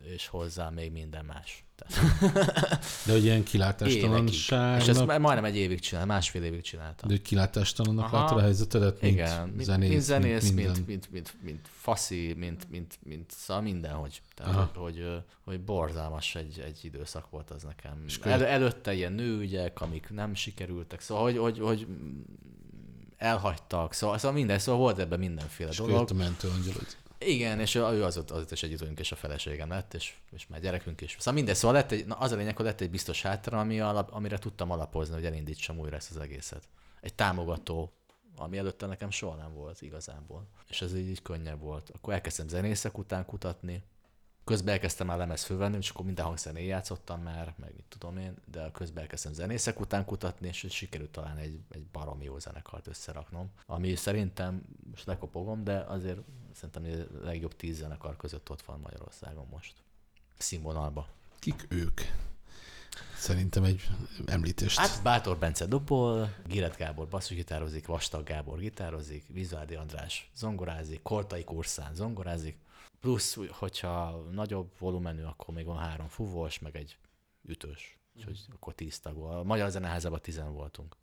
és 0.04 0.26
hozzá 0.26 0.70
még 0.70 0.92
minden 0.92 1.24
más. 1.24 1.64
Tehát 1.76 2.20
De 3.06 3.12
hogy 3.12 3.24
ilyen 3.24 3.44
évekig. 3.86 4.34
És 4.78 4.88
ezt 4.88 5.06
majdnem 5.06 5.44
egy 5.44 5.56
évig 5.56 5.80
csináltam, 5.80 6.14
másfél 6.14 6.42
évig 6.42 6.62
csináltam. 6.62 7.08
de 7.08 7.14
hogy 7.14 7.22
kilátástalannak 7.22 8.12
látod 8.12 8.38
a 8.38 8.40
helyzetedet, 8.40 9.00
mint 9.00 9.14
Igen, 9.14 9.48
mint 9.48 9.62
zenész, 9.62 9.88
mint, 9.90 10.02
zenész, 10.02 10.50
mint, 10.50 10.56
mint, 10.56 10.86
mint, 10.86 11.10
mint, 11.10 11.34
mint 11.42 11.68
faszi, 11.70 12.34
mint, 12.36 12.70
mint, 12.70 12.98
mint 13.02 13.30
szóval 13.30 13.62
mindenhogy. 13.62 14.22
Tehát, 14.34 14.54
Aha. 14.54 14.70
hogy, 14.74 14.96
hogy, 14.96 15.22
hogy 15.44 15.60
borzalmas 15.60 16.34
egy, 16.34 16.62
egy 16.66 16.78
időszak 16.82 17.30
volt 17.30 17.50
az 17.50 17.62
nekem. 17.62 18.04
El, 18.22 18.44
előtte 18.44 18.94
ilyen 18.94 19.12
nőügyek, 19.12 19.80
amik 19.80 20.10
nem 20.10 20.34
sikerültek, 20.34 21.00
szóval 21.00 21.22
hogy, 21.22 21.38
hogy, 21.38 21.58
hogy 21.58 21.86
elhagytak, 23.16 23.92
szóval, 23.92 24.18
szóval 24.18 24.36
minden, 24.36 24.58
szóval 24.58 24.80
volt 24.80 24.98
ebben 24.98 25.18
mindenféle 25.18 25.70
És 25.70 25.76
dolog. 25.76 26.10
a 26.10 26.14
mentőangyalod. 26.14 26.86
Igen, 27.18 27.60
és 27.60 27.74
ő 27.74 27.84
az, 27.84 28.24
az 28.28 28.52
is 28.52 28.62
együtt 28.62 28.78
vagyunk, 28.78 28.98
és 28.98 29.12
a 29.12 29.16
feleségem 29.16 29.68
lett, 29.68 29.94
és, 29.94 30.14
és 30.30 30.46
már 30.46 30.60
gyerekünk 30.60 31.00
is. 31.00 31.16
Szóval 31.18 31.34
minden, 31.34 31.54
szóval 31.54 31.76
lett 31.76 31.90
egy, 31.90 32.06
na 32.06 32.14
az 32.14 32.32
a 32.32 32.36
lényeg, 32.36 32.56
hogy 32.56 32.64
lett 32.64 32.80
egy 32.80 32.90
biztos 32.90 33.22
hátra, 33.22 33.60
ami 33.60 33.80
alap, 33.80 34.12
amire 34.12 34.38
tudtam 34.38 34.70
alapozni, 34.70 35.14
hogy 35.14 35.24
elindítsam 35.24 35.78
újra 35.78 35.96
ezt 35.96 36.10
az 36.10 36.16
egészet. 36.16 36.68
Egy 37.00 37.14
támogató, 37.14 37.92
ami 38.36 38.58
előtte 38.58 38.86
nekem 38.86 39.10
soha 39.10 39.34
nem 39.34 39.54
volt 39.54 39.82
igazából. 39.82 40.46
És 40.68 40.82
ez 40.82 40.94
így, 40.94 41.08
így 41.08 41.22
könnyebb 41.22 41.60
volt. 41.60 41.90
Akkor 41.94 42.12
elkezdtem 42.12 42.48
zenészek 42.48 42.98
után 42.98 43.26
kutatni, 43.26 43.82
közben 44.44 44.72
elkezdtem 44.74 45.06
már 45.06 45.18
lemez 45.18 45.44
fölvenni, 45.44 45.76
és 45.76 45.90
akkor 45.90 46.04
minden 46.04 46.24
hangszernél 46.24 46.64
játszottam 46.64 47.22
már, 47.22 47.54
meg 47.58 47.72
mit 47.74 47.84
tudom 47.88 48.18
én, 48.18 48.34
de 48.50 48.70
közben 48.72 49.02
elkezdtem 49.02 49.32
zenészek 49.32 49.80
után 49.80 50.04
kutatni, 50.04 50.46
és 50.48 50.66
sikerült 50.68 51.10
talán 51.10 51.36
egy, 51.36 51.60
egy 51.70 51.86
baromi 51.86 52.24
jó 52.24 52.38
zenekart 52.38 52.86
összeraknom, 52.86 53.50
ami 53.66 53.94
szerintem, 53.94 54.62
most 54.90 55.06
lekopogom, 55.06 55.64
de 55.64 55.78
azért 55.78 56.18
szerintem 56.54 57.06
a 57.22 57.24
legjobb 57.24 57.56
tíz 57.56 57.76
zenekar 57.76 58.16
között 58.16 58.50
ott 58.50 58.62
van 58.62 58.80
Magyarországon 58.80 59.46
most. 59.50 59.74
Színvonalba. 60.38 61.08
Kik 61.38 61.66
ők? 61.68 62.00
Szerintem 63.16 63.64
egy 63.64 63.88
említést. 64.26 64.78
Hát 64.78 65.02
Bátor 65.02 65.38
Bence 65.38 65.66
dobol, 65.66 66.34
Giret 66.46 66.76
Gábor 66.76 67.08
basszusgitározik, 67.08 67.86
Vastag 67.86 68.24
Gábor 68.24 68.58
gitározik, 68.58 69.24
Vizuádi 69.28 69.74
András 69.74 70.30
zongorázik, 70.36 71.02
Kortai 71.02 71.44
Kurszán 71.44 71.94
zongorázik, 71.94 72.56
plusz, 73.04 73.38
hogyha 73.50 74.24
nagyobb 74.32 74.70
volumenű, 74.78 75.22
akkor 75.22 75.54
még 75.54 75.64
van 75.64 75.78
három 75.78 76.08
fúvós, 76.08 76.58
meg 76.58 76.76
egy 76.76 76.98
ütős. 77.42 77.98
Úgyhogy 78.16 78.40
akkor 78.54 78.74
tíz 78.74 79.00
tag 79.00 79.16
volt. 79.16 79.38
A 79.38 79.42
Magyar 79.42 79.70
Zeneházában 79.70 80.20
tizen 80.22 80.52
voltunk. 80.52 80.96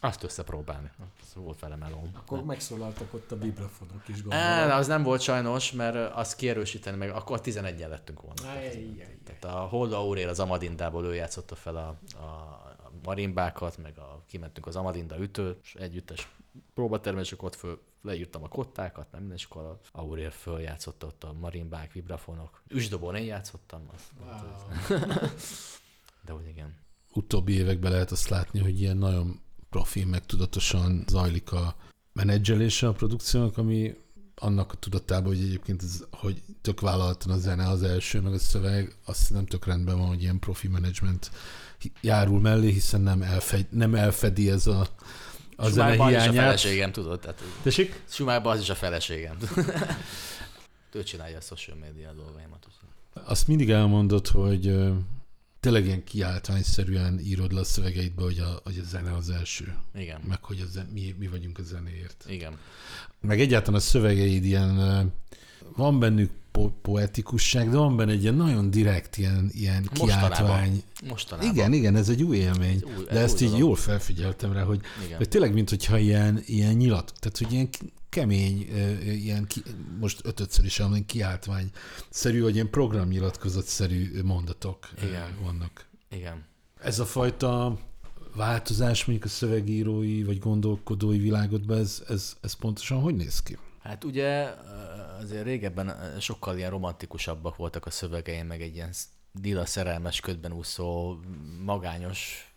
Azt 0.00 0.22
összepróbálni. 0.22 0.90
Az 1.20 1.34
volt 1.34 1.60
vele 1.60 1.76
melóm. 1.76 2.10
Akkor 2.14 2.44
megszólaltak 2.44 3.14
ott 3.14 3.32
a 3.32 3.38
vibrafonok 3.38 4.08
is, 4.08 4.22
gondolom. 4.22 4.70
az 4.70 4.86
nem 4.86 5.02
volt 5.02 5.20
sajnos, 5.20 5.72
mert 5.72 6.14
azt 6.14 6.36
kierősíteni 6.36 6.96
meg, 6.96 7.10
akkor 7.10 7.40
11 7.40 7.78
lettünk 7.78 8.20
volna. 8.20 8.42
Tehát 9.24 9.44
a 9.44 9.68
Holda 9.68 9.98
Aurél 9.98 10.28
az 10.28 10.40
Amadindából 10.40 11.04
ő 11.04 11.14
játszotta 11.14 11.54
fel 11.54 11.76
a, 11.76 11.98
a, 12.18 12.24
a 12.24 12.77
marimbákat, 13.04 13.78
meg 13.78 13.98
a, 13.98 14.22
kimentünk 14.26 14.66
az 14.66 14.76
Amadinda 14.76 15.18
ütő, 15.18 15.58
és 15.62 15.74
együttes 15.74 16.28
próbatermen, 16.74 17.22
és 17.22 17.34
ott 17.36 17.54
föl, 17.54 17.80
leírtam 18.02 18.42
a 18.42 18.48
kottákat, 18.48 19.06
meg 19.10 19.20
minden, 19.20 19.38
és 19.38 19.44
akkor 19.44 19.62
a 19.62 19.78
Aurél 19.92 20.30
följátszotta 20.30 21.06
ott 21.06 21.24
a 21.24 21.32
marimbák, 21.32 21.92
vibrafonok. 21.92 22.62
Üsdobon 22.68 23.14
én 23.14 23.24
játszottam. 23.24 23.88
Azt, 23.94 24.10
Wow. 24.20 24.98
De 26.24 26.34
úgy 26.34 26.46
igen. 26.46 26.76
Utóbbi 27.12 27.52
években 27.52 27.90
lehet 27.92 28.10
azt 28.10 28.28
látni, 28.28 28.60
hogy 28.60 28.80
ilyen 28.80 28.96
nagyon 28.96 29.40
profi, 29.70 30.04
meg 30.04 30.26
tudatosan 30.26 31.04
zajlik 31.08 31.52
a 31.52 31.76
menedzselése 32.12 32.88
a 32.88 32.92
produkciónak, 32.92 33.58
ami 33.58 33.96
annak 34.40 34.72
a 34.72 34.76
tudatában, 34.76 35.34
hogy 35.34 35.42
egyébként 35.42 35.82
ez, 35.82 36.04
hogy 36.10 36.42
tök 36.60 36.80
vállaltan 36.80 37.32
a 37.32 37.38
zene 37.38 37.68
az 37.68 37.82
első, 37.82 38.20
meg 38.20 38.32
a 38.32 38.38
szöveg, 38.38 38.96
azt 39.04 39.30
nem 39.30 39.46
tök 39.46 39.66
rendben 39.66 39.98
van, 39.98 40.06
hogy 40.06 40.22
ilyen 40.22 40.38
profi 40.38 40.68
menedzsment 40.68 41.30
járul 42.00 42.40
mellé, 42.40 42.70
hiszen 42.70 43.00
nem, 43.00 43.22
elfed, 43.22 43.66
nem 43.70 43.94
elfedi 43.94 44.50
ez 44.50 44.66
a, 44.66 44.86
a 45.56 45.68
zene 45.68 45.90
az 45.90 45.94
is 45.94 46.00
a 46.00 46.06
hiányát. 46.06 46.34
feleségem, 46.34 46.92
tudod? 46.92 47.20
Tehát, 47.20 47.42
Tessék? 47.62 48.02
Sumárban 48.08 48.52
az 48.52 48.60
is 48.60 48.68
a 48.68 48.74
feleségem. 48.74 49.36
ő 50.92 51.02
csinálja 51.02 51.36
a 51.36 51.40
social 51.40 51.76
media 51.76 52.12
dolgaimat. 52.12 52.66
Azt 53.24 53.48
mindig 53.48 53.70
elmondod, 53.70 54.26
hogy 54.26 54.66
tényleg 55.68 55.86
ilyen 55.86 56.04
kiáltványszerűen 56.04 57.20
írod 57.20 57.52
le 57.52 57.60
a 57.60 57.64
szövegeidbe, 57.64 58.22
hogy 58.22 58.38
a, 58.38 58.60
hogy 58.64 58.78
a 58.78 58.84
zene 58.88 59.14
az 59.14 59.30
első, 59.30 59.74
Igen. 59.94 60.20
meg 60.28 60.44
hogy 60.44 60.60
a 60.60 60.70
zen, 60.70 60.86
mi, 60.92 61.14
mi 61.18 61.26
vagyunk 61.26 61.58
a 61.58 61.62
zenéért. 61.62 62.24
Igen. 62.28 62.58
Meg 63.20 63.40
egyáltalán 63.40 63.80
a 63.80 63.82
szövegeid 63.82 64.44
ilyen, 64.44 65.12
van 65.76 65.98
bennük 65.98 66.30
po- 66.58 66.72
poetikusság, 66.82 67.70
de 67.70 67.76
van 67.76 67.96
benne 67.96 68.12
egy 68.12 68.22
ilyen 68.22 68.34
nagyon 68.34 68.70
direkt 68.70 69.16
ilyen, 69.16 69.50
ilyen 69.52 69.88
Mostanában. 69.98 70.30
kiáltvány. 70.30 70.82
Mostanában. 71.08 71.50
Igen, 71.54 71.72
igen, 71.72 71.96
ez 71.96 72.08
egy 72.08 72.22
új 72.22 72.36
élmény. 72.36 72.76
Ez 72.76 72.98
új- 72.98 73.06
de 73.06 73.10
ez 73.10 73.22
ezt 73.22 73.40
így 73.40 73.46
dolog. 73.48 73.62
jól 73.64 73.76
felfigyeltem 73.76 74.52
rá, 74.52 74.62
hogy, 74.62 74.80
Igen. 75.04 75.16
hogy 75.16 75.28
tényleg, 75.28 75.52
mint 75.52 75.68
hogyha 75.70 75.98
ilyen, 75.98 76.42
ilyen 76.46 76.74
nyilat, 76.74 77.12
tehát 77.20 77.38
hogy 77.38 77.52
ilyen 77.52 77.68
kemény, 78.08 78.66
ilyen 79.06 79.44
ki, 79.46 79.62
most 80.00 80.20
ötötször 80.24 80.64
is 80.64 80.78
emlékszem, 80.80 81.06
kiáltvány 81.06 81.70
szerű, 82.10 82.42
vagy 82.42 82.54
ilyen 82.54 82.70
programnyilatkozat-szerű 82.70 84.22
mondatok 84.24 84.88
Igen. 85.02 85.36
vannak. 85.42 85.86
Igen. 86.10 86.44
Ez 86.82 86.98
a 86.98 87.04
fajta 87.04 87.78
változás 88.36 89.04
mondjuk 89.04 89.28
a 89.30 89.32
szövegírói 89.34 90.24
vagy 90.24 90.38
gondolkodói 90.38 91.18
világodban, 91.18 91.78
ez, 91.78 92.02
ez, 92.08 92.36
ez 92.40 92.52
pontosan 92.52 93.00
hogy 93.00 93.14
néz 93.14 93.42
ki? 93.42 93.58
Hát 93.82 94.04
ugye 94.04 94.48
azért 95.20 95.44
régebben 95.44 96.16
sokkal 96.20 96.56
ilyen 96.56 96.70
romantikusabbak 96.70 97.56
voltak 97.56 97.86
a 97.86 97.90
szövegeim, 97.90 98.46
meg 98.46 98.62
egy 98.62 98.74
ilyen 98.74 98.92
lila 99.42 99.66
szerelmes 99.66 100.20
ködben 100.20 100.52
úszó, 100.52 101.16
magányos 101.64 102.52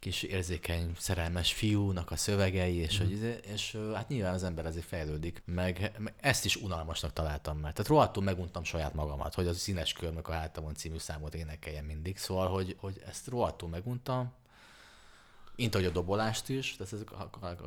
kis 0.00 0.22
érzékeny, 0.22 0.92
szerelmes 0.98 1.52
fiúnak 1.52 2.10
a 2.10 2.16
szövegei, 2.16 2.74
és, 2.74 2.98
hogy, 2.98 3.10
izé- 3.10 3.44
és 3.46 3.78
hát 3.94 4.08
nyilván 4.08 4.34
az 4.34 4.42
ember 4.44 4.66
ezért 4.66 4.86
fejlődik, 4.86 5.42
meg, 5.46 5.92
meg 5.98 6.14
ezt 6.20 6.44
is 6.44 6.56
unalmasnak 6.56 7.12
találtam 7.12 7.58
már. 7.58 7.72
Tehát 7.72 7.90
rohadtul 7.90 8.22
meguntam 8.22 8.64
saját 8.64 8.94
magamat, 8.94 9.34
hogy 9.34 9.46
az 9.46 9.58
színes 9.58 9.92
körmök 9.92 10.28
a 10.28 10.32
hátamon 10.32 10.74
című 10.74 10.98
számot 10.98 11.34
énekeljem 11.34 11.84
mindig, 11.84 12.18
szóval, 12.18 12.48
hogy, 12.48 12.76
hogy 12.80 13.02
ezt 13.06 13.26
rohadtul 13.28 13.68
meguntam, 13.68 14.32
mint 15.56 15.74
ahogy 15.74 15.86
a 15.86 15.90
dobolást 15.90 16.48
is, 16.48 16.76
tehát 16.76 16.92
ez 16.92 17.00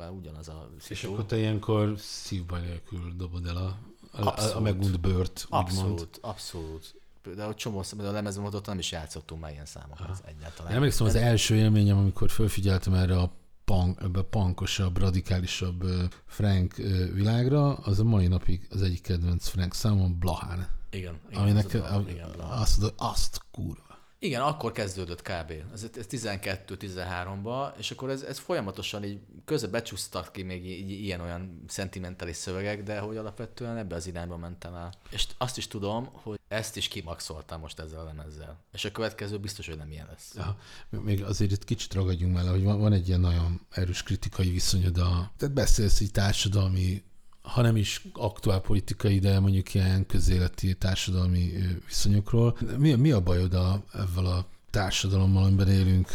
a- 0.00 0.10
ugyanaz 0.10 0.48
a 0.48 0.70
És 0.78 0.82
szitu. 0.84 1.12
akkor 1.12 1.26
te 1.26 1.36
ilyenkor 1.36 1.98
szívbaj 1.98 2.60
nélkül 2.60 3.12
dobod 3.16 3.46
el 3.46 3.56
a, 3.56 3.78
a, 4.18 4.26
a, 4.26 4.26
a 4.26 4.30
Abszolút. 4.30 4.64
úgymond. 5.00 5.48
Abszolút, 5.50 6.18
abszolút. 6.20 6.94
Például 7.22 7.54
csomó 7.54 7.82
szám, 7.82 7.98
a 8.00 8.10
lemezem 8.10 8.44
ott 8.44 8.66
nem 8.66 8.78
is 8.78 8.90
játszottunk 8.92 9.40
már 9.40 9.50
ilyen 9.50 9.66
számokat 9.66 10.22
egyáltalán. 10.26 10.70
Én 10.70 10.76
emlékszem, 10.76 11.06
az 11.06 11.14
első 11.14 11.54
élményem, 11.54 11.98
amikor 11.98 12.30
felfigyeltem 12.30 12.94
erre 12.94 13.18
a 13.18 13.32
punk, 13.64 14.00
ebbe 14.02 14.18
a 14.18 14.24
punkosabb, 14.24 14.98
radikálisabb 14.98 15.84
Frank 16.26 16.74
világra, 17.12 17.74
az 17.74 17.98
a 18.00 18.04
mai 18.04 18.26
napig 18.26 18.66
az 18.70 18.82
egyik 18.82 19.02
kedvenc 19.02 19.48
Frank 19.48 19.74
számom, 19.74 20.18
Blahán. 20.18 20.68
Igen, 20.90 21.18
igen, 21.30 21.42
Aminek 21.42 21.66
az 21.66 21.74
a- 21.74 21.94
a, 21.96 22.04
igen, 22.08 22.30
bla. 22.36 22.44
azt, 22.48 22.92
azt 22.96 23.40
kurva. 23.50 23.87
Igen, 24.20 24.40
akkor 24.40 24.72
kezdődött 24.72 25.22
kb. 25.22 25.52
Ez, 25.72 25.86
ez 25.96 26.06
12-13-ba, 26.10 27.72
és 27.76 27.90
akkor 27.90 28.10
ez, 28.10 28.22
ez 28.22 28.38
folyamatosan 28.38 29.04
így 29.04 29.20
közben 29.44 29.70
becsúsztak 29.70 30.32
ki 30.32 30.42
még 30.42 30.90
ilyen-olyan 30.90 31.62
szentimentális 31.66 32.36
szövegek, 32.36 32.82
de 32.82 32.98
hogy 32.98 33.16
alapvetően 33.16 33.76
ebbe 33.76 33.94
az 33.94 34.06
irányba 34.06 34.36
mentem 34.36 34.74
el. 34.74 34.92
És 35.10 35.26
azt 35.38 35.56
is 35.56 35.66
tudom, 35.66 36.08
hogy 36.12 36.38
ezt 36.48 36.76
is 36.76 36.88
kimaxoltam 36.88 37.60
most 37.60 37.78
ezzel 37.78 38.00
a 38.00 38.04
lemezzel. 38.04 38.58
És 38.72 38.84
a 38.84 38.92
következő 38.92 39.38
biztos, 39.38 39.66
hogy 39.66 39.76
nem 39.76 39.90
ilyen 39.90 40.06
lesz. 40.10 40.32
Ja, 40.36 40.58
még 40.90 41.24
azért 41.24 41.50
itt 41.50 41.64
kicsit 41.64 41.94
ragadjunk 41.94 42.34
mellé, 42.34 42.48
hogy 42.48 42.64
van, 42.64 42.80
van 42.80 42.92
egy 42.92 43.08
ilyen 43.08 43.20
nagyon 43.20 43.66
erős 43.70 44.02
kritikai 44.02 44.50
viszonyod 44.50 44.98
a... 44.98 45.32
Tehát 45.36 45.54
beszélsz 45.54 46.00
így 46.00 46.10
társadalmi, 46.10 47.02
ha 47.48 47.62
nem 47.62 47.76
is 47.76 48.06
aktuál 48.12 48.60
politikai, 48.60 49.18
de 49.18 49.40
mondjuk 49.40 49.74
ilyen 49.74 50.06
közéleti 50.06 50.74
társadalmi 50.74 51.52
viszonyokról. 51.86 52.56
Mi, 52.78 52.94
mi 52.94 53.10
a 53.10 53.20
bajod 53.20 53.54
a, 53.54 53.82
ezzel 53.92 54.26
a 54.26 54.46
társadalommal, 54.70 55.44
amiben 55.44 55.68
élünk? 55.68 56.08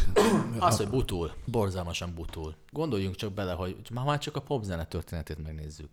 Az, 0.60 0.78
hogy 0.78 0.90
butul. 0.90 1.34
Borzalmasan 1.46 2.14
butul. 2.16 2.56
Gondoljunk 2.72 3.16
csak 3.16 3.34
bele, 3.34 3.52
hogy 3.54 3.76
már 3.94 4.20
csak 4.20 4.36
a 4.36 4.42
popzene 4.42 4.86
történetét 4.86 5.44
megnézzük. 5.44 5.90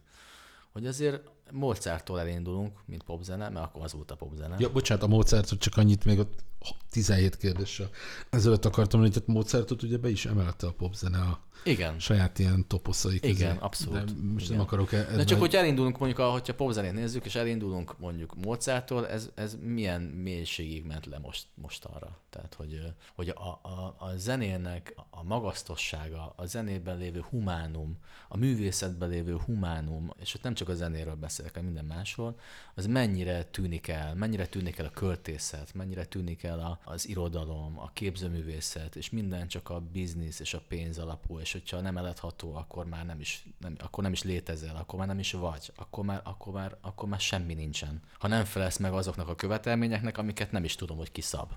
Hogy 0.72 0.86
azért 0.86 1.20
Mozarttól 1.52 2.20
elindulunk, 2.20 2.78
mint 2.86 3.02
popzene, 3.02 3.48
mert 3.48 3.64
akkor 3.66 3.82
az 3.82 3.92
volt 3.92 4.10
a 4.10 4.16
popzene. 4.16 4.56
Ja, 4.58 4.70
bocsánat, 4.72 5.04
a 5.04 5.06
Mozartot 5.06 5.58
csak 5.58 5.76
annyit 5.76 6.04
még 6.04 6.18
ott 6.18 6.44
17 6.90 7.36
kérdéssel. 7.36 7.88
Ezelőtt 8.30 8.64
akartam 8.64 9.00
mondani, 9.00 9.22
hogy 9.26 9.34
Mozartot 9.34 9.82
ugye 9.82 9.96
be 9.98 10.08
is 10.10 10.26
emelte 10.26 10.66
a 10.66 10.72
popzene 10.72 11.18
a 11.18 11.40
Igen. 11.64 11.98
saját 11.98 12.38
ilyen 12.38 12.66
toposzai 12.68 13.20
közé. 13.20 13.32
Igen, 13.32 13.56
abszolút. 13.56 14.04
De 14.04 14.32
most 14.32 14.44
Igen. 14.44 14.56
nem 14.56 14.66
akarok 14.66 14.92
e- 14.92 15.16
De 15.16 15.24
csak, 15.24 15.38
hogy 15.38 15.54
elindulunk 15.54 15.98
mondjuk, 15.98 16.20
a- 16.20 16.30
hogyha 16.30 16.54
popzenét 16.54 16.92
nézzük, 16.92 17.24
és 17.24 17.34
elindulunk 17.34 17.98
mondjuk 17.98 18.34
Mozarttól, 18.44 19.08
ez, 19.08 19.30
ez 19.34 19.56
milyen 19.62 20.00
mélységig 20.02 20.84
ment 20.84 21.06
le 21.06 21.18
most, 21.18 21.46
most 21.54 21.84
arra. 21.84 22.18
Tehát, 22.30 22.54
hogy, 22.54 22.80
hogy 23.14 23.28
a, 23.28 23.48
a, 23.68 23.96
a 23.98 24.16
zenének 24.16 24.94
a 25.10 25.22
magasztossága, 25.22 26.32
a 26.36 26.46
zenében 26.46 26.98
lévő 26.98 27.24
humánum, 27.30 27.98
a 28.28 28.36
művészetben 28.36 29.08
lévő 29.08 29.36
humánum, 29.36 30.10
és 30.20 30.34
ott 30.34 30.42
nem 30.42 30.54
csak 30.54 30.68
a 30.68 30.74
zenéről 30.74 31.14
beszélek, 31.40 31.54
hanem 31.54 31.72
minden 31.72 31.96
másról, 31.96 32.38
az 32.74 32.86
mennyire 32.86 33.44
tűnik 33.44 33.88
el, 33.88 34.14
mennyire 34.14 34.46
tűnik 34.46 34.78
el 34.78 34.86
a 34.86 34.90
költészet, 34.90 35.74
mennyire 35.74 36.04
tűnik 36.04 36.42
el 36.42 36.60
a, 36.60 36.80
az 36.84 37.08
irodalom, 37.08 37.78
a 37.78 37.90
képzőművészet, 37.92 38.96
és 38.96 39.10
minden 39.10 39.48
csak 39.48 39.70
a 39.70 39.80
biznisz 39.80 40.40
és 40.40 40.54
a 40.54 40.62
pénz 40.68 40.98
alapú, 40.98 41.38
és 41.38 41.52
hogyha 41.52 41.80
nem 41.80 41.96
eladható, 41.96 42.54
akkor 42.54 42.86
már 42.86 43.06
nem 43.06 43.20
is, 43.20 43.44
nem, 43.58 43.74
akkor 43.78 44.02
nem 44.02 44.12
is 44.12 44.22
létezel, 44.22 44.76
akkor 44.76 44.98
már 44.98 45.08
nem 45.08 45.18
is 45.18 45.32
vagy, 45.32 45.72
akkor 45.76 46.04
már, 46.04 46.20
akkor, 46.24 46.52
már, 46.52 46.76
akkor 46.80 47.08
már 47.08 47.20
semmi 47.20 47.54
nincsen. 47.54 48.02
Ha 48.18 48.28
nem 48.28 48.44
felelsz 48.44 48.76
meg 48.76 48.92
azoknak 48.92 49.28
a 49.28 49.34
követelményeknek, 49.34 50.18
amiket 50.18 50.52
nem 50.52 50.64
is 50.64 50.74
tudom, 50.74 50.96
hogy 50.96 51.12
ki 51.12 51.20
szab. 51.20 51.52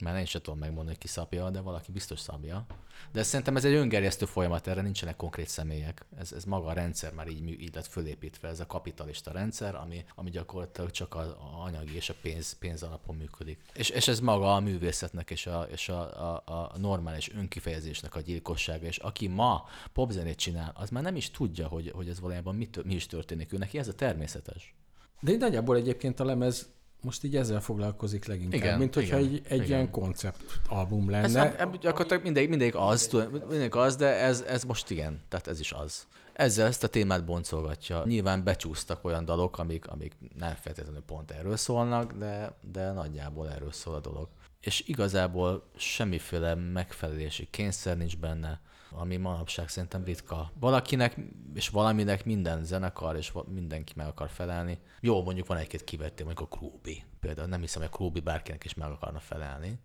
Mert 0.00 0.18
én 0.18 0.24
sem 0.24 0.40
tudom 0.40 0.58
megmondani, 0.58 0.88
hogy 0.88 0.98
ki 0.98 1.08
szabja, 1.08 1.50
de 1.50 1.60
valaki 1.60 1.92
biztos 1.92 2.20
szabja. 2.20 2.66
De 3.12 3.22
szerintem 3.22 3.56
ez 3.56 3.64
egy 3.64 3.72
öngerjesztő 3.72 4.26
folyamat, 4.26 4.66
erre 4.66 4.82
nincsenek 4.82 5.16
konkrét 5.16 5.48
személyek. 5.48 6.06
Ez, 6.18 6.32
ez 6.32 6.44
maga 6.44 6.68
a 6.68 6.72
rendszer 6.72 7.12
már 7.12 7.28
így, 7.28 7.48
így 7.60 7.74
lett 7.74 7.86
fölépítve, 7.86 8.48
ez 8.48 8.60
a 8.60 8.66
kapitalista 8.66 9.32
rendszer, 9.32 9.74
ami, 9.74 10.04
ami 10.14 10.30
gyakorlatilag 10.30 10.90
csak 10.90 11.14
a, 11.14 11.20
a 11.20 11.62
anyagi 11.64 11.94
és 11.94 12.08
a 12.08 12.14
pénz, 12.22 12.58
pénz 12.58 12.82
alapon 12.82 13.16
működik. 13.16 13.58
És, 13.74 13.88
és 13.88 14.08
ez 14.08 14.20
maga 14.20 14.54
a 14.54 14.60
művészetnek 14.60 15.30
és 15.30 15.46
a, 15.46 15.66
és 15.70 15.88
a, 15.88 16.34
a, 16.34 16.42
a 16.46 16.78
normális 16.78 17.34
önkifejezésnek 17.34 18.14
a 18.14 18.20
gyilkossága, 18.20 18.86
és 18.86 18.96
aki 18.96 19.26
ma 19.26 19.64
popzenét 19.92 20.36
csinál, 20.36 20.72
az 20.74 20.90
már 20.90 21.02
nem 21.02 21.16
is 21.16 21.30
tudja, 21.30 21.68
hogy, 21.68 21.90
hogy 21.94 22.08
ez 22.08 22.20
valójában 22.20 22.54
mi, 22.54 22.66
tö- 22.66 22.84
mi 22.84 22.94
is 22.94 23.06
történik. 23.06 23.52
Ő 23.52 23.56
neki 23.56 23.78
ez 23.78 23.88
a 23.88 23.94
természetes. 23.94 24.74
De 25.20 25.32
így 25.32 25.38
nagyjából 25.38 25.76
egyébként 25.76 26.20
a 26.20 26.24
lemez 26.24 26.68
most 27.02 27.24
így 27.24 27.36
ezzel 27.36 27.60
foglalkozik 27.60 28.24
leginkább, 28.24 28.60
Igen, 28.60 28.78
mint 28.78 28.94
hogyha 28.94 29.18
igen, 29.18 29.32
egy, 29.32 29.42
egy 29.44 29.56
igen. 29.56 29.66
ilyen 29.66 29.90
konceptalbum 29.90 31.14
Ez 31.14 31.34
lenne. 31.34 31.44
nem, 31.48 31.54
ebb, 31.58 31.78
gyakorlatilag 31.78 32.22
mindegy, 32.22 32.48
mindegy 32.48 32.72
az, 32.76 33.06
tudod, 33.06 33.48
mindegy 33.48 33.70
az, 33.72 33.96
de 33.96 34.06
ez, 34.06 34.40
ez 34.40 34.64
most 34.64 34.90
igen, 34.90 35.20
tehát 35.28 35.46
ez 35.46 35.60
is 35.60 35.72
az. 35.72 36.06
Ezzel 36.32 36.66
ezt 36.66 36.84
a 36.84 36.88
témát 36.88 37.24
boncolgatja. 37.24 38.02
Nyilván 38.06 38.44
becsúsztak 38.44 39.04
olyan 39.04 39.24
dalok, 39.24 39.58
amik, 39.58 39.88
amik 39.88 40.16
nem 40.38 40.54
feltétlenül 40.54 41.02
pont 41.02 41.30
erről 41.30 41.56
szólnak, 41.56 42.12
de, 42.12 42.56
de 42.72 42.92
nagyjából 42.92 43.50
erről 43.50 43.72
szól 43.72 43.94
a 43.94 44.00
dolog. 44.00 44.28
És 44.60 44.82
igazából 44.86 45.62
semmiféle 45.76 46.54
megfelelési 46.54 47.48
kényszer 47.50 47.96
nincs 47.96 48.18
benne, 48.18 48.60
ami 48.90 49.16
manapság 49.16 49.68
szerintem 49.68 50.04
ritka. 50.04 50.50
Valakinek 50.60 51.16
és 51.54 51.68
valaminek 51.68 52.24
minden 52.24 52.64
zenekar 52.64 53.16
és 53.16 53.32
mindenki 53.48 53.92
meg 53.96 54.06
akar 54.06 54.28
felelni. 54.28 54.78
Jó, 55.00 55.22
mondjuk 55.22 55.46
van 55.46 55.56
egy-két 55.56 55.84
kivettél, 55.84 56.24
mondjuk 56.26 56.48
a 56.52 56.56
Krúbi. 56.56 57.02
Például 57.20 57.48
nem 57.48 57.60
hiszem, 57.60 57.82
hogy 57.82 57.90
a 57.92 57.96
Krúbi 57.96 58.20
bárkinek 58.20 58.64
is 58.64 58.74
meg 58.74 58.90
akarna 58.90 59.18
felelni, 59.18 59.78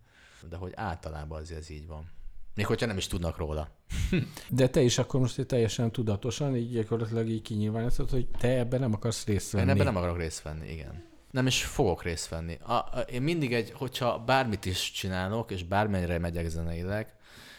de 0.48 0.56
hogy 0.56 0.72
általában 0.74 1.40
azért 1.40 1.60
ez 1.60 1.70
így 1.70 1.86
van. 1.86 2.10
Még 2.54 2.66
hogyha 2.66 2.86
nem 2.86 2.96
is 2.96 3.06
tudnak 3.06 3.36
róla. 3.36 3.68
De 4.48 4.68
te 4.68 4.80
is 4.80 4.98
akkor 4.98 5.20
most 5.20 5.46
teljesen 5.46 5.92
tudatosan, 5.92 6.56
így 6.56 6.72
gyakorlatilag 6.72 7.28
így 7.28 7.42
kinyilvánítod, 7.42 8.10
hogy 8.10 8.28
te 8.38 8.48
ebben 8.48 8.80
nem 8.80 8.92
akarsz 8.92 9.26
részt 9.26 9.50
venni. 9.50 9.64
Én 9.64 9.70
ebben 9.70 9.84
nem 9.84 9.96
akarok 9.96 10.16
részt 10.16 10.42
venni, 10.42 10.72
igen. 10.72 11.04
Nem 11.30 11.46
is 11.46 11.64
fogok 11.64 12.02
részt 12.02 12.28
venni. 12.28 12.58
A, 12.62 12.72
a, 12.72 13.04
én 13.10 13.22
mindig 13.22 13.54
egy, 13.54 13.70
hogyha 13.70 14.18
bármit 14.18 14.64
is 14.64 14.90
csinálok, 14.92 15.50
és 15.50 15.64
bármennyire 15.64 16.18
megyek 16.18 16.48
zeneileg, 16.48 17.14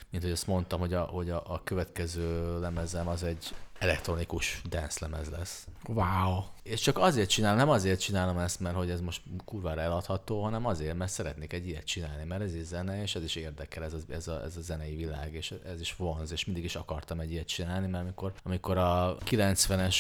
mint 0.09 0.23
hogy 0.23 0.31
azt 0.31 0.47
mondtam, 0.47 0.79
hogy 0.79 0.93
a, 0.93 1.01
hogy 1.01 1.29
a, 1.29 1.43
a 1.47 1.61
következő 1.63 2.59
lemezem 2.59 3.07
az 3.07 3.23
egy 3.23 3.55
elektronikus 3.79 4.61
dance 4.69 4.97
lemez 5.01 5.29
lesz. 5.29 5.67
Wow. 5.87 6.43
És 6.69 6.81
csak 6.81 6.97
azért 6.97 7.29
csinálom, 7.29 7.57
nem 7.57 7.69
azért 7.69 7.99
csinálom 7.99 8.37
ezt, 8.37 8.59
mert 8.59 8.75
hogy 8.75 8.89
ez 8.89 9.01
most 9.01 9.21
kurvára 9.45 9.81
eladható, 9.81 10.43
hanem 10.43 10.65
azért, 10.65 10.97
mert 10.97 11.11
szeretnék 11.11 11.53
egy 11.53 11.67
ilyet 11.67 11.85
csinálni, 11.85 12.23
mert 12.23 12.41
ez 12.41 12.55
is 12.55 12.63
zene, 12.63 13.01
és 13.01 13.15
ez 13.15 13.23
is 13.23 13.35
érdekel, 13.35 13.83
ez 13.83 13.93
a, 13.93 13.97
ez 14.09 14.27
a, 14.27 14.43
ez 14.43 14.57
a 14.57 14.61
zenei 14.61 14.95
világ, 14.95 15.33
és 15.33 15.53
ez 15.65 15.79
is 15.79 15.95
vonz, 15.95 16.31
és 16.31 16.45
mindig 16.45 16.63
is 16.63 16.75
akartam 16.75 17.19
egy 17.19 17.31
ilyet 17.31 17.47
csinálni, 17.47 17.87
mert 17.87 18.03
amikor, 18.03 18.33
amikor 18.43 18.77
a 18.77 19.17
90-es 19.25 19.95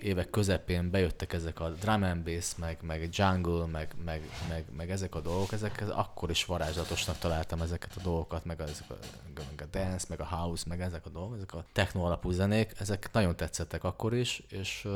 évek 0.00 0.30
közepén 0.30 0.90
bejöttek 0.90 1.32
ezek 1.32 1.60
a 1.60 1.68
drum 1.68 2.02
and 2.02 2.24
bass, 2.24 2.54
meg, 2.56 2.78
meg 2.82 3.08
jungle, 3.12 3.66
meg, 3.66 3.94
meg, 4.04 4.22
meg, 4.48 4.64
meg 4.76 4.90
ezek 4.90 5.14
a 5.14 5.20
dolgok, 5.20 5.52
ezek 5.52 5.80
ez 5.80 5.88
akkor 5.88 6.30
is 6.30 6.44
varázslatosnak 6.44 7.18
találtam 7.18 7.60
ezeket 7.60 7.96
a 7.96 8.00
dolgokat, 8.02 8.44
meg 8.44 8.60
ezek 8.60 8.90
a, 8.90 8.94
meg 9.34 9.62
a 9.62 9.78
dance, 9.78 10.06
meg 10.08 10.20
a 10.20 10.24
house, 10.24 10.64
meg 10.68 10.80
ezek 10.80 11.06
a 11.06 11.10
dolgok, 11.10 11.36
ezek 11.36 11.54
a 11.54 11.64
techno 11.72 12.04
alapú 12.04 12.30
zenék, 12.30 12.72
ezek 12.78 13.12
nagyon 13.12 13.36
tetszettek 13.36 13.84
akkor 13.84 14.14
is, 14.14 14.42
és 14.48 14.88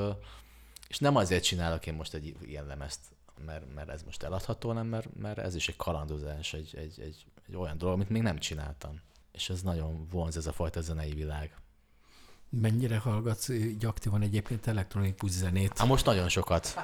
és 0.95 1.01
nem 1.01 1.17
azért 1.17 1.45
csinálok 1.45 1.87
én 1.87 1.95
most 1.95 2.15
egy 2.15 2.37
ilyen 2.47 2.67
lemezt, 2.67 3.01
mert, 3.45 3.75
mert 3.75 3.89
ez 3.89 4.03
most 4.03 4.23
eladható, 4.23 4.69
hanem 4.69 4.87
mert, 4.87 5.17
mert 5.17 5.39
ez 5.39 5.55
is 5.55 5.69
egy 5.69 5.77
kalandozás, 5.77 6.53
egy, 6.53 6.75
egy, 6.77 7.01
egy, 7.01 7.25
egy 7.49 7.57
olyan 7.57 7.79
dolog, 7.79 7.95
amit 7.95 8.09
még 8.09 8.23
nem 8.23 8.39
csináltam. 8.39 9.01
És 9.33 9.51
ez 9.51 9.63
nagyon 9.63 10.07
vonz 10.11 10.37
ez 10.37 10.47
a 10.47 10.53
fajta 10.53 10.81
zenei 10.81 11.15
világ. 11.15 11.57
Mennyire 12.49 12.99
hallgatsz 12.99 13.49
így 13.49 13.85
aktívan 13.85 14.23
egyébként 14.23 14.67
elektronikus 14.67 15.31
zenét? 15.31 15.79
Hát 15.79 15.89
most 15.89 16.05
nagyon 16.05 16.29
sokat. 16.29 16.75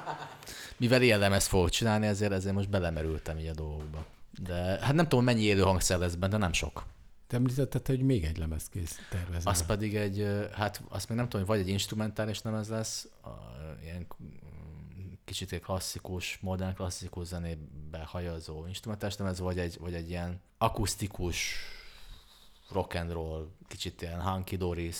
Mivel 0.76 1.02
ilyen 1.02 1.18
lemez 1.18 1.46
fogok 1.46 1.70
csinálni, 1.70 2.06
ezért, 2.06 2.32
ezért 2.32 2.54
most 2.54 2.70
belemerültem 2.70 3.38
így 3.38 3.46
a 3.46 3.54
dolgokba. 3.54 4.04
De 4.42 4.54
hát 4.80 4.94
nem 4.94 5.08
tudom, 5.08 5.24
mennyi 5.24 5.42
élő 5.42 5.62
hangszer 5.62 5.98
lesz 5.98 6.14
benne, 6.14 6.32
de 6.32 6.38
nem 6.38 6.52
sok. 6.52 6.84
Te 7.30 7.36
említetted, 7.36 7.86
hogy 7.86 8.02
még 8.02 8.24
egy 8.24 8.38
lemez 8.38 8.68
kész 8.68 8.98
tervezel. 9.10 9.52
Az 9.52 9.66
pedig 9.66 9.96
egy, 9.96 10.26
hát 10.52 10.82
azt 10.88 11.08
még 11.08 11.18
nem 11.18 11.28
tudom, 11.28 11.46
hogy 11.46 11.56
vagy 11.56 11.66
egy 11.66 11.72
instrumentális 11.72 12.42
lemez 12.42 12.68
lesz, 12.68 13.08
ilyen 13.82 14.06
kicsit 15.24 15.52
egy 15.52 15.60
klasszikus, 15.60 16.38
modern 16.40 16.74
klasszikus 16.74 17.26
zenébe 17.26 18.04
hajazó 18.04 18.66
instrumentális 18.66 19.16
lemez, 19.16 19.38
vagy 19.38 19.58
egy, 19.58 19.78
vagy 19.80 19.94
egy 19.94 20.08
ilyen 20.08 20.40
akusztikus 20.58 21.54
rock 22.70 22.94
and 22.94 23.12
roll, 23.12 23.48
kicsit 23.68 24.02
ilyen 24.02 24.22
hunky 24.22 24.56
dory 24.56 24.92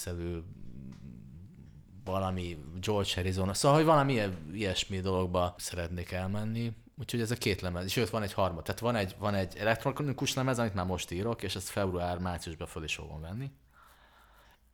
valami 2.05 2.59
George 2.81 3.11
Harrison, 3.15 3.55
szóval, 3.55 3.77
hogy 3.77 3.87
valami 3.87 4.21
ilyesmi 4.53 5.01
dologba 5.01 5.55
szeretnék 5.59 6.11
elmenni. 6.11 6.73
Úgyhogy 7.01 7.21
ez 7.21 7.31
a 7.31 7.35
két 7.35 7.61
lemez, 7.61 7.91
sőt 7.91 8.11
van 8.11 8.23
egy 8.23 8.33
harmad. 8.33 8.65
Tehát 8.65 8.81
van 8.81 8.97
egy, 8.97 9.15
van 9.19 9.35
egy 9.35 9.57
elektronikus 9.57 10.35
lemez, 10.35 10.59
amit 10.59 10.75
már 10.75 10.87
most 10.87 11.11
írok, 11.11 11.43
és 11.43 11.57
ezt 11.57 11.69
február-márciusban 11.69 12.67
föl 12.67 12.85
is 12.85 12.95
fogom 12.95 13.21
venni. 13.21 13.51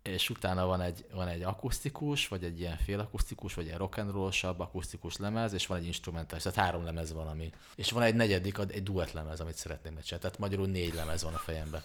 És 0.03 0.31
utána 0.31 0.66
van 0.66 0.81
egy, 0.81 1.07
van 1.12 1.29
egy 1.29 1.43
akusztikus, 1.43 2.29
vagy 2.29 2.45
egy 2.45 2.61
ilyen 2.61 2.77
félakusztikus, 2.77 3.55
vagy 3.55 3.68
egy 3.68 3.77
rock 3.77 3.97
and 3.97 4.11
roll 4.11 4.31
akusztikus 4.57 5.16
lemez, 5.16 5.53
és 5.53 5.66
van 5.66 5.79
egy 5.79 5.87
instrumentális, 5.87 6.43
tehát 6.43 6.59
három 6.59 6.85
lemez 6.85 7.12
van, 7.12 7.27
ami. 7.27 7.51
És 7.74 7.91
van 7.91 8.03
egy 8.03 8.14
negyedik, 8.14 8.59
egy 8.68 8.83
duett 8.83 9.12
lemez, 9.12 9.41
amit 9.41 9.57
szeretném 9.57 9.93
megcsinálni. 9.93 10.24
Tehát 10.24 10.39
magyarul 10.39 10.66
négy 10.66 10.95
lemez 10.95 11.22
van 11.22 11.35
a 11.35 11.39
fejemben. 11.39 11.83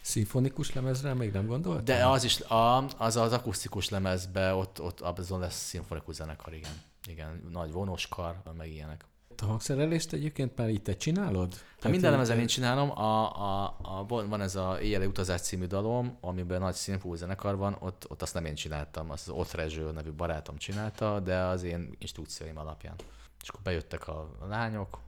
Szimfonikus 0.00 0.72
lemezre 0.72 1.14
még 1.14 1.32
nem 1.32 1.46
gondoltál? 1.46 1.82
De 1.96 2.06
az 2.06 2.24
is, 2.24 2.40
a, 2.40 2.86
az 2.98 3.16
az 3.16 3.32
akusztikus 3.32 3.88
lemezbe, 3.88 4.54
ott, 4.54 4.80
ott 4.80 5.00
azon 5.00 5.40
lesz 5.40 5.66
szimfonikus 5.66 6.14
zenekar, 6.14 6.54
igen. 6.54 6.82
Igen, 7.06 7.48
nagy 7.50 7.72
vonoskar, 7.72 8.42
meg 8.56 8.70
ilyenek. 8.70 9.04
A 9.40 9.44
hangszerelést 9.44 10.12
egyébként 10.12 10.56
már 10.56 10.68
itt 10.68 10.84
te 10.84 10.96
csinálod? 10.96 11.54
Hát 11.80 11.92
minden 11.92 12.10
lemezen 12.10 12.38
én 12.38 12.46
csinálom. 12.46 12.90
A, 12.90 13.36
a, 13.40 13.76
a, 13.82 14.04
van 14.06 14.40
ez 14.40 14.56
a 14.56 14.80
Éjjeli 14.80 15.06
utazás 15.06 15.40
című 15.40 15.66
dalom, 15.66 16.16
amiben 16.20 16.60
nagy 16.60 16.74
színfú 16.74 17.14
zenekar 17.14 17.56
van, 17.56 17.76
ott, 17.78 18.10
ott 18.10 18.22
azt 18.22 18.34
nem 18.34 18.44
én 18.44 18.54
csináltam, 18.54 19.10
azt 19.10 19.28
az 19.28 19.34
Otrezső 19.34 19.90
nevű 19.90 20.10
barátom 20.10 20.56
csinálta, 20.56 21.20
de 21.20 21.38
az 21.38 21.62
én 21.62 21.96
instrukcióim 21.98 22.58
alapján. 22.58 22.94
És 23.42 23.48
akkor 23.48 23.60
bejöttek 23.62 24.08
a 24.08 24.36
lányok, 24.48 24.98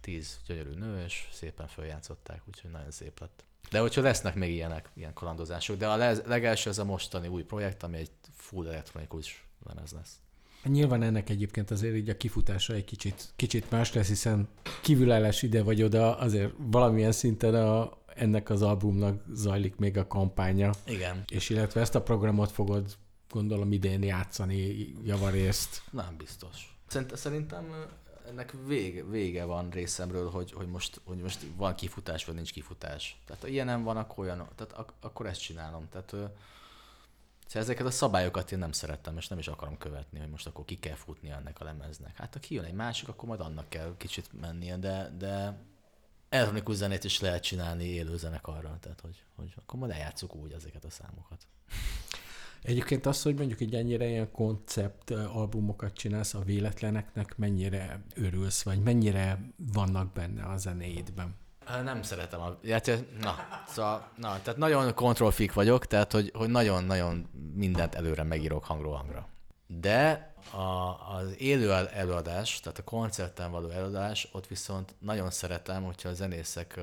tíz 0.00 0.40
gyönyörű 0.46 0.74
nő, 0.74 1.02
és 1.04 1.28
szépen 1.32 1.66
följátszották, 1.66 2.42
úgyhogy 2.46 2.70
nagyon 2.70 2.90
szép 2.90 3.20
lett. 3.20 3.44
De 3.70 3.80
hogyha 3.80 4.02
lesznek 4.02 4.34
még 4.34 4.50
ilyenek, 4.50 4.90
ilyen 4.94 5.12
kalandozások, 5.12 5.76
de 5.76 5.88
a 5.88 5.96
legelső 6.26 6.70
ez 6.70 6.78
a 6.78 6.84
mostani 6.84 7.28
új 7.28 7.42
projekt, 7.42 7.82
ami 7.82 7.96
egy 7.96 8.10
full 8.34 8.68
elektronikus 8.68 9.46
lemez 9.66 9.92
lesz. 9.92 10.20
Nyilván 10.68 11.02
ennek 11.02 11.30
egyébként 11.30 11.70
azért 11.70 11.96
így 11.96 12.08
a 12.08 12.16
kifutása 12.16 12.74
egy 12.74 12.84
kicsit, 12.84 13.32
kicsit 13.36 13.70
más 13.70 13.92
lesz, 13.92 14.08
hiszen 14.08 14.48
kívülállás 14.82 15.42
ide 15.42 15.62
vagy 15.62 15.82
oda, 15.82 16.18
azért 16.18 16.52
valamilyen 16.56 17.12
szinten 17.12 17.54
a, 17.54 17.92
ennek 18.14 18.50
az 18.50 18.62
albumnak 18.62 19.24
zajlik 19.32 19.76
még 19.76 19.96
a 19.96 20.06
kampánya. 20.06 20.70
Igen. 20.86 21.24
És 21.28 21.48
illetve 21.48 21.80
ezt 21.80 21.94
a 21.94 22.02
programot 22.02 22.50
fogod 22.50 22.96
gondolom 23.30 23.72
idén 23.72 24.02
játszani 24.02 24.88
javarészt. 25.04 25.82
Nem 25.90 26.14
biztos. 26.18 26.78
Szerintem 27.12 27.64
ennek 28.28 28.54
vége, 28.66 29.04
vége 29.04 29.44
van 29.44 29.70
részemről, 29.70 30.30
hogy, 30.30 30.52
hogy, 30.52 30.66
most, 30.66 31.00
hogy 31.04 31.18
most 31.18 31.40
van 31.56 31.74
kifutás, 31.74 32.24
vagy 32.24 32.34
nincs 32.34 32.52
kifutás. 32.52 33.20
Tehát 33.26 33.42
ha 33.42 33.48
ilyen 33.48 33.66
nem 33.66 33.82
van, 33.82 33.96
akkor 33.96 34.24
olyan, 34.24 34.48
tehát 34.54 34.72
ak- 34.72 34.94
akkor 35.00 35.26
ezt 35.26 35.40
csinálom. 35.40 35.88
Tehát 35.90 36.14
Szóval 37.46 37.62
ezeket 37.62 37.86
a 37.86 37.90
szabályokat 37.90 38.52
én 38.52 38.58
nem 38.58 38.72
szerettem, 38.72 39.16
és 39.16 39.28
nem 39.28 39.38
is 39.38 39.48
akarom 39.48 39.78
követni, 39.78 40.18
hogy 40.18 40.28
most 40.30 40.46
akkor 40.46 40.64
ki 40.64 40.78
kell 40.78 40.94
futni 40.94 41.30
ennek 41.30 41.60
a 41.60 41.64
lemeznek. 41.64 42.16
Hát 42.16 42.32
ha 42.32 42.40
kijön 42.40 42.64
egy 42.64 42.74
másik, 42.74 43.08
akkor 43.08 43.28
majd 43.28 43.40
annak 43.40 43.68
kell 43.68 43.94
kicsit 43.96 44.40
mennie, 44.40 44.76
de, 44.76 45.14
de 45.18 45.58
elektronikus 46.28 46.76
zenét 46.76 47.04
is 47.04 47.20
lehet 47.20 47.42
csinálni 47.42 47.84
élő 47.84 48.16
zenekarral, 48.16 48.78
tehát 48.80 49.00
hogy, 49.00 49.22
hogy 49.34 49.54
akkor 49.56 49.78
majd 49.78 49.92
eljátszuk 49.92 50.34
úgy 50.34 50.52
ezeket 50.52 50.84
a 50.84 50.90
számokat. 50.90 51.46
Egyébként 52.62 53.06
az, 53.06 53.22
hogy 53.22 53.34
mondjuk 53.34 53.60
egy 53.60 53.74
ennyire 53.74 54.08
ilyen 54.08 54.30
koncept 54.30 55.10
albumokat 55.10 55.92
csinálsz 55.92 56.34
a 56.34 56.40
véletleneknek, 56.40 57.36
mennyire 57.36 58.00
örülsz, 58.14 58.62
vagy 58.62 58.82
mennyire 58.82 59.50
vannak 59.72 60.12
benne 60.12 60.44
a 60.44 60.56
zenéidben? 60.56 61.34
Nem 61.84 62.02
szeretem 62.02 62.40
a... 62.40 62.58
Na, 63.20 63.34
szóval, 63.66 64.10
na, 64.16 64.40
tehát 64.42 64.56
nagyon 64.56 64.94
control 64.94 65.32
vagyok, 65.54 65.86
tehát 65.86 66.12
hogy, 66.12 66.32
hogy 66.34 66.48
nagyon-nagyon 66.48 67.28
mindent 67.54 67.94
előre 67.94 68.22
megírok 68.22 68.64
hangról 68.64 68.96
hangra. 68.96 69.28
De 69.66 70.32
a, 70.50 71.16
az 71.16 71.40
élő 71.40 71.72
előadás, 71.72 72.60
tehát 72.60 72.78
a 72.78 72.84
koncerten 72.84 73.50
való 73.50 73.68
előadás, 73.68 74.28
ott 74.32 74.46
viszont 74.46 74.94
nagyon 74.98 75.30
szeretem, 75.30 75.82
hogyha 75.82 76.08
a 76.08 76.14
zenészek 76.14 76.80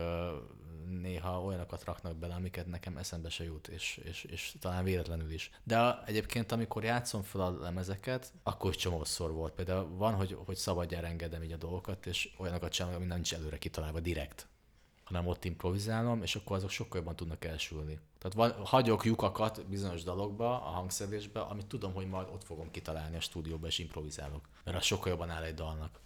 néha 1.02 1.42
olyanokat 1.42 1.84
raknak 1.84 2.16
bele, 2.16 2.34
amiket 2.34 2.68
nekem 2.68 2.98
eszembe 2.98 3.30
se 3.30 3.44
jut, 3.44 3.68
és, 3.68 4.02
és, 4.04 4.24
és 4.24 4.56
talán 4.60 4.84
véletlenül 4.84 5.32
is. 5.32 5.52
De 5.64 6.04
egyébként, 6.06 6.52
amikor 6.52 6.84
játszom 6.84 7.22
fel 7.22 7.42
a 7.42 7.58
lemezeket, 7.62 8.32
akkor 8.44 8.76
csomószor 8.76 9.32
volt. 9.32 9.54
Például 9.54 9.88
van, 9.98 10.14
hogy, 10.14 10.38
hogy 10.46 10.56
szabadjára 10.56 11.08
engedem 11.08 11.44
így 11.44 11.52
a 11.52 11.58
dolgokat, 11.58 12.06
és 12.06 12.30
olyanokat 12.38 12.72
csinálok, 12.72 12.98
ami 12.98 13.06
nincs 13.06 13.34
előre 13.34 13.58
kitalálva 13.58 14.00
direkt 14.00 14.48
hanem 15.04 15.28
ott 15.28 15.46
improvizálom, 15.46 16.22
és 16.22 16.36
akkor 16.36 16.56
azok 16.56 16.70
sokkal 16.70 16.98
jobban 17.00 17.16
tudnak 17.16 17.46
elsülni. 17.46 18.00
Tehát 18.18 18.34
van, 18.34 18.66
hagyok 18.66 19.06
lyukakat 19.06 19.66
bizonyos 19.66 20.04
dalokba, 20.04 20.66
a 20.66 20.70
hangszerelésbe, 20.70 21.40
amit 21.40 21.66
tudom, 21.66 21.94
hogy 21.94 22.08
majd 22.08 22.28
ott 22.34 22.44
fogom 22.44 22.72
kitalálni 22.72 23.16
a 23.16 23.20
stúdióba, 23.20 23.68
és 23.68 23.80
improvizálok. 23.80 24.48
Mert 24.64 24.78
az 24.78 24.84
sokkal 24.84 25.12
jobban 25.12 25.30
áll 25.30 25.44
egy 25.44 25.54
dalnak. 25.54 26.00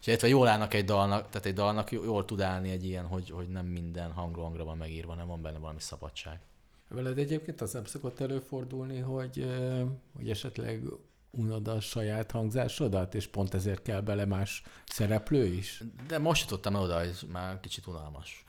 És 0.00 0.06
illetve 0.06 0.28
jól 0.28 0.48
állnak 0.48 0.74
egy 0.74 0.84
dalnak, 0.84 1.28
tehát 1.28 1.46
egy 1.46 1.54
dalnak 1.54 1.90
jól 1.90 2.24
tud 2.24 2.40
állni 2.40 2.70
egy 2.70 2.84
ilyen, 2.84 3.06
hogy, 3.06 3.30
hogy 3.30 3.48
nem 3.48 3.66
minden 3.66 4.12
hangról 4.12 4.44
hangra 4.44 4.64
van 4.64 4.76
megírva, 4.76 5.14
nem 5.14 5.26
van 5.26 5.42
benne 5.42 5.58
valami 5.58 5.80
szabadság. 5.80 6.40
Veled 6.88 7.18
egyébként 7.18 7.60
az 7.60 7.72
nem 7.72 7.84
szokott 7.84 8.20
előfordulni, 8.20 8.98
hogy, 8.98 9.46
hogy 10.16 10.30
esetleg 10.30 10.82
unod 11.32 11.68
a 11.68 11.80
saját 11.80 12.30
hangzásodat, 12.30 13.14
és 13.14 13.26
pont 13.26 13.54
ezért 13.54 13.82
kell 13.82 14.00
bele 14.00 14.24
más 14.24 14.62
szereplő 14.86 15.44
is? 15.44 15.82
De 16.06 16.18
most 16.18 16.42
jutottam 16.42 16.74
oda, 16.74 16.98
hogy 16.98 17.18
már 17.32 17.60
kicsit 17.60 17.86
unalmas. 17.86 18.44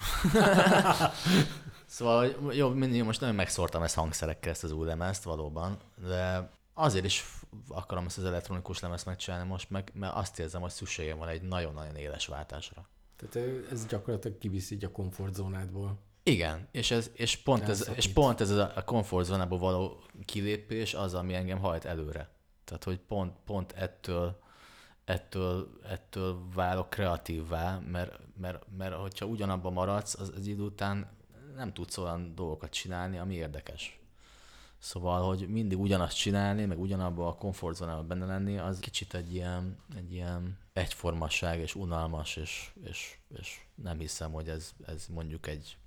szóval 1.86 2.36
jó, 2.52 2.70
mindig 2.70 3.04
most 3.04 3.20
nagyon 3.20 3.36
megszórtam 3.36 3.84
ezt 3.84 3.96
hangszerekkel, 3.96 4.52
ezt 4.52 4.64
az 4.64 4.72
új 4.72 4.86
lemezt 4.86 5.24
valóban, 5.24 5.78
de 6.08 6.50
azért 6.74 7.06
is 7.06 7.26
akarom 7.68 8.06
ezt 8.06 8.18
az 8.18 8.24
elektronikus 8.26 8.80
lemezt 8.80 9.06
megcsinálni 9.06 9.48
most, 9.48 9.70
meg, 9.70 9.92
mert 9.94 10.16
azt 10.16 10.40
érzem, 10.40 10.62
hogy 10.62 10.72
szükségem 10.72 11.18
van 11.18 11.28
egy 11.28 11.42
nagyon-nagyon 11.42 11.96
éles 11.96 12.28
váltásra. 12.28 12.88
Tehát 13.16 13.48
ez 13.72 13.86
gyakorlatilag 13.86 14.38
kiviszi 14.38 14.78
a 14.82 14.92
komfortzónádból. 14.92 16.00
Igen, 16.24 16.68
és, 16.72 16.92
ez, 16.92 17.10
és, 17.14 17.38
pont, 17.38 17.70
ez, 17.70 17.90
és 17.96 18.08
pont 18.08 18.42
ez 18.42 18.50
a 18.50 18.84
komfortzónából 18.86 19.60
való 19.60 20.04
kilépés 20.26 20.94
az, 20.94 21.14
ami 21.14 21.34
engem 21.34 21.60
hajt 21.60 21.86
előre. 21.86 22.30
Tehát, 22.64 22.84
hogy 22.84 23.00
pont, 23.00 23.34
pont 23.46 23.72
ettől, 23.72 24.40
ettől, 25.06 25.80
ettől 25.84 26.48
válok 26.54 26.90
kreatívvá, 26.90 27.80
mert, 27.80 28.20
mert, 28.38 28.66
mert 28.78 28.96
hogyha 28.96 29.26
ugyanabban 29.26 29.74
maradsz, 29.74 30.20
az, 30.20 30.32
az 30.36 30.48
idő 30.48 30.62
után 30.62 31.08
nem 31.56 31.74
tudsz 31.74 31.98
olyan 31.98 32.36
dolgokat 32.36 32.70
csinálni, 32.70 33.18
ami 33.18 33.34
érdekes. 33.34 34.00
Szóval, 34.78 35.28
hogy 35.28 35.48
mindig 35.48 35.80
ugyanazt 35.80 36.18
csinálni, 36.18 36.66
meg 36.66 36.80
ugyanabban 36.80 37.28
a 37.28 37.36
komfortzónában 37.36 38.08
benne 38.08 38.26
lenni, 38.26 38.58
az 38.58 38.80
kicsit 38.80 39.14
egy 39.14 39.34
ilyen, 39.34 39.78
egy 39.96 40.14
ilyen 40.14 40.58
egyformasság 40.74 41.60
és 41.60 41.76
unalmas, 41.76 42.36
és, 42.36 42.72
és, 42.84 43.18
és 43.38 43.62
nem 43.76 44.00
hiszem, 44.00 44.32
hogy 44.32 44.50
ez, 44.50 44.74
ez 44.86 45.08
mondjuk 45.08 45.48
egy 45.48 45.78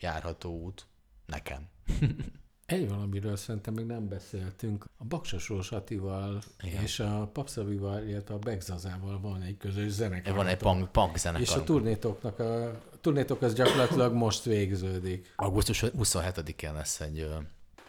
járható 0.00 0.62
út 0.62 0.86
nekem. 1.26 1.68
Egy 2.72 2.88
valamiről 2.88 3.36
szerintem 3.36 3.74
még 3.74 3.86
nem 3.86 4.08
beszéltünk. 4.08 4.84
A 4.98 5.04
Baksasós 5.04 5.72
Atival 5.72 6.42
Igen. 6.62 6.82
és 6.82 7.00
a 7.00 7.30
Papszavival, 7.32 8.02
illetve 8.02 8.34
a 8.34 8.38
Begzazával 8.38 9.20
van 9.20 9.42
egy 9.42 9.56
közös 9.56 9.90
zenekar. 9.90 10.34
Van 10.34 10.46
egy 10.46 10.56
punk, 10.56 10.92
punk 10.92 11.16
zenekar. 11.16 11.46
És 11.46 11.54
a 11.54 11.64
turnétoknak 11.64 12.38
a, 12.38 12.64
a 12.68 13.00
turnétok 13.00 13.42
az 13.42 13.54
gyakorlatilag 13.54 14.14
most 14.14 14.44
végződik. 14.44 15.32
Augusztus 15.36 15.84
27-én 15.98 16.72
lesz 16.72 17.00
egy 17.00 17.28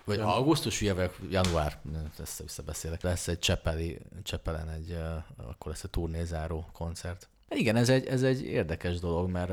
vagy 0.06 0.18
ja. 0.18 0.36
augusztus, 0.36 0.82
jövök, 0.82 1.16
január, 1.30 1.80
ezt 2.20 2.42
visszabeszélek, 2.42 3.02
lesz 3.02 3.28
egy 3.28 3.40
Csepeli, 3.40 4.00
Csepelen 4.24 4.70
egy, 4.70 4.98
akkor 5.38 5.72
lesz 5.72 5.84
a 5.84 5.88
turnézáró 5.88 6.66
koncert. 6.74 7.30
Igen, 7.56 7.76
ez 7.76 7.90
egy, 7.90 8.06
ez 8.06 8.24
egy 8.24 8.42
érdekes 8.42 9.00
dolog, 9.00 9.30
mert 9.30 9.52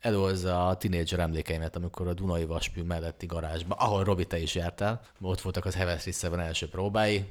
előhozza 0.00 0.68
a 0.68 0.76
tinédzser 0.76 1.18
emlékeimet, 1.18 1.76
amikor 1.76 2.08
a 2.08 2.14
Dunai 2.14 2.44
Vaspű 2.44 2.82
melletti 2.82 3.26
garázsba, 3.26 3.74
ahol 3.74 4.04
Robi, 4.04 4.26
te 4.26 4.38
is 4.38 4.54
jártál, 4.54 5.00
ott 5.20 5.40
voltak 5.40 5.64
az 5.64 5.74
Heves 5.74 6.02
Seven 6.12 6.40
első 6.40 6.68
próbái, 6.68 7.24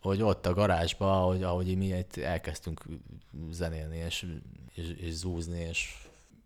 hogy 0.00 0.22
ott 0.22 0.46
a 0.46 0.54
garázsba, 0.54 1.22
ahogy, 1.22 1.42
ahogy 1.42 1.76
mi 1.76 2.04
elkezdtünk 2.22 2.84
zenélni, 3.50 3.96
és, 3.96 4.26
és, 4.74 4.94
és 4.96 5.12
zúzni, 5.12 5.60
és 5.60 5.94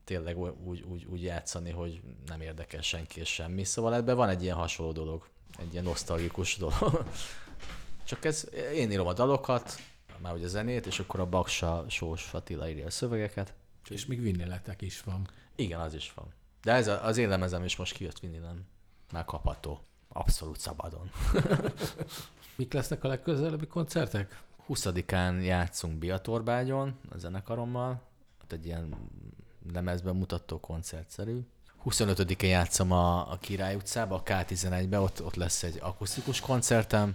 tényleg 0.05 0.39
úgy, 0.39 0.85
úgy, 0.89 1.07
úgy 1.11 1.23
játszani, 1.23 1.71
hogy 1.71 2.01
nem 2.27 2.41
érdekel 2.41 2.83
senki 2.83 3.21
és 3.21 3.29
semmi. 3.29 3.65
Szóval 3.65 3.95
ebben 3.95 4.17
van 4.17 4.29
egy 4.29 4.43
ilyen 4.43 4.57
hasonló 4.57 4.93
dolog. 4.93 5.27
egy 5.59 5.73
ilyen 5.73 5.85
nosztalgikus 5.85 6.57
dolog. 6.57 7.05
Csak 8.05 8.25
ez, 8.25 8.49
én 8.75 8.91
írom 8.91 9.07
a 9.07 9.13
dalokat, 9.13 9.81
már 10.19 10.35
ugye 10.35 10.45
a 10.45 10.49
zenét, 10.49 10.87
és 10.87 10.99
akkor 10.99 11.21
a 11.21 11.27
Baksa 11.27 11.85
Sós 11.89 12.35
Attila 12.35 12.69
írja 12.69 12.87
a 12.87 12.91
szövegeket. 12.91 13.55
És 13.89 14.07
még 14.07 14.21
vinnéletek 14.21 14.83
is 14.83 15.03
van. 15.03 15.29
Igen, 15.57 15.81
az 15.81 15.95
is 15.95 16.13
van. 16.15 16.33
De 16.63 16.73
ez 16.73 16.89
a, 16.89 17.05
az 17.05 17.17
én 17.17 17.29
lemezem 17.29 17.65
is 17.65 17.77
most 17.77 17.95
kijött 17.95 18.19
vinilen. 18.19 18.67
Már 19.13 19.25
kapható. 19.25 19.81
Abszolút 20.09 20.61
szabadon. 20.61 21.11
Mik 22.57 22.73
lesznek 22.73 23.05
a 23.05 23.09
legközelebbi 23.09 23.67
koncertek? 23.67 24.43
20-án 24.69 25.45
játszunk 25.45 25.99
Biatorbágyon 25.99 26.99
a 27.11 27.19
zenekarommal, 27.19 28.03
ott 28.43 28.53
egy 28.53 28.67
ilyen 28.67 28.95
lemezben 29.73 30.17
mutató 30.17 30.61
koncertszerű. 30.61 31.41
25-én 31.85 32.51
játszom 32.51 32.93
a, 32.93 33.33
a 33.33 33.37
Király 33.41 33.75
utcába, 33.75 34.15
a 34.15 34.23
K11-be, 34.23 35.01
ott, 35.01 35.25
ott 35.25 35.35
lesz 35.35 35.63
egy 35.63 35.79
akusztikus 35.83 36.41
koncertem. 36.41 37.15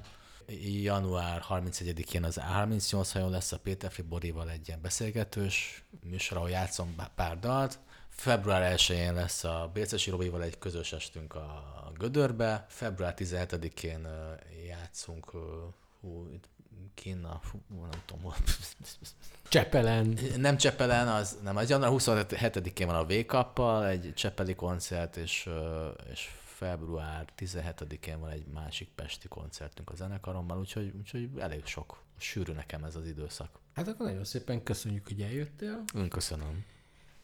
Január 0.83 1.43
31-én 1.49 2.23
az 2.23 2.39
A38 2.41 3.09
hajón 3.13 3.29
lesz 3.29 3.51
a 3.51 3.59
Péter 3.59 3.91
Borival 4.09 4.49
egy 4.49 4.67
ilyen 4.67 4.81
beszélgetős 4.81 5.83
műsor, 6.03 6.37
ahol 6.37 6.49
játszom 6.49 6.95
pár 7.15 7.39
dalt. 7.39 7.79
Február 8.09 8.75
1-én 8.77 9.13
lesz 9.13 9.43
a 9.43 9.69
Bércesi 9.73 10.09
Robival 10.09 10.43
egy 10.43 10.57
közös 10.57 10.93
estünk 10.93 11.35
a 11.35 11.91
Gödörbe. 11.97 12.65
Február 12.69 13.13
17-én 13.17 14.05
ö, 14.05 14.33
játszunk 14.67 15.31
hú, 16.01 16.29
Kína, 16.93 17.39
fú, 17.43 17.59
nem 17.81 18.01
tudom 18.05 18.23
hol. 18.23 18.35
Csepelen. 19.49 20.17
Nem 20.37 20.57
Csepelen, 20.57 21.07
az 21.07 21.37
nem, 21.43 21.57
az 21.57 21.69
január 21.69 21.91
27-én 21.93 22.87
van 22.87 22.95
a 22.95 23.03
wake 23.03 23.87
egy 23.87 24.13
Csepeli 24.13 24.55
koncert, 24.55 25.17
és, 25.17 25.49
és 26.11 26.29
február 26.58 27.28
17-én 27.38 28.20
van 28.20 28.30
egy 28.30 28.45
másik 28.53 28.89
pesti 28.95 29.28
koncertünk 29.28 29.89
a 29.89 29.95
zenekarommal, 29.95 30.60
úgyhogy, 30.60 30.93
úgyhogy 30.97 31.30
elég 31.38 31.66
sok, 31.66 32.01
sűrű 32.18 32.53
nekem 32.53 32.84
ez 32.84 32.95
az 32.95 33.08
időszak. 33.08 33.60
Hát 33.74 33.88
akkor 33.88 34.05
nagyon 34.05 34.24
szépen 34.24 34.64
köszönjük, 34.64 35.08
hogy 35.08 35.22
eljöttél. 35.22 35.84
Ön 35.93 36.10
köszönöm. 36.10 36.66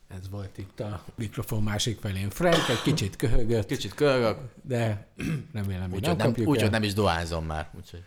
Ez 0.08 0.30
volt 0.30 0.58
itt 0.58 0.80
a 0.80 1.04
mikrofon 1.16 1.64
másik 1.64 2.00
felén. 2.00 2.30
Frank 2.30 2.70
egy 2.70 2.82
kicsit 2.82 3.16
köhögött, 3.16 3.66
Kicsit 3.66 3.94
kölgök, 3.94 4.38
de 4.62 5.08
remélem, 5.54 5.90
hogy 5.90 6.00
úgyhogy 6.00 6.02
nem 6.02 6.18
nem, 6.18 6.28
kapjuk 6.28 6.48
úgy, 6.48 6.62
el. 6.62 6.70
nem 6.70 6.84
is 6.84 6.94
dohányzom 6.94 7.46
már. 7.46 7.70
Úgyhogy 7.76 8.04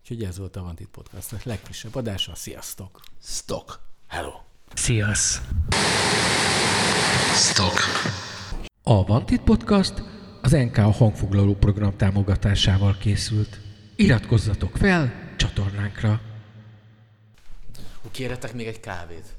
Úgyhogy 0.00 0.24
ez 0.24 0.38
volt 0.38 0.56
a 0.56 0.62
Vantit 0.62 0.88
Podcast 0.88 1.32
a 1.32 1.36
legfrissebb 1.42 1.94
adása. 1.94 2.34
Sziasztok! 2.34 3.00
Stock. 3.22 3.80
hello! 4.06 4.32
Sziasz! 4.74 5.40
Stock. 7.34 7.78
A 8.82 9.04
Vantit 9.04 9.40
Podcast 9.40 10.02
az 10.46 10.52
NK 10.52 10.76
hangfoglaló 10.76 11.54
program 11.54 11.96
támogatásával 11.96 12.96
készült. 13.00 13.60
Iratkozzatok 13.96 14.76
fel 14.76 15.12
csatornánkra! 15.36 16.20
Kérhetek 18.10 18.54
még 18.54 18.66
egy 18.66 18.80
kávét? 18.80 19.35